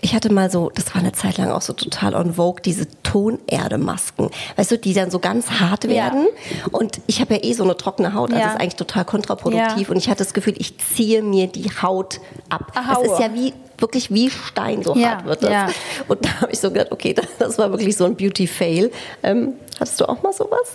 ich 0.00 0.14
hatte 0.14 0.32
mal 0.32 0.50
so, 0.50 0.70
das 0.74 0.94
war 0.94 1.02
eine 1.02 1.12
Zeit 1.12 1.38
lang 1.38 1.50
auch 1.50 1.62
so 1.62 1.72
total 1.72 2.14
on 2.14 2.34
vogue, 2.34 2.60
diese 2.62 2.86
Tonerde-Masken. 3.02 4.30
Weißt 4.56 4.70
du, 4.70 4.78
die 4.78 4.94
dann 4.94 5.10
so 5.10 5.18
ganz 5.18 5.50
hart 5.50 5.88
werden. 5.88 6.26
Ja. 6.50 6.66
Und 6.70 7.00
ich 7.06 7.20
habe 7.20 7.34
ja 7.34 7.40
eh 7.42 7.52
so 7.52 7.64
eine 7.64 7.76
trockene 7.76 8.14
Haut, 8.14 8.30
also 8.30 8.40
ja. 8.40 8.52
ist 8.52 8.60
eigentlich 8.60 8.76
total 8.76 9.04
kontraproduktiv. 9.04 9.88
Ja. 9.88 9.92
Und 9.92 9.96
ich 9.96 10.08
hatte 10.08 10.24
das 10.24 10.34
Gefühl, 10.34 10.54
ich 10.58 10.78
ziehe 10.78 11.22
mir 11.22 11.46
die 11.48 11.70
Haut 11.82 12.20
ab. 12.48 12.72
Aha, 12.74 12.94
das 13.02 13.12
ist 13.12 13.20
ja 13.20 13.34
wie 13.34 13.52
wirklich 13.78 14.12
wie 14.12 14.28
Stein, 14.28 14.82
so 14.82 14.96
hart 14.96 15.24
wird 15.24 15.42
das. 15.42 15.72
Und 16.08 16.24
da 16.24 16.40
habe 16.40 16.52
ich 16.52 16.58
so 16.58 16.70
gedacht, 16.70 16.90
okay, 16.90 17.14
das 17.38 17.58
war 17.58 17.70
wirklich 17.70 17.96
so 17.96 18.04
ein 18.04 18.16
Beauty-Fail. 18.16 18.90
Ähm, 19.22 19.54
hattest 19.78 20.00
du 20.00 20.08
auch 20.08 20.22
mal 20.22 20.32
sowas? 20.32 20.74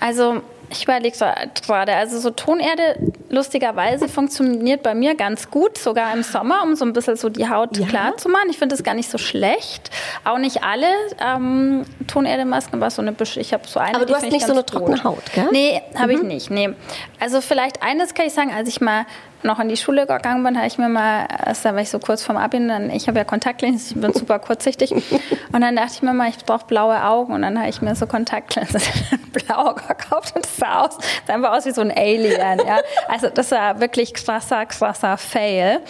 Also 0.00 0.40
ich 0.72 0.84
überlege 0.84 1.16
gerade, 1.16 1.94
also 1.94 2.18
so 2.18 2.30
Tonerde 2.30 2.96
lustigerweise 3.28 4.08
funktioniert 4.08 4.82
bei 4.82 4.94
mir 4.94 5.14
ganz 5.14 5.50
gut, 5.50 5.78
sogar 5.78 6.12
im 6.12 6.22
Sommer, 6.22 6.62
um 6.62 6.74
so 6.74 6.84
ein 6.84 6.92
bisschen 6.92 7.16
so 7.16 7.28
die 7.28 7.48
Haut 7.48 7.76
ja. 7.76 7.86
klar 7.86 8.16
zu 8.16 8.28
machen. 8.28 8.48
Ich 8.50 8.58
finde 8.58 8.74
das 8.74 8.82
gar 8.82 8.94
nicht 8.94 9.10
so 9.10 9.18
schlecht. 9.18 9.90
Auch 10.24 10.38
nicht 10.38 10.64
alle 10.64 10.86
ähm, 11.20 11.84
Tonerde-Masken, 12.06 12.76
aber 12.76 12.90
so 12.90 13.02
eine 13.02 13.14
ich 13.36 13.52
habe 13.52 13.66
so 13.66 13.78
eine. 13.80 13.94
Aber 13.94 14.06
du 14.06 14.14
hast 14.14 14.30
nicht 14.30 14.46
so 14.46 14.52
eine 14.52 14.66
trockene 14.66 15.02
Haut, 15.04 15.22
gell? 15.34 15.48
Nee, 15.52 15.80
habe 15.94 16.12
mhm. 16.14 16.18
ich 16.18 16.24
nicht. 16.24 16.50
Nee. 16.50 16.74
Also 17.20 17.40
vielleicht 17.40 17.82
eines 17.82 18.14
kann 18.14 18.26
ich 18.26 18.32
sagen, 18.32 18.52
als 18.52 18.68
ich 18.68 18.80
mal 18.80 19.06
noch 19.44 19.58
in 19.58 19.68
die 19.68 19.76
Schule 19.76 20.06
gegangen 20.06 20.44
bin, 20.44 20.56
habe 20.56 20.66
ich 20.66 20.78
mir 20.78 20.88
mal, 20.88 21.26
da 21.62 21.74
war 21.74 21.80
ich 21.80 21.90
so 21.90 21.98
kurz 21.98 22.22
vorm 22.22 22.36
Abi, 22.36 22.66
dann, 22.66 22.90
ich 22.90 23.08
habe 23.08 23.18
ja 23.18 23.24
Kontaktlinsen, 23.24 23.96
ich 23.96 24.02
bin 24.02 24.12
super 24.12 24.38
kurzsichtig. 24.38 24.92
Und 24.92 25.60
dann 25.60 25.76
dachte 25.76 25.92
ich 25.94 26.02
mir 26.02 26.12
mal, 26.12 26.28
ich 26.28 26.38
brauche 26.38 26.66
blaue 26.66 27.02
Augen. 27.04 27.32
Und 27.32 27.42
dann 27.42 27.58
habe 27.58 27.68
ich 27.68 27.82
mir 27.82 27.94
so 27.94 28.06
Kontaktlinsen 28.06 28.80
blau 29.32 29.74
gekauft 29.74 30.34
und 30.34 30.44
das 30.44 30.56
sah 30.56 30.80
aus, 30.82 30.98
das 31.26 31.34
einfach 31.34 31.52
aus 31.52 31.66
wie 31.66 31.72
so 31.72 31.80
ein 31.80 31.90
Alien. 31.90 32.58
Ja? 32.66 32.80
Also 33.08 33.28
das 33.28 33.50
war 33.50 33.80
wirklich 33.80 34.14
krasser, 34.14 34.66
krasser 34.66 35.16
Fail. 35.16 35.80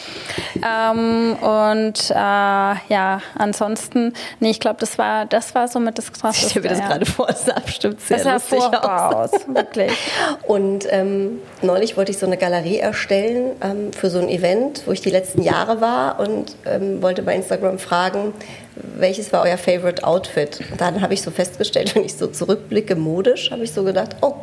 Ähm, 0.57 1.37
und 1.41 2.11
äh, 2.11 2.15
ja, 2.15 3.21
ansonsten, 3.37 4.15
nee, 4.41 4.51
ich 4.51 4.61
glaube, 4.61 4.81
das 4.81 4.99
war, 4.99 5.27
das 5.27 5.55
war 5.55 5.69
somit 5.69 5.99
das 5.99 6.13
krasseste. 6.13 6.47
Ich 6.47 6.51
stelle 6.51 6.63
mir 6.63 6.69
das 6.71 6.79
ja. 6.79 6.89
gerade 6.89 7.07
vor, 7.07 7.29
es 7.29 7.45
sah 7.45 7.59
bestimmt 7.61 8.01
sehr 8.01 8.23
das 8.23 8.51
lustig 8.51 8.79
aus. 8.83 9.33
aus. 9.33 9.41
Wirklich. 9.49 9.93
Und 10.47 10.87
ähm, 10.91 11.41
neulich 11.63 11.97
wollte 11.97 12.13
ich 12.13 12.19
so 12.19 12.27
eine 12.27 12.37
Galerie 12.37 12.79
erstellen 12.79 13.42
ähm, 13.61 13.93
für 13.93 14.11
so 14.11 14.19
ein 14.19 14.29
Event, 14.29 14.83
wo 14.87 14.93
ich 14.93 15.01
die 15.01 15.11
letzten 15.11 15.43
Jahre 15.43 15.81
war 15.81 16.21
und 16.21 16.57
ähm, 16.67 17.03
wollte 17.03 17.23
bei 17.23 17.35
Instagram 17.35 17.79
fragen, 17.79 18.33
welches 18.77 19.33
war 19.33 19.43
euer 19.43 19.59
Favorite 19.59 20.05
Outfit? 20.05 20.61
Und 20.71 20.81
dann 20.81 21.01
habe 21.01 21.15
ich 21.15 21.23
so 21.23 21.31
festgestellt, 21.31 21.95
wenn 21.95 22.05
ich 22.05 22.15
so 22.15 22.27
zurückblicke, 22.27 22.97
modisch, 22.97 23.51
habe 23.51 23.65
ich 23.65 23.73
so 23.73 23.85
gedacht, 23.85 24.17
oh, 24.21 24.35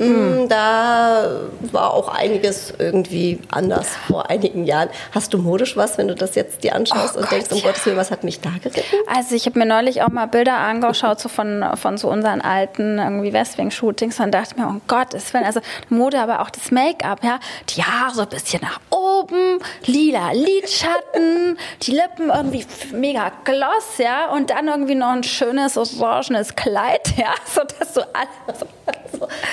Mhm. 0.00 0.48
Da 0.48 1.40
war 1.72 1.92
auch 1.92 2.08
einiges 2.08 2.72
irgendwie 2.78 3.38
anders 3.50 3.88
vor 4.06 4.30
einigen 4.30 4.64
Jahren. 4.64 4.88
Hast 5.12 5.34
du 5.34 5.38
modisch 5.38 5.76
was, 5.76 5.98
wenn 5.98 6.08
du 6.08 6.14
das 6.14 6.34
jetzt 6.34 6.64
dir 6.64 6.74
anschaust 6.74 7.14
oh 7.14 7.18
und 7.18 7.24
Gott, 7.24 7.32
denkst, 7.32 7.52
um 7.52 7.58
ja. 7.58 7.64
Gottes 7.64 7.86
Willen, 7.86 7.96
was 7.96 8.10
hat 8.10 8.24
mich 8.24 8.40
da 8.40 8.50
geritten? 8.62 8.96
Also 9.14 9.34
ich 9.34 9.44
habe 9.46 9.58
mir 9.58 9.66
neulich 9.66 10.02
auch 10.02 10.08
mal 10.08 10.26
Bilder 10.26 10.56
angeschaut 10.56 11.20
so 11.20 11.28
von, 11.28 11.64
von 11.74 11.98
so 11.98 12.08
unseren 12.08 12.40
alten 12.40 12.98
irgendwie 12.98 13.32
Westwing-Shootings 13.32 14.18
und 14.20 14.32
dachte 14.32 14.58
mir, 14.58 14.74
oh 14.74 14.80
Gott, 14.88 15.12
ist 15.12 15.34
wenn 15.34 15.44
also 15.44 15.60
Mode, 15.90 16.18
aber 16.18 16.40
auch 16.40 16.50
das 16.50 16.70
Make-up, 16.70 17.22
ja, 17.22 17.38
die 17.68 17.82
Haare 17.82 18.14
so 18.14 18.22
ein 18.22 18.28
bisschen 18.28 18.62
nach 18.62 18.80
oben, 18.90 19.58
lila 19.84 20.32
Lidschatten, 20.32 21.58
die 21.82 21.92
Lippen 21.92 22.30
irgendwie 22.30 22.64
mega 22.92 23.32
gloss, 23.44 23.98
ja, 23.98 24.30
und 24.30 24.50
dann 24.50 24.68
irgendwie 24.68 24.94
noch 24.94 25.10
ein 25.10 25.24
schönes 25.24 25.76
orangenes 25.76 26.56
Kleid, 26.56 27.12
ja, 27.16 27.34
so 27.44 27.62
dass 27.78 27.92
du 27.92 28.00
alles 28.14 28.60
so 28.60 28.66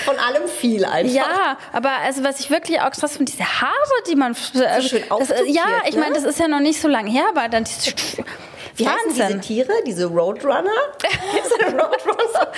von 0.05 0.17
allem 0.17 0.36
viel 0.47 0.85
einfach. 0.85 1.13
Ja, 1.13 1.57
aber 1.73 1.91
also 2.03 2.23
was 2.23 2.39
ich 2.39 2.49
wirklich 2.49 2.79
auch 2.81 2.91
krass 2.91 3.17
finde, 3.17 3.31
diese 3.31 3.45
Haare, 3.61 3.71
die 4.09 4.15
man 4.15 4.33
so 4.33 4.63
also, 4.63 4.87
schön 4.89 5.03
das, 5.09 5.29
Ja, 5.47 5.65
ich 5.87 5.95
meine, 5.95 6.09
ne? 6.09 6.15
das 6.15 6.23
ist 6.23 6.39
ja 6.39 6.47
noch 6.47 6.59
nicht 6.59 6.79
so 6.81 6.87
lange 6.87 7.09
her, 7.09 7.25
aber 7.29 7.47
dann 7.49 7.63
diese 7.63 7.93
wie 8.77 8.85
Wahnsinn. 8.85 9.23
heißen 9.23 9.27
diese 9.27 9.39
Tiere? 9.41 9.73
Diese 9.85 10.05
Roadrunner? 10.05 10.69
diese 11.01 11.65
Roadrunner? 11.75 12.51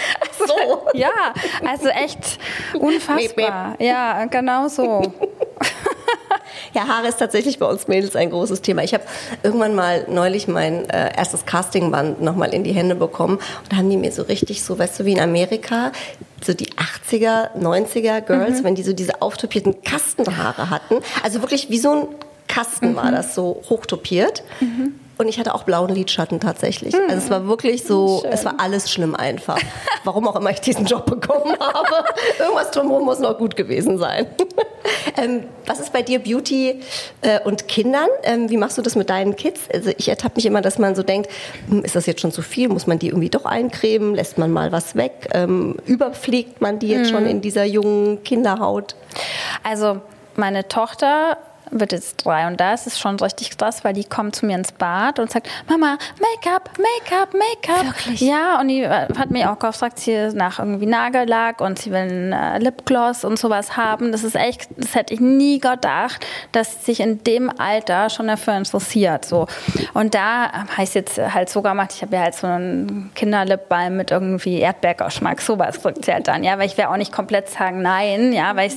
so. 0.47 0.87
Ja, 0.93 1.33
also 1.65 1.87
echt 1.87 2.39
unfassbar. 2.73 3.75
Ja, 3.79 4.25
genau 4.25 4.67
so. 4.67 5.01
Ja, 6.73 6.87
Haare 6.87 7.07
ist 7.07 7.17
tatsächlich 7.17 7.59
bei 7.59 7.65
uns 7.65 7.87
Mädels 7.87 8.15
ein 8.15 8.29
großes 8.29 8.61
Thema. 8.61 8.83
Ich 8.83 8.93
habe 8.93 9.03
irgendwann 9.43 9.75
mal 9.75 10.05
neulich 10.09 10.47
mein 10.47 10.89
äh, 10.89 11.15
erstes 11.15 11.45
Castingband 11.45 12.21
nochmal 12.21 12.53
in 12.53 12.63
die 12.63 12.73
Hände 12.73 12.95
bekommen 12.95 13.35
und 13.35 13.71
da 13.71 13.77
haben 13.77 13.89
die 13.89 13.97
mir 13.97 14.11
so 14.11 14.23
richtig 14.23 14.63
so, 14.63 14.77
weißt 14.77 14.99
du, 14.99 15.05
wie 15.05 15.13
in 15.13 15.19
Amerika, 15.19 15.91
so 16.43 16.53
die 16.53 16.69
80er, 16.73 17.55
90er 17.59 18.21
Girls, 18.21 18.59
mhm. 18.59 18.63
wenn 18.63 18.75
die 18.75 18.83
so 18.83 18.93
diese 18.93 19.21
auftopierten 19.21 19.83
Kastenhaare 19.83 20.69
hatten. 20.69 20.95
Also 21.23 21.41
wirklich 21.41 21.69
wie 21.69 21.79
so 21.79 21.91
ein 21.91 22.07
Kasten 22.47 22.91
mhm. 22.91 22.95
war 22.95 23.11
das 23.11 23.35
so 23.35 23.61
hochtopiert. 23.69 24.43
Mhm. 24.59 24.93
Und 25.19 25.27
ich 25.27 25.37
hatte 25.37 25.53
auch 25.53 25.63
blauen 25.63 25.89
Lidschatten 25.89 26.39
tatsächlich. 26.39 26.93
Mhm. 26.93 27.01
Also 27.09 27.17
es 27.17 27.29
war 27.29 27.45
wirklich 27.45 27.83
so, 27.83 28.19
Schön. 28.21 28.31
es 28.31 28.45
war 28.45 28.55
alles 28.57 28.89
schlimm 28.89 29.15
einfach. 29.15 29.59
Warum 30.05 30.25
auch 30.29 30.37
immer 30.37 30.49
ich 30.49 30.61
diesen 30.61 30.85
Job 30.85 31.05
bekommen 31.07 31.57
habe. 31.59 32.05
Irgendwas 32.39 32.71
drumherum 32.71 33.03
muss 33.03 33.19
noch 33.19 33.37
gut 33.37 33.57
gewesen 33.57 33.97
sein. 33.97 34.27
ähm, 35.17 35.43
was 35.65 35.81
ist 35.81 35.91
bei 35.91 36.03
dir 36.03 36.19
Beauty 36.19 36.79
äh, 37.19 37.41
und 37.43 37.67
Kindern? 37.67 38.07
Ähm, 38.23 38.49
wie 38.49 38.55
machst 38.55 38.77
du 38.77 38.81
das 38.81 38.95
mit 38.95 39.09
deinen 39.09 39.35
Kids? 39.35 39.59
Also 39.73 39.91
ich 39.97 40.07
ertappe 40.07 40.37
mich 40.37 40.45
immer, 40.45 40.61
dass 40.61 40.79
man 40.79 40.95
so 40.95 41.03
denkt, 41.03 41.29
hm, 41.67 41.83
ist 41.83 41.97
das 41.97 42.05
jetzt 42.05 42.21
schon 42.21 42.31
zu 42.31 42.41
viel? 42.41 42.69
Muss 42.69 42.87
man 42.87 42.97
die 42.97 43.07
irgendwie 43.07 43.29
doch 43.29 43.43
eincremen? 43.43 44.15
Lässt 44.15 44.37
man 44.37 44.51
mal 44.51 44.71
was 44.71 44.95
weg? 44.95 45.27
Ähm, 45.33 45.75
überpflegt 45.85 46.61
man 46.61 46.79
die 46.79 46.87
jetzt 46.87 47.09
schon 47.09 47.23
mhm. 47.23 47.29
in 47.29 47.41
dieser 47.41 47.65
jungen 47.65 48.23
Kinderhaut? 48.23 48.95
Also 49.63 49.99
meine 50.37 50.69
Tochter 50.69 51.37
wird 51.71 51.91
jetzt 51.91 52.25
drei 52.25 52.47
und 52.47 52.59
da 52.59 52.73
ist 52.73 52.87
es 52.87 52.99
schon 52.99 53.19
richtig 53.19 53.57
krass, 53.57 53.83
weil 53.83 53.93
die 53.93 54.03
kommt 54.03 54.35
zu 54.35 54.45
mir 54.45 54.55
ins 54.55 54.71
Bad 54.71 55.19
und 55.19 55.31
sagt, 55.31 55.47
Mama, 55.67 55.97
Make-up, 56.19 56.69
Make-up, 56.77 57.33
Make-up. 57.33 57.85
Wirklich? 57.85 58.21
Ja, 58.21 58.59
und 58.59 58.67
die 58.67 58.83
äh, 58.83 59.07
hat 59.17 59.31
mir 59.31 59.51
auch 59.51 59.59
gefragt, 59.59 59.99
sie 59.99 60.29
nach 60.33 60.59
irgendwie 60.59 60.85
Nagellack 60.85 61.61
und 61.61 61.79
sie 61.79 61.91
will 61.91 61.97
einen 61.97 62.33
äh, 62.33 62.59
Lipgloss 62.59 63.23
und 63.23 63.37
sowas 63.37 63.77
haben. 63.77 64.11
Das 64.11 64.23
ist 64.23 64.35
echt, 64.35 64.67
das 64.77 64.95
hätte 64.95 65.13
ich 65.13 65.19
nie 65.19 65.59
gedacht, 65.59 66.25
dass 66.51 66.85
sie 66.85 66.89
sich 66.89 66.99
in 67.01 67.23
dem 67.23 67.49
Alter 67.59 68.09
schon 68.09 68.27
dafür 68.27 68.57
interessiert. 68.57 69.25
So. 69.25 69.47
Und 69.93 70.15
da 70.15 70.51
habe 70.51 70.83
ich 70.83 70.93
jetzt 70.93 71.17
halt 71.17 71.49
so 71.49 71.61
gemacht, 71.61 71.93
ich 71.95 72.01
habe 72.01 72.15
ja 72.15 72.23
halt 72.23 72.35
so 72.35 72.47
einen 72.47 73.11
Kinderlipbalm 73.15 73.97
mit 73.97 74.11
irgendwie 74.11 74.59
Erdbeergeschmack, 74.59 75.41
sowas 75.41 75.81
kriegt 75.81 76.05
sie 76.05 76.13
halt 76.13 76.27
dann, 76.27 76.43
ja, 76.43 76.57
weil 76.57 76.67
ich 76.67 76.77
werde 76.77 76.91
auch 76.91 76.97
nicht 76.97 77.11
komplett 77.11 77.49
sagen 77.49 77.81
nein, 77.81 78.33
ja, 78.33 78.55
weil 78.55 78.69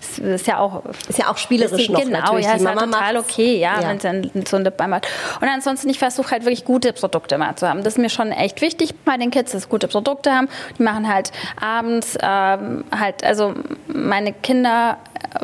es 0.00 0.18
ist 0.18 0.46
ja 0.46 0.58
auch... 0.58 0.82
Ist 1.08 1.18
ja 1.18 1.30
auch 1.30 1.38
spielerisch 1.38 1.88
noch 1.88 2.00
genau, 2.00 2.18
natürlich. 2.18 2.35
Ja, 2.44 2.52
die 2.52 2.56
ist 2.56 2.62
Mama 2.64 2.80
halt 2.80 2.92
total 2.92 3.14
macht's. 3.14 3.32
okay, 3.32 3.58
ja, 3.58 3.80
ja. 3.80 3.88
wenn 3.88 4.22
sie 4.22 4.42
so 4.46 4.56
ein 4.56 4.64
Lipbalm 4.64 4.94
hat. 4.94 5.06
Und 5.40 5.48
ansonsten, 5.48 5.88
ich 5.88 5.98
versuche 5.98 6.30
halt 6.30 6.44
wirklich 6.44 6.64
gute 6.64 6.92
Produkte 6.92 7.38
mal 7.38 7.56
zu 7.56 7.68
haben. 7.68 7.82
Das 7.82 7.94
ist 7.94 7.98
mir 7.98 8.10
schon 8.10 8.32
echt 8.32 8.60
wichtig 8.60 8.94
bei 9.04 9.16
den 9.16 9.30
Kids, 9.30 9.52
dass 9.52 9.68
gute 9.68 9.88
Produkte 9.88 10.32
haben. 10.32 10.48
Die 10.78 10.82
machen 10.82 11.12
halt 11.12 11.32
abends 11.60 12.16
ähm, 12.20 12.84
halt, 12.96 13.24
also 13.24 13.54
meine 13.86 14.32
Kinder 14.32 14.98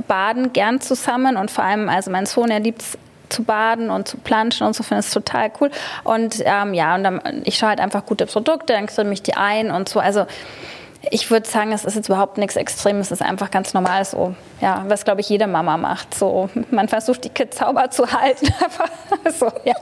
baden 0.08 0.52
gern 0.52 0.80
zusammen 0.80 1.36
und 1.36 1.50
vor 1.50 1.64
allem, 1.64 1.88
also 1.88 2.10
mein 2.10 2.26
Sohn, 2.26 2.50
er 2.50 2.60
liebt 2.60 2.82
es 2.82 2.98
zu 3.28 3.42
baden 3.44 3.90
und 3.90 4.06
zu 4.06 4.18
planschen 4.18 4.66
und 4.66 4.76
so 4.76 4.82
finde 4.82 5.00
ich 5.00 5.06
es 5.06 5.12
total 5.12 5.50
cool. 5.60 5.70
Und 6.04 6.42
ähm, 6.44 6.74
ja, 6.74 6.94
und 6.94 7.04
dann, 7.04 7.20
ich 7.44 7.56
schaue 7.56 7.70
halt 7.70 7.80
einfach 7.80 8.04
gute 8.06 8.26
Produkte, 8.26 8.74
dann 8.74 8.86
kriege 8.86 9.10
ich 9.12 9.22
die 9.22 9.34
ein 9.34 9.70
und 9.70 9.88
so. 9.88 10.00
Also 10.00 10.26
ich 11.10 11.30
würde 11.30 11.48
sagen, 11.48 11.72
es 11.72 11.84
ist 11.84 11.96
jetzt 11.96 12.08
überhaupt 12.08 12.38
nichts 12.38 12.56
Extremes, 12.56 13.08
es 13.10 13.20
ist 13.20 13.22
einfach 13.22 13.50
ganz 13.50 13.74
normal 13.74 14.04
so. 14.04 14.34
Ja, 14.60 14.84
was 14.86 15.04
glaube 15.04 15.20
ich 15.20 15.28
jede 15.28 15.46
Mama 15.46 15.76
macht. 15.76 16.14
So, 16.14 16.48
man 16.70 16.88
versucht 16.88 17.24
die 17.24 17.28
Kids 17.28 17.58
sauber 17.58 17.90
zu 17.90 18.12
halten. 18.12 18.46
so, 19.38 19.46
ja. 19.64 19.74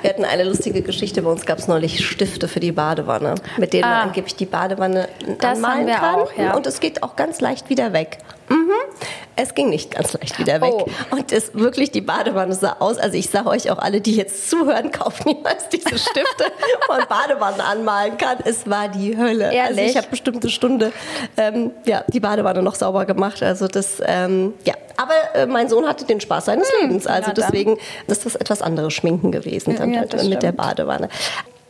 Wir 0.00 0.10
hatten 0.10 0.24
eine 0.24 0.44
lustige 0.44 0.82
Geschichte. 0.82 1.22
Bei 1.22 1.30
uns 1.30 1.44
gab 1.44 1.58
es 1.58 1.68
neulich 1.68 2.06
Stifte 2.06 2.48
für 2.48 2.60
die 2.60 2.72
Badewanne, 2.72 3.34
mit 3.58 3.72
denen 3.72 3.84
ah, 3.84 3.88
man 3.88 4.08
angeblich 4.08 4.36
die 4.36 4.46
Badewanne 4.46 5.08
das 5.38 5.56
anmalen 5.56 5.86
wir 5.86 5.94
kann. 5.94 6.14
Auch, 6.14 6.32
ja. 6.32 6.54
Und 6.54 6.66
es 6.66 6.80
geht 6.80 7.02
auch 7.02 7.16
ganz 7.16 7.40
leicht 7.40 7.68
wieder 7.68 7.92
weg. 7.92 8.18
Mhm. 8.48 8.72
Es 9.36 9.54
ging 9.54 9.70
nicht 9.70 9.92
ganz 9.92 10.14
leicht 10.14 10.38
wieder 10.38 10.60
weg. 10.60 10.72
Oh. 10.72 10.86
Und 11.10 11.30
es 11.30 11.54
wirklich, 11.54 11.92
die 11.92 12.00
Badewanne 12.00 12.54
sah 12.54 12.76
aus. 12.80 12.98
Also 12.98 13.16
ich 13.16 13.30
sage 13.30 13.48
euch 13.48 13.70
auch 13.70 13.78
alle, 13.78 14.00
die 14.00 14.16
jetzt 14.16 14.50
zuhören, 14.50 14.90
kauft 14.90 15.26
niemals 15.26 15.68
diese 15.68 15.96
Stifte, 15.96 16.44
wo 16.88 16.94
man 16.94 17.06
Badewannen 17.08 17.60
anmalen 17.60 18.18
kann. 18.18 18.38
Es 18.44 18.68
war 18.68 18.88
die 18.88 19.16
Hölle. 19.16 19.52
Ehrlich? 19.52 19.78
Also 19.78 19.80
ich 19.80 19.96
habe 19.96 20.08
bestimmt 20.08 20.42
eine 20.42 20.50
Stunde 20.50 20.92
ähm, 21.36 21.70
ja, 21.84 22.02
die 22.08 22.18
Badewanne 22.20 22.62
noch 22.62 22.74
sauber 22.74 23.04
gemacht. 23.04 23.42
Also 23.42 23.68
das, 23.68 24.02
ähm, 24.04 24.54
ja. 24.64 24.74
Aber 24.96 25.14
äh, 25.34 25.46
mein 25.46 25.68
Sohn 25.68 25.86
hatte 25.86 26.04
den 26.04 26.20
Spaß 26.20 26.46
seines 26.46 26.68
hm, 26.72 26.88
Lebens. 26.88 27.06
Also 27.06 27.32
deswegen 27.32 27.78
ist 28.08 28.26
das 28.26 28.34
etwas 28.34 28.60
anderes 28.60 28.92
Schminken 28.92 29.30
gewesen 29.30 29.72
ja, 29.72 29.76
dann 29.78 29.94
ja, 29.94 30.00
halt 30.00 30.28
mit 30.28 30.42
der 30.42 30.52
Badewanne. 30.52 31.08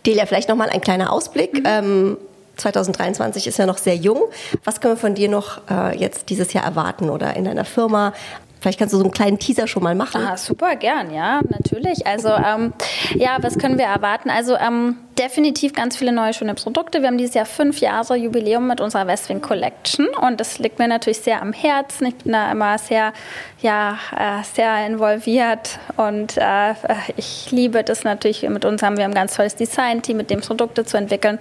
Delia, 0.06 0.24
vielleicht 0.24 0.48
nochmal 0.48 0.70
ein 0.70 0.80
kleiner 0.80 1.12
Ausblick. 1.12 1.52
Mhm. 1.58 1.64
Ähm, 1.66 2.16
2023 2.58 3.46
ist 3.46 3.58
ja 3.58 3.66
noch 3.66 3.78
sehr 3.78 3.96
jung. 3.96 4.20
Was 4.64 4.80
können 4.80 4.94
wir 4.94 5.00
von 5.00 5.14
dir 5.14 5.28
noch 5.28 5.60
äh, 5.70 5.96
jetzt 5.96 6.28
dieses 6.28 6.52
Jahr 6.52 6.64
erwarten 6.64 7.08
oder 7.10 7.34
in 7.36 7.44
deiner 7.44 7.64
Firma? 7.64 8.12
Vielleicht 8.60 8.78
kannst 8.78 8.92
du 8.92 8.98
so 8.98 9.04
einen 9.04 9.12
kleinen 9.12 9.38
Teaser 9.38 9.66
schon 9.66 9.82
mal 9.82 9.94
machen. 9.94 10.20
Ah, 10.20 10.36
super, 10.36 10.74
gern, 10.76 11.14
ja, 11.14 11.40
natürlich. 11.48 12.06
Also, 12.06 12.28
ähm, 12.28 12.72
ja, 13.14 13.38
was 13.40 13.56
können 13.56 13.78
wir 13.78 13.84
erwarten? 13.84 14.30
Also, 14.30 14.56
ähm, 14.56 14.96
definitiv 15.18 15.72
ganz 15.72 15.96
viele 15.96 16.12
neue 16.12 16.32
schöne 16.32 16.54
Produkte. 16.54 17.00
Wir 17.00 17.08
haben 17.08 17.18
dieses 17.18 17.34
Jahr 17.34 17.44
fünf 17.44 17.80
Jahre 17.80 18.16
Jubiläum 18.16 18.66
mit 18.68 18.80
unserer 18.80 19.06
Westwing 19.06 19.40
Collection 19.40 20.06
und 20.20 20.38
das 20.40 20.58
liegt 20.58 20.78
mir 20.78 20.86
natürlich 20.86 21.18
sehr 21.18 21.42
am 21.42 21.52
Herzen. 21.52 22.06
Ich 22.06 22.16
bin 22.16 22.32
da 22.32 22.52
immer 22.52 22.78
sehr, 22.78 23.12
ja, 23.60 23.98
äh, 24.16 24.44
sehr 24.54 24.86
involviert 24.86 25.78
und 25.96 26.36
äh, 26.36 26.74
ich 27.16 27.50
liebe 27.50 27.82
das 27.82 28.04
natürlich. 28.04 28.48
Mit 28.48 28.64
uns 28.64 28.82
haben 28.82 28.96
wir 28.96 29.04
ein 29.04 29.14
ganz 29.14 29.34
tolles 29.34 29.56
Design-Team, 29.56 30.16
mit 30.16 30.30
dem 30.30 30.40
Produkte 30.40 30.84
zu 30.84 30.96
entwickeln. 30.96 31.38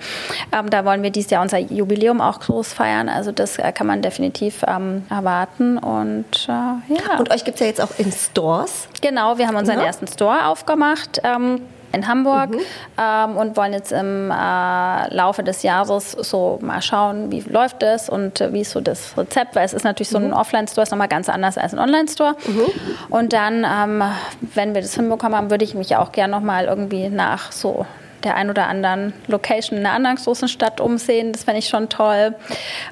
Ähm, 0.51 0.69
da 0.69 0.83
wollen 0.83 1.03
wir 1.03 1.11
dieses 1.11 1.29
Jahr 1.29 1.43
unser 1.43 1.59
Jubiläum 1.59 2.19
auch 2.19 2.39
groß 2.39 2.73
feiern. 2.73 3.09
Also 3.09 3.31
das 3.31 3.59
äh, 3.59 3.71
kann 3.71 3.85
man 3.85 4.01
definitiv 4.01 4.63
ähm, 4.67 5.05
erwarten 5.09 5.77
und 5.77 6.47
äh, 6.49 6.51
ja. 6.51 7.19
Und 7.19 7.31
euch 7.31 7.43
gibt 7.43 7.55
es 7.55 7.61
ja 7.61 7.67
jetzt 7.67 7.81
auch 7.81 7.91
in 7.99 8.11
Stores. 8.11 8.87
Genau, 9.01 9.37
wir 9.37 9.47
haben 9.47 9.55
unseren 9.55 9.79
ja. 9.79 9.85
ersten 9.85 10.07
Store 10.07 10.47
aufgemacht. 10.47 11.21
Ähm, 11.23 11.61
in 11.91 12.07
Hamburg 12.07 12.51
mhm. 12.51 12.59
ähm, 12.97 13.37
und 13.37 13.57
wollen 13.57 13.73
jetzt 13.73 13.91
im 13.91 14.31
äh, 14.31 15.13
Laufe 15.13 15.43
des 15.43 15.63
Jahres 15.63 16.11
so 16.11 16.59
mal 16.61 16.81
schauen, 16.81 17.31
wie 17.31 17.41
läuft 17.41 17.83
es 17.83 18.09
und 18.09 18.41
äh, 18.41 18.53
wie 18.53 18.61
ist 18.61 18.71
so 18.71 18.81
das 18.81 19.17
Rezept, 19.17 19.55
weil 19.55 19.65
es 19.65 19.73
ist 19.73 19.83
natürlich 19.83 20.09
so 20.09 20.17
ein 20.17 20.27
mhm. 20.27 20.33
Offline-Store, 20.33 20.83
ist 20.83 20.91
nochmal 20.91 21.07
ganz 21.07 21.29
anders 21.29 21.57
als 21.57 21.73
ein 21.73 21.79
Online-Store. 21.79 22.35
Mhm. 22.45 22.65
Und 23.09 23.33
dann, 23.33 23.65
ähm, 23.65 24.03
wenn 24.53 24.73
wir 24.73 24.81
das 24.81 24.95
hinbekommen 24.95 25.37
haben, 25.37 25.49
würde 25.49 25.63
ich 25.63 25.73
mich 25.73 25.95
auch 25.95 26.11
gerne 26.11 26.31
nochmal 26.31 26.65
irgendwie 26.65 27.09
nach 27.09 27.51
so 27.51 27.85
der 28.23 28.35
ein 28.35 28.49
oder 28.49 28.67
anderen 28.67 29.13
Location 29.27 29.79
in 29.79 29.85
einer 29.85 29.95
anderen 29.95 30.17
großen 30.17 30.47
Stadt 30.47 30.81
umsehen. 30.81 31.31
Das 31.31 31.43
fände 31.43 31.59
ich 31.59 31.67
schon 31.67 31.89
toll. 31.89 32.35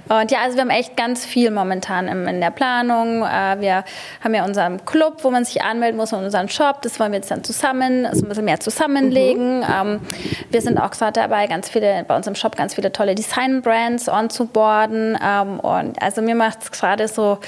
Und 0.10 0.32
ja, 0.32 0.40
also 0.44 0.56
wir 0.56 0.62
haben 0.62 0.70
echt 0.70 0.96
ganz 0.96 1.26
viel 1.26 1.52
momentan 1.52 2.08
in 2.08 2.42
der 2.42 2.52
Planung. 2.52 3.24
Äh, 3.24 3.60
wir 3.60 3.84
haben 4.24 4.34
ja 4.34 4.46
unseren 4.46 4.86
Club, 4.86 5.24
wo 5.24 5.32
man 5.32 5.46
sich 5.46 5.64
anmelden 5.64 5.98
muss 5.98 6.14
und 6.14 6.24
unseren 6.24 6.50
Shop. 6.50 6.82
Das 6.82 7.00
wollen 7.00 7.12
wir 7.12 7.18
jetzt 7.18 7.32
dann 7.32 7.44
zusammen, 7.44 8.08
so 8.14 8.26
ein 8.26 8.30
bisschen 8.30 8.46
mehr 8.46 8.60
zusammenlegen. 8.60 9.60
Mhm. 9.60 10.02
Wir 10.50 10.62
sind 10.62 10.78
auch 10.78 10.92
gerade 10.92 11.20
dabei, 11.20 11.48
ganz 11.48 11.70
viele, 11.70 12.04
bei 12.08 12.16
uns 12.16 12.28
im 12.28 12.36
Shop 12.36 12.56
ganz 12.56 12.76
viele 12.76 12.92
tolle 12.92 13.16
Design-Brands 13.16 14.10
onzuboarden. 14.10 15.18
Ähm, 15.24 15.60
und 15.60 16.02
also 16.02 16.22
mir 16.22 16.36
macht 16.36 16.64
es 16.64 16.72
gerade 16.72 17.08
so 17.08 17.40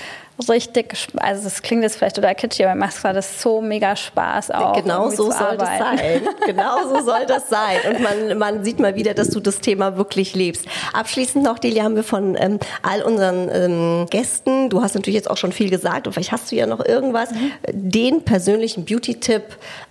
richtig, 0.50 1.08
also 1.18 1.44
das 1.44 1.62
klingt 1.62 1.84
jetzt 1.84 1.98
vielleicht 1.98 2.16
total 2.16 2.36
kitschig, 2.36 2.66
aber 2.66 2.76
macht 2.76 3.02
gerade 3.02 3.22
so 3.22 3.62
mega 3.62 3.96
Spaß 3.96 4.52
auch. 4.52 4.74
Genau 4.74 5.10
so 5.10 5.32
soll 5.32 5.58
das 5.58 5.70
sein. 5.80 6.22
Genau 6.46 6.84
so 6.88 7.04
soll 7.04 7.26
das 7.28 7.50
sein. 7.50 7.78
Und 7.90 8.02
man, 8.02 8.38
man 8.38 8.64
sieht 8.64 8.80
mal 8.80 8.96
wieder, 8.96 9.14
dass 9.14 9.30
du 9.30 9.40
das 9.40 9.60
Thema 9.60 9.98
wirklich 9.98 10.36
lebst. 10.36 10.66
Abschließend 10.94 11.44
noch, 11.44 11.60
Delia, 11.60 11.84
haben 11.84 11.96
wir 11.96 12.04
von 12.04 12.38
ähm, 12.40 12.60
all 12.84 13.02
unseren 13.02 13.50
ähm, 13.52 14.06
Gästen, 14.10 14.70
du 14.70 14.82
hast 14.82 14.96
natürlich 14.96 15.16
jetzt 15.16 15.30
auch 15.30 15.38
schon 15.38 15.52
viel 15.52 15.70
gesagt 15.70 16.08
und 16.08 16.14
vielleicht 16.14 16.32
hast 16.32 16.52
du 16.52 16.56
ja 16.56 16.68
noch 16.68 16.86
irgendwas, 16.86 17.32
mhm. 17.32 17.52
den 17.72 18.24
persönlichen 18.24 18.86
Beauty-Tipp 18.86 19.44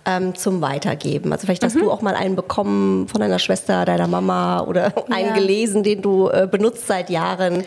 ähm, 0.05 0.35
zum 0.35 0.61
Weitergeben. 0.61 1.33
Also 1.33 1.45
vielleicht 1.45 1.63
hast 1.63 1.75
mhm. 1.75 1.81
du 1.81 1.91
auch 1.91 2.01
mal 2.01 2.15
einen 2.15 2.35
bekommen 2.35 3.07
von 3.07 3.19
deiner 3.19 3.39
Schwester, 3.39 3.85
deiner 3.85 4.07
Mama 4.07 4.61
oder 4.61 4.93
einen 5.09 5.29
ja. 5.29 5.33
gelesen, 5.33 5.83
den 5.83 6.01
du 6.01 6.29
äh, 6.29 6.47
benutzt 6.49 6.87
seit 6.87 7.09
Jahren. 7.09 7.65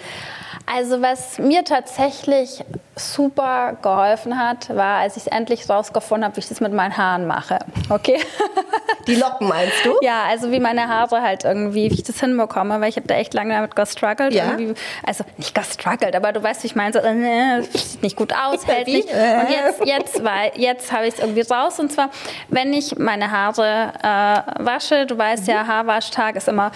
Also 0.67 1.03
was 1.03 1.39
mir 1.39 1.65
tatsächlich 1.65 2.63
super 2.97 3.77
geholfen 3.83 4.39
hat, 4.39 4.75
war, 4.75 4.99
als 4.99 5.17
ich 5.17 5.27
es 5.27 5.27
endlich 5.27 5.69
rausgefunden 5.69 6.25
habe, 6.25 6.37
wie 6.37 6.41
ich 6.41 6.49
das 6.49 6.61
mit 6.61 6.73
meinen 6.73 6.97
Haaren 6.97 7.27
mache. 7.27 7.59
Okay? 7.89 8.21
Die 9.07 9.15
Locken 9.15 9.49
meinst 9.49 9.85
du? 9.85 9.95
Ja, 10.03 10.25
also 10.29 10.53
wie 10.53 10.61
meine 10.61 10.89
Haare 10.89 11.23
halt 11.23 11.45
irgendwie, 11.45 11.91
wie 11.91 11.95
ich 11.95 12.03
das 12.03 12.21
hinbekomme, 12.21 12.81
weil 12.81 12.91
ich 12.91 12.97
habe 12.97 13.07
da 13.07 13.15
echt 13.15 13.33
lange 13.35 13.55
damit 13.55 13.75
gestruggelt. 13.75 14.35
Ja? 14.35 14.57
Also 15.05 15.25
nicht 15.39 15.55
gestruggelt, 15.55 16.15
aber 16.15 16.33
du 16.33 16.43
weißt, 16.43 16.63
wie 16.63 16.67
ich 16.67 16.77
meine, 16.77 16.93
so, 16.93 16.99
äh, 16.99 17.63
sieht 17.63 18.03
nicht 18.03 18.17
gut 18.17 18.33
aus, 18.33 18.67
hält 18.67 18.87
nicht. 18.87 19.09
Und 19.09 19.51
jetzt, 19.51 19.85
jetzt, 19.85 20.23
jetzt 20.57 20.93
habe 20.93 21.07
ich 21.07 21.15
es 21.15 21.21
irgendwie 21.21 21.41
raus. 21.41 21.81
Und 21.81 21.91
zwar, 21.93 22.11
wenn 22.49 22.73
ich 22.73 22.99
meine 22.99 23.31
Haare 23.31 23.93
äh, 24.03 24.65
wasche, 24.65 25.07
du 25.07 25.17
weißt 25.17 25.49
ja, 25.49 25.67
Haarwaschtag 25.67 26.37
ist 26.37 26.49
immer 26.49 26.71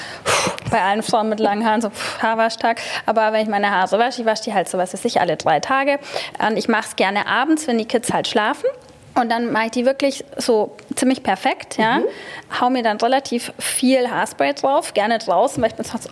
bei 0.71 0.81
allen 0.81 1.03
Frauen 1.03 1.29
mit 1.29 1.41
langen 1.41 1.65
Haaren 1.65 1.83
so 1.83 1.91
Haarwaschtag. 2.21 2.81
Aber 3.07 3.33
wenn 3.33 3.43
ich 3.43 3.49
meine 3.49 3.71
Haare 3.75 3.99
wasche, 3.99 4.23
ich 4.23 4.27
wasche 4.27 4.45
die 4.45 4.55
halt 4.55 4.69
so, 4.69 4.79
was 4.79 4.93
weiß 4.93 5.05
ich, 5.05 5.21
alle 5.21 5.37
drei 5.37 5.61
Tage. 5.61 5.99
Und 6.47 6.57
ich 6.57 6.69
mache 6.69 6.87
es 6.89 6.97
gerne 6.97 7.27
abends, 7.27 7.67
wenn 7.67 7.79
die 7.79 7.87
Kids 7.87 8.13
halt 8.13 8.29
schlafen. 8.29 8.67
Und 9.15 9.31
dann 9.31 9.53
mache 9.53 9.67
ich 9.67 9.71
die 9.73 9.87
wirklich 9.87 10.25
so 10.37 10.77
ziemlich 10.97 11.23
perfekt, 11.23 11.79
ja. 11.79 11.99
Mhm. 11.99 12.05
Hau 12.61 12.71
mir 12.71 12.83
dann 12.83 12.97
relativ 12.97 13.53
viel 13.59 14.11
Haarspray 14.11 14.55
drauf, 14.55 14.93
gerne 14.93 15.19
draußen, 15.19 15.63
weil 15.63 15.71
ich 15.71 15.77
bin 15.77 15.85
sonst 15.85 16.05
so 16.05 16.11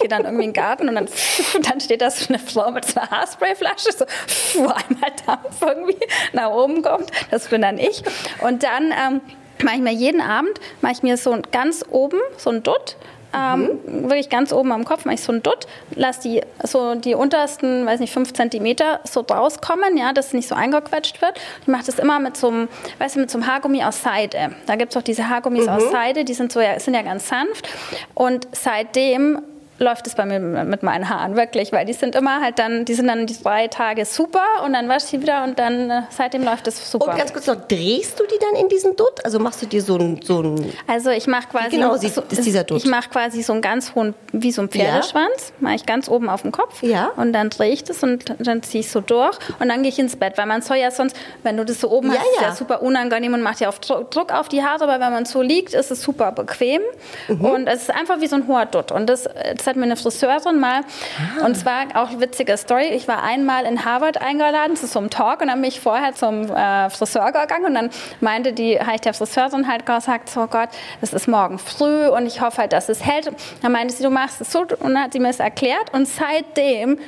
gehe 0.00 0.08
dann 0.08 0.24
irgendwie 0.24 0.44
in 0.44 0.52
den 0.52 0.62
Garten 0.62 0.88
und 0.88 0.94
dann, 0.94 1.08
dann 1.62 1.80
steht 1.80 2.00
da 2.00 2.10
so 2.10 2.26
eine 2.28 2.38
Frau 2.38 2.70
mit 2.70 2.86
so 2.86 2.98
einer 2.98 3.10
Haarsprayflasche, 3.10 3.92
so 3.92 4.04
einmal 4.56 5.12
Dampf 5.26 5.60
irgendwie 5.60 5.98
nach 6.32 6.50
oben 6.50 6.82
kommt. 6.82 7.10
Das 7.30 7.48
bin 7.48 7.62
dann 7.62 7.78
ich. 7.78 8.02
Und 8.40 8.62
dann 8.62 8.92
ähm, 8.92 9.20
mache 9.62 9.76
ich 9.76 9.82
mir 9.82 9.92
jeden 9.92 10.20
Abend, 10.20 10.58
mache 10.80 10.92
ich 10.92 11.02
mir 11.02 11.16
so 11.16 11.36
ganz 11.52 11.84
oben 11.90 12.18
so 12.36 12.50
ein 12.50 12.62
Dutt 12.62 12.96
ähm, 13.34 13.78
mhm. 13.86 14.02
wirklich 14.04 14.28
ganz 14.28 14.52
oben 14.52 14.72
am 14.72 14.84
Kopf 14.84 15.04
mache 15.04 15.14
ich 15.14 15.22
so 15.22 15.32
ein 15.32 15.42
Dutt, 15.42 15.66
lasse 15.94 16.22
die, 16.22 16.42
so 16.62 16.94
die 16.94 17.14
untersten, 17.14 17.86
weiß 17.86 18.00
nicht, 18.00 18.12
fünf 18.12 18.32
Zentimeter 18.32 19.00
so 19.04 19.20
rauskommen, 19.20 19.96
ja, 19.96 20.12
dass 20.12 20.28
es 20.28 20.32
nicht 20.32 20.48
so 20.48 20.54
eingequetscht 20.54 21.22
wird. 21.22 21.40
Ich 21.62 21.68
mache 21.68 21.84
das 21.86 21.98
immer 21.98 22.18
mit 22.18 22.36
so 22.36 22.48
einem, 22.48 22.68
weißt 22.98 23.16
du, 23.16 23.20
mit 23.20 23.30
so 23.30 23.38
einem 23.38 23.46
Haargummi 23.46 23.82
aus 23.84 24.02
Seide. 24.02 24.52
Da 24.66 24.76
gibt 24.76 24.92
es 24.92 24.96
auch 24.96 25.02
diese 25.02 25.28
Haargummis 25.28 25.66
mhm. 25.66 25.72
aus 25.72 25.90
Seide, 25.90 26.24
die 26.24 26.34
sind, 26.34 26.52
so, 26.52 26.60
ja, 26.60 26.78
sind 26.80 26.94
ja 26.94 27.02
ganz 27.02 27.28
sanft. 27.28 27.68
Und 28.14 28.48
seitdem 28.52 29.42
läuft 29.80 30.06
es 30.06 30.14
bei 30.14 30.26
mir 30.26 30.38
mit 30.38 30.82
meinen 30.82 31.08
Haaren, 31.08 31.36
wirklich, 31.36 31.72
weil 31.72 31.86
die 31.86 31.94
sind 31.94 32.14
immer 32.14 32.42
halt 32.42 32.58
dann, 32.58 32.84
die 32.84 32.92
sind 32.92 33.08
dann 33.08 33.26
die 33.26 33.42
drei 33.42 33.66
Tage 33.66 34.04
super 34.04 34.44
und 34.64 34.74
dann 34.74 34.90
wasche 34.90 35.06
ich 35.06 35.10
sie 35.10 35.22
wieder 35.22 35.42
und 35.42 35.58
dann 35.58 35.90
äh, 35.90 36.02
seitdem 36.10 36.44
läuft 36.44 36.66
es 36.66 36.90
super. 36.90 37.10
Und 37.10 37.16
ganz 37.16 37.32
kurz 37.32 37.46
noch, 37.46 37.56
drehst 37.56 38.20
du 38.20 38.24
die 38.26 38.38
dann 38.38 38.62
in 38.62 38.68
diesen 38.68 38.94
Dutt? 38.94 39.24
Also 39.24 39.38
machst 39.38 39.62
du 39.62 39.66
dir 39.66 39.80
so 39.80 39.96
ein... 39.96 40.20
So 40.22 40.42
ein 40.42 40.70
also 40.86 41.10
ich 41.10 41.26
mache 41.26 41.48
quasi... 41.48 41.70
Genau, 41.70 41.96
so, 41.96 42.06
ist 42.06 42.44
dieser 42.44 42.64
Dutt? 42.64 42.76
Ich 42.76 42.90
mache 42.90 43.08
quasi 43.08 43.42
so 43.42 43.54
einen 43.54 43.62
ganz 43.62 43.94
hohen, 43.94 44.14
wie 44.32 44.52
so 44.52 44.60
ein 44.60 44.68
Pferdeschwanz, 44.68 45.48
ja. 45.48 45.54
mache 45.60 45.76
ich 45.76 45.86
ganz 45.86 46.10
oben 46.10 46.28
auf 46.28 46.42
dem 46.42 46.52
Kopf 46.52 46.82
ja. 46.82 47.12
und 47.16 47.32
dann 47.32 47.48
drehe 47.48 47.72
ich 47.72 47.82
das 47.82 48.02
und 48.02 48.34
dann 48.38 48.62
ziehe 48.62 48.80
ich 48.80 48.90
so 48.90 49.00
durch 49.00 49.38
und 49.60 49.68
dann 49.70 49.82
gehe 49.82 49.90
ich 49.90 49.98
ins 49.98 50.16
Bett, 50.16 50.36
weil 50.36 50.46
man 50.46 50.60
soll 50.60 50.76
ja 50.76 50.90
sonst, 50.90 51.16
wenn 51.42 51.56
du 51.56 51.64
das 51.64 51.80
so 51.80 51.90
oben 51.90 52.12
ja, 52.12 52.18
hast, 52.18 52.26
ist 52.26 52.42
ja 52.42 52.54
super 52.54 52.82
unangenehm 52.82 53.32
und 53.32 53.40
macht 53.40 53.60
ja 53.60 53.70
auf 53.70 53.80
Druck 53.80 54.30
auf 54.30 54.50
die 54.50 54.62
Haare, 54.62 54.84
aber 54.84 55.00
wenn 55.00 55.12
man 55.12 55.24
so 55.24 55.40
liegt, 55.40 55.72
ist 55.72 55.90
es 55.90 56.02
super 56.02 56.32
bequem 56.32 56.82
mhm. 57.28 57.44
und 57.46 57.66
es 57.66 57.82
ist 57.82 57.90
einfach 57.90 58.20
wie 58.20 58.26
so 58.26 58.36
ein 58.36 58.46
hoher 58.46 58.66
Dutt 58.66 58.92
und 58.92 59.08
das, 59.08 59.24
das 59.56 59.69
hat 59.70 59.76
mir 59.76 59.84
eine 59.84 59.96
Friseurin 59.96 60.60
mal. 60.60 60.82
Ah. 60.82 61.46
Und 61.46 61.56
zwar 61.56 61.86
auch 61.94 62.10
eine 62.10 62.20
witzige 62.20 62.56
Story. 62.56 62.88
Ich 62.88 63.08
war 63.08 63.22
einmal 63.22 63.64
in 63.64 63.84
Harvard 63.84 64.20
eingeladen 64.20 64.76
zu 64.76 64.86
so 64.86 64.98
einem 64.98 65.10
Talk 65.10 65.40
und 65.40 65.48
dann 65.48 65.60
bin 65.60 65.68
ich 65.68 65.80
vorher 65.80 66.14
zum 66.14 66.54
äh, 66.54 66.90
Friseur 66.90 67.32
gegangen 67.32 67.66
und 67.66 67.74
dann 67.74 67.90
meinte 68.20 68.52
die, 68.52 68.78
habe 68.78 68.94
ich 68.94 69.00
der 69.00 69.14
Friseurin 69.14 69.68
halt 69.68 69.86
gesagt, 69.86 70.28
so 70.28 70.46
Gott, 70.46 70.68
es 71.00 71.12
ist 71.12 71.28
morgen 71.28 71.58
früh 71.58 72.08
und 72.08 72.26
ich 72.26 72.40
hoffe 72.40 72.58
halt, 72.58 72.72
dass 72.72 72.88
es 72.88 73.04
hält. 73.04 73.30
Dann 73.62 73.72
meinte 73.72 73.94
sie, 73.94 74.02
du 74.02 74.10
machst 74.10 74.40
es 74.40 74.52
so 74.52 74.60
und 74.60 74.94
dann 74.94 75.02
hat 75.04 75.12
sie 75.12 75.20
mir 75.20 75.30
es 75.30 75.40
erklärt 75.40 75.92
und 75.92 76.06
seitdem 76.06 76.98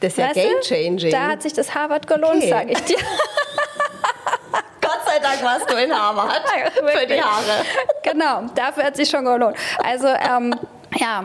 das 0.00 0.14
ist 0.14 0.18
ja 0.18 0.32
game 0.32 0.60
changing. 0.60 1.12
Da 1.12 1.28
hat 1.28 1.42
sich 1.42 1.52
das 1.52 1.74
Harvard 1.74 2.06
gelohnt, 2.08 2.38
okay. 2.38 2.50
sage 2.50 2.72
ich 2.72 2.80
dir. 2.80 2.96
Gott 4.80 5.00
sei 5.06 5.18
Dank 5.20 5.42
warst 5.44 5.70
du 5.70 5.76
in 5.76 5.92
Harvard 5.92 6.42
für 6.74 7.06
die 7.06 7.22
Haare. 7.22 7.64
Genau, 8.02 8.42
dafür 8.54 8.84
hat 8.84 8.96
sich 8.96 9.08
schon 9.08 9.24
gelohnt. 9.24 9.56
Also 9.82 10.08
ähm, 10.08 10.54
ja. 10.96 11.24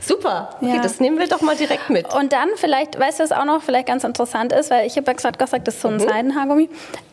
Super. 0.00 0.56
Okay, 0.60 0.76
ja. 0.76 0.82
das 0.82 1.00
nehmen 1.00 1.18
wir 1.18 1.26
doch 1.26 1.40
mal 1.40 1.56
direkt 1.56 1.90
mit. 1.90 2.12
Und 2.14 2.32
dann 2.32 2.48
vielleicht, 2.56 2.98
weißt 2.98 3.20
du, 3.20 3.24
was 3.24 3.32
auch 3.32 3.44
noch 3.44 3.62
vielleicht 3.62 3.86
ganz 3.86 4.04
interessant 4.04 4.52
ist, 4.52 4.70
weil 4.70 4.86
ich 4.86 4.96
habe 4.96 5.06
ja 5.06 5.12
gesagt, 5.14 5.38
gesagt, 5.38 5.68
das 5.68 5.76
ist 5.76 5.82
so 5.82 5.88
ein 5.88 5.94
mhm. 5.94 6.00
Seidenhaargummi. 6.00 6.68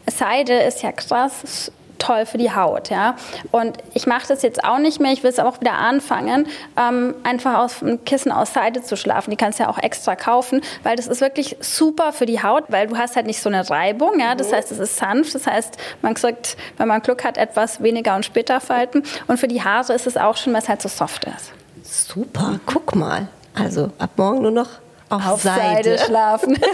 Seide 0.07 0.53
ist 0.53 0.81
ja 0.81 0.91
krass 0.91 1.71
toll 1.99 2.25
für 2.25 2.37
die 2.37 2.51
Haut, 2.51 2.89
ja. 2.89 3.15
Und 3.51 3.77
ich 3.93 4.07
mache 4.07 4.27
das 4.27 4.41
jetzt 4.41 4.63
auch 4.63 4.79
nicht 4.79 4.99
mehr. 4.99 5.11
Ich 5.11 5.21
will 5.21 5.29
es 5.29 5.39
auch 5.39 5.59
wieder 5.61 5.73
anfangen, 5.73 6.47
ähm, 6.77 7.13
einfach 7.23 7.59
aus 7.59 7.83
einem 7.83 8.03
Kissen 8.05 8.31
aus 8.31 8.53
Seide 8.53 8.81
zu 8.81 8.95
schlafen. 8.95 9.29
Die 9.31 9.37
kannst 9.37 9.59
du 9.59 9.63
ja 9.63 9.69
auch 9.69 9.77
extra 9.77 10.15
kaufen, 10.15 10.61
weil 10.83 10.95
das 10.95 11.07
ist 11.07 11.21
wirklich 11.21 11.57
super 11.59 12.13
für 12.13 12.25
die 12.25 12.41
Haut, 12.41 12.65
weil 12.69 12.87
du 12.87 12.97
hast 12.97 13.15
halt 13.15 13.27
nicht 13.27 13.41
so 13.41 13.49
eine 13.49 13.69
Reibung, 13.69 14.19
ja. 14.19 14.35
Das 14.35 14.49
mhm. 14.49 14.55
heißt, 14.55 14.71
es 14.71 14.79
ist 14.79 14.97
sanft. 14.97 15.35
Das 15.35 15.45
heißt, 15.45 15.77
man 16.01 16.15
sagt, 16.15 16.57
wenn 16.77 16.87
man 16.87 17.01
Glück 17.01 17.23
hat, 17.23 17.37
etwas 17.37 17.83
weniger 17.83 18.15
und 18.15 18.25
später 18.25 18.59
falten. 18.59 19.03
Und 19.27 19.39
für 19.39 19.47
die 19.47 19.61
Haare 19.61 19.93
ist 19.93 20.07
es 20.07 20.17
auch 20.17 20.37
schon, 20.37 20.53
weil 20.53 20.61
es 20.61 20.69
halt 20.69 20.81
so 20.81 20.89
soft 20.89 21.25
ist. 21.25 21.51
Super, 21.83 22.59
guck 22.65 22.95
mal. 22.95 23.27
Also 23.53 23.91
ab 23.97 24.11
morgen 24.17 24.41
nur 24.41 24.51
noch 24.51 24.69
auf, 25.09 25.27
auf 25.27 25.41
Seide. 25.41 25.97
Seide 25.97 26.05
schlafen. 26.05 26.59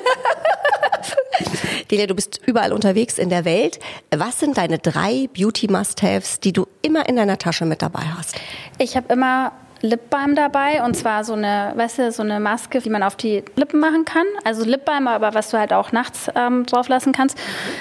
Delia, 1.91 2.07
du 2.07 2.15
bist 2.15 2.41
überall 2.45 2.73
unterwegs 2.73 3.17
in 3.17 3.29
der 3.29 3.45
Welt. 3.45 3.79
Was 4.15 4.39
sind 4.39 4.57
deine 4.57 4.79
drei 4.79 5.29
Beauty-Must-Haves, 5.33 6.39
die 6.39 6.53
du 6.53 6.67
immer 6.81 7.07
in 7.07 7.15
deiner 7.15 7.37
Tasche 7.37 7.65
mit 7.65 7.81
dabei 7.81 8.01
hast? 8.17 8.35
Ich 8.77 8.97
habe 8.97 9.13
immer 9.13 9.51
Lipbalm 9.81 10.35
dabei 10.35 10.83
und 10.83 10.95
zwar 10.95 11.23
so 11.23 11.33
eine, 11.33 11.73
weißt 11.75 11.99
du, 11.99 12.11
so 12.11 12.23
eine 12.23 12.39
Maske, 12.39 12.79
die 12.79 12.89
man 12.89 13.03
auf 13.03 13.15
die 13.15 13.43
Lippen 13.55 13.79
machen 13.79 14.05
kann. 14.05 14.25
Also 14.43 14.63
Lipbalm, 14.63 15.07
aber 15.07 15.33
was 15.33 15.51
du 15.51 15.59
halt 15.59 15.73
auch 15.73 15.91
nachts 15.91 16.29
ähm, 16.35 16.65
drauf 16.65 16.87
lassen 16.87 17.11
kannst, 17.11 17.37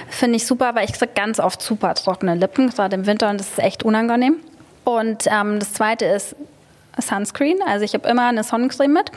finde 0.09 0.37
ich 0.37 0.47
super, 0.47 0.75
weil 0.75 0.85
ich 0.85 0.93
kriege 0.93 1.13
ganz 1.15 1.41
oft 1.41 1.63
super 1.63 1.95
trockene 1.95 2.35
Lippen, 2.35 2.71
gerade 2.71 2.95
im 2.95 3.07
Winter 3.07 3.31
und 3.31 3.41
das 3.41 3.49
ist 3.49 3.59
echt 3.59 3.85
unangenehm. 3.85 4.37
Und 4.85 5.27
ähm, 5.29 5.59
das 5.59 5.73
zweite 5.73 6.05
ist 6.05 6.37
Sunscreen. 7.01 7.59
Also 7.67 7.85
ich 7.85 7.95
habe 7.95 8.09
immer 8.09 8.29
eine 8.29 8.45
Sonnencreme 8.45 8.93
mit. 8.93 9.11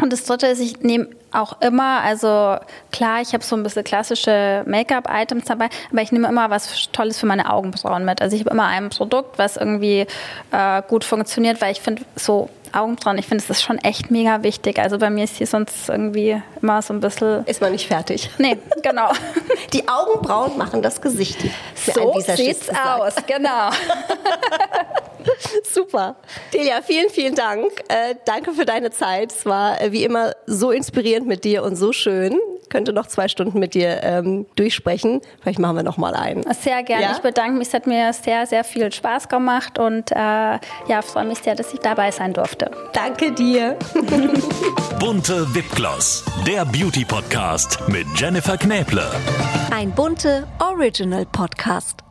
Und 0.00 0.12
das 0.12 0.24
dritte 0.24 0.46
ist, 0.46 0.60
ich 0.60 0.80
nehme 0.80 1.08
auch 1.32 1.60
immer, 1.60 2.00
also 2.02 2.56
klar, 2.92 3.20
ich 3.20 3.32
habe 3.32 3.44
so 3.44 3.56
ein 3.56 3.62
bisschen 3.62 3.84
klassische 3.84 4.64
Make-up-Items 4.66 5.44
dabei, 5.44 5.68
aber 5.90 6.00
ich 6.00 6.12
nehme 6.12 6.28
immer 6.28 6.50
was 6.50 6.90
Tolles 6.92 7.18
für 7.18 7.26
meine 7.26 7.52
Augenbrauen 7.52 8.04
mit. 8.04 8.22
Also 8.22 8.36
ich 8.36 8.42
habe 8.42 8.50
immer 8.50 8.66
ein 8.66 8.88
Produkt, 8.88 9.38
was 9.38 9.56
irgendwie 9.56 10.06
äh, 10.50 10.82
gut 10.88 11.04
funktioniert, 11.04 11.60
weil 11.60 11.72
ich 11.72 11.80
finde, 11.80 12.02
so 12.16 12.48
Augenbrauen, 12.72 13.18
ich 13.18 13.26
finde, 13.26 13.42
es 13.42 13.50
ist 13.50 13.62
schon 13.62 13.78
echt 13.78 14.10
mega 14.10 14.42
wichtig. 14.42 14.78
Also 14.78 14.98
bei 14.98 15.10
mir 15.10 15.24
ist 15.24 15.36
hier 15.36 15.46
sonst 15.46 15.88
irgendwie 15.88 16.40
immer 16.60 16.82
so 16.82 16.94
ein 16.94 17.00
bisschen... 17.00 17.44
Ist 17.46 17.60
man 17.60 17.72
nicht 17.72 17.86
fertig. 17.86 18.30
Nee, 18.38 18.58
genau. 18.82 19.10
Die 19.72 19.88
Augenbrauen 19.88 20.58
machen 20.58 20.82
das 20.82 21.00
Gesicht. 21.00 21.38
So 21.74 22.14
sieht's 22.20 22.68
aus, 22.70 23.14
genau. 23.26 23.70
Super. 25.64 26.16
Delia, 26.52 26.82
vielen, 26.82 27.10
vielen 27.10 27.34
Dank. 27.34 27.66
Äh, 27.88 28.14
danke 28.24 28.52
für 28.52 28.64
deine 28.64 28.90
Zeit. 28.90 29.32
Es 29.32 29.46
war 29.46 29.80
äh, 29.80 29.92
wie 29.92 30.04
immer 30.04 30.32
so 30.46 30.70
inspirierend 30.70 31.26
mit 31.26 31.44
dir 31.44 31.62
und 31.62 31.76
so 31.76 31.92
schön. 31.92 32.38
Könnte 32.68 32.92
noch 32.92 33.06
zwei 33.06 33.28
Stunden 33.28 33.58
mit 33.58 33.74
dir 33.74 34.02
ähm, 34.02 34.46
durchsprechen. 34.56 35.20
Vielleicht 35.40 35.58
machen 35.58 35.76
wir 35.76 35.82
noch 35.82 35.98
mal 35.98 36.14
einen. 36.14 36.42
Sehr 36.52 36.82
gerne. 36.82 37.04
Ja? 37.04 37.12
Ich 37.12 37.18
bedanke 37.18 37.58
mich. 37.58 37.68
Es 37.68 37.74
hat 37.74 37.86
mir 37.86 38.12
sehr, 38.12 38.46
sehr 38.46 38.64
viel 38.64 38.92
Spaß 38.92 39.28
gemacht 39.28 39.78
und 39.78 40.10
äh, 40.10 40.14
ja, 40.16 41.02
freue 41.02 41.26
mich 41.26 41.38
sehr, 41.38 41.54
dass 41.54 41.72
ich 41.72 41.80
dabei 41.80 42.10
sein 42.10 42.32
durfte. 42.32 42.70
Danke 42.92 43.32
dir. 43.32 43.76
Bunte 44.98 45.54
Wipgloss, 45.54 46.24
der 46.46 46.64
Beauty 46.64 47.04
Podcast 47.04 47.78
mit 47.88 48.06
Jennifer 48.16 48.56
Knäble. 48.56 49.10
Ein 49.70 49.90
bunte 49.92 50.46
Original 50.58 51.26
Podcast. 51.26 52.05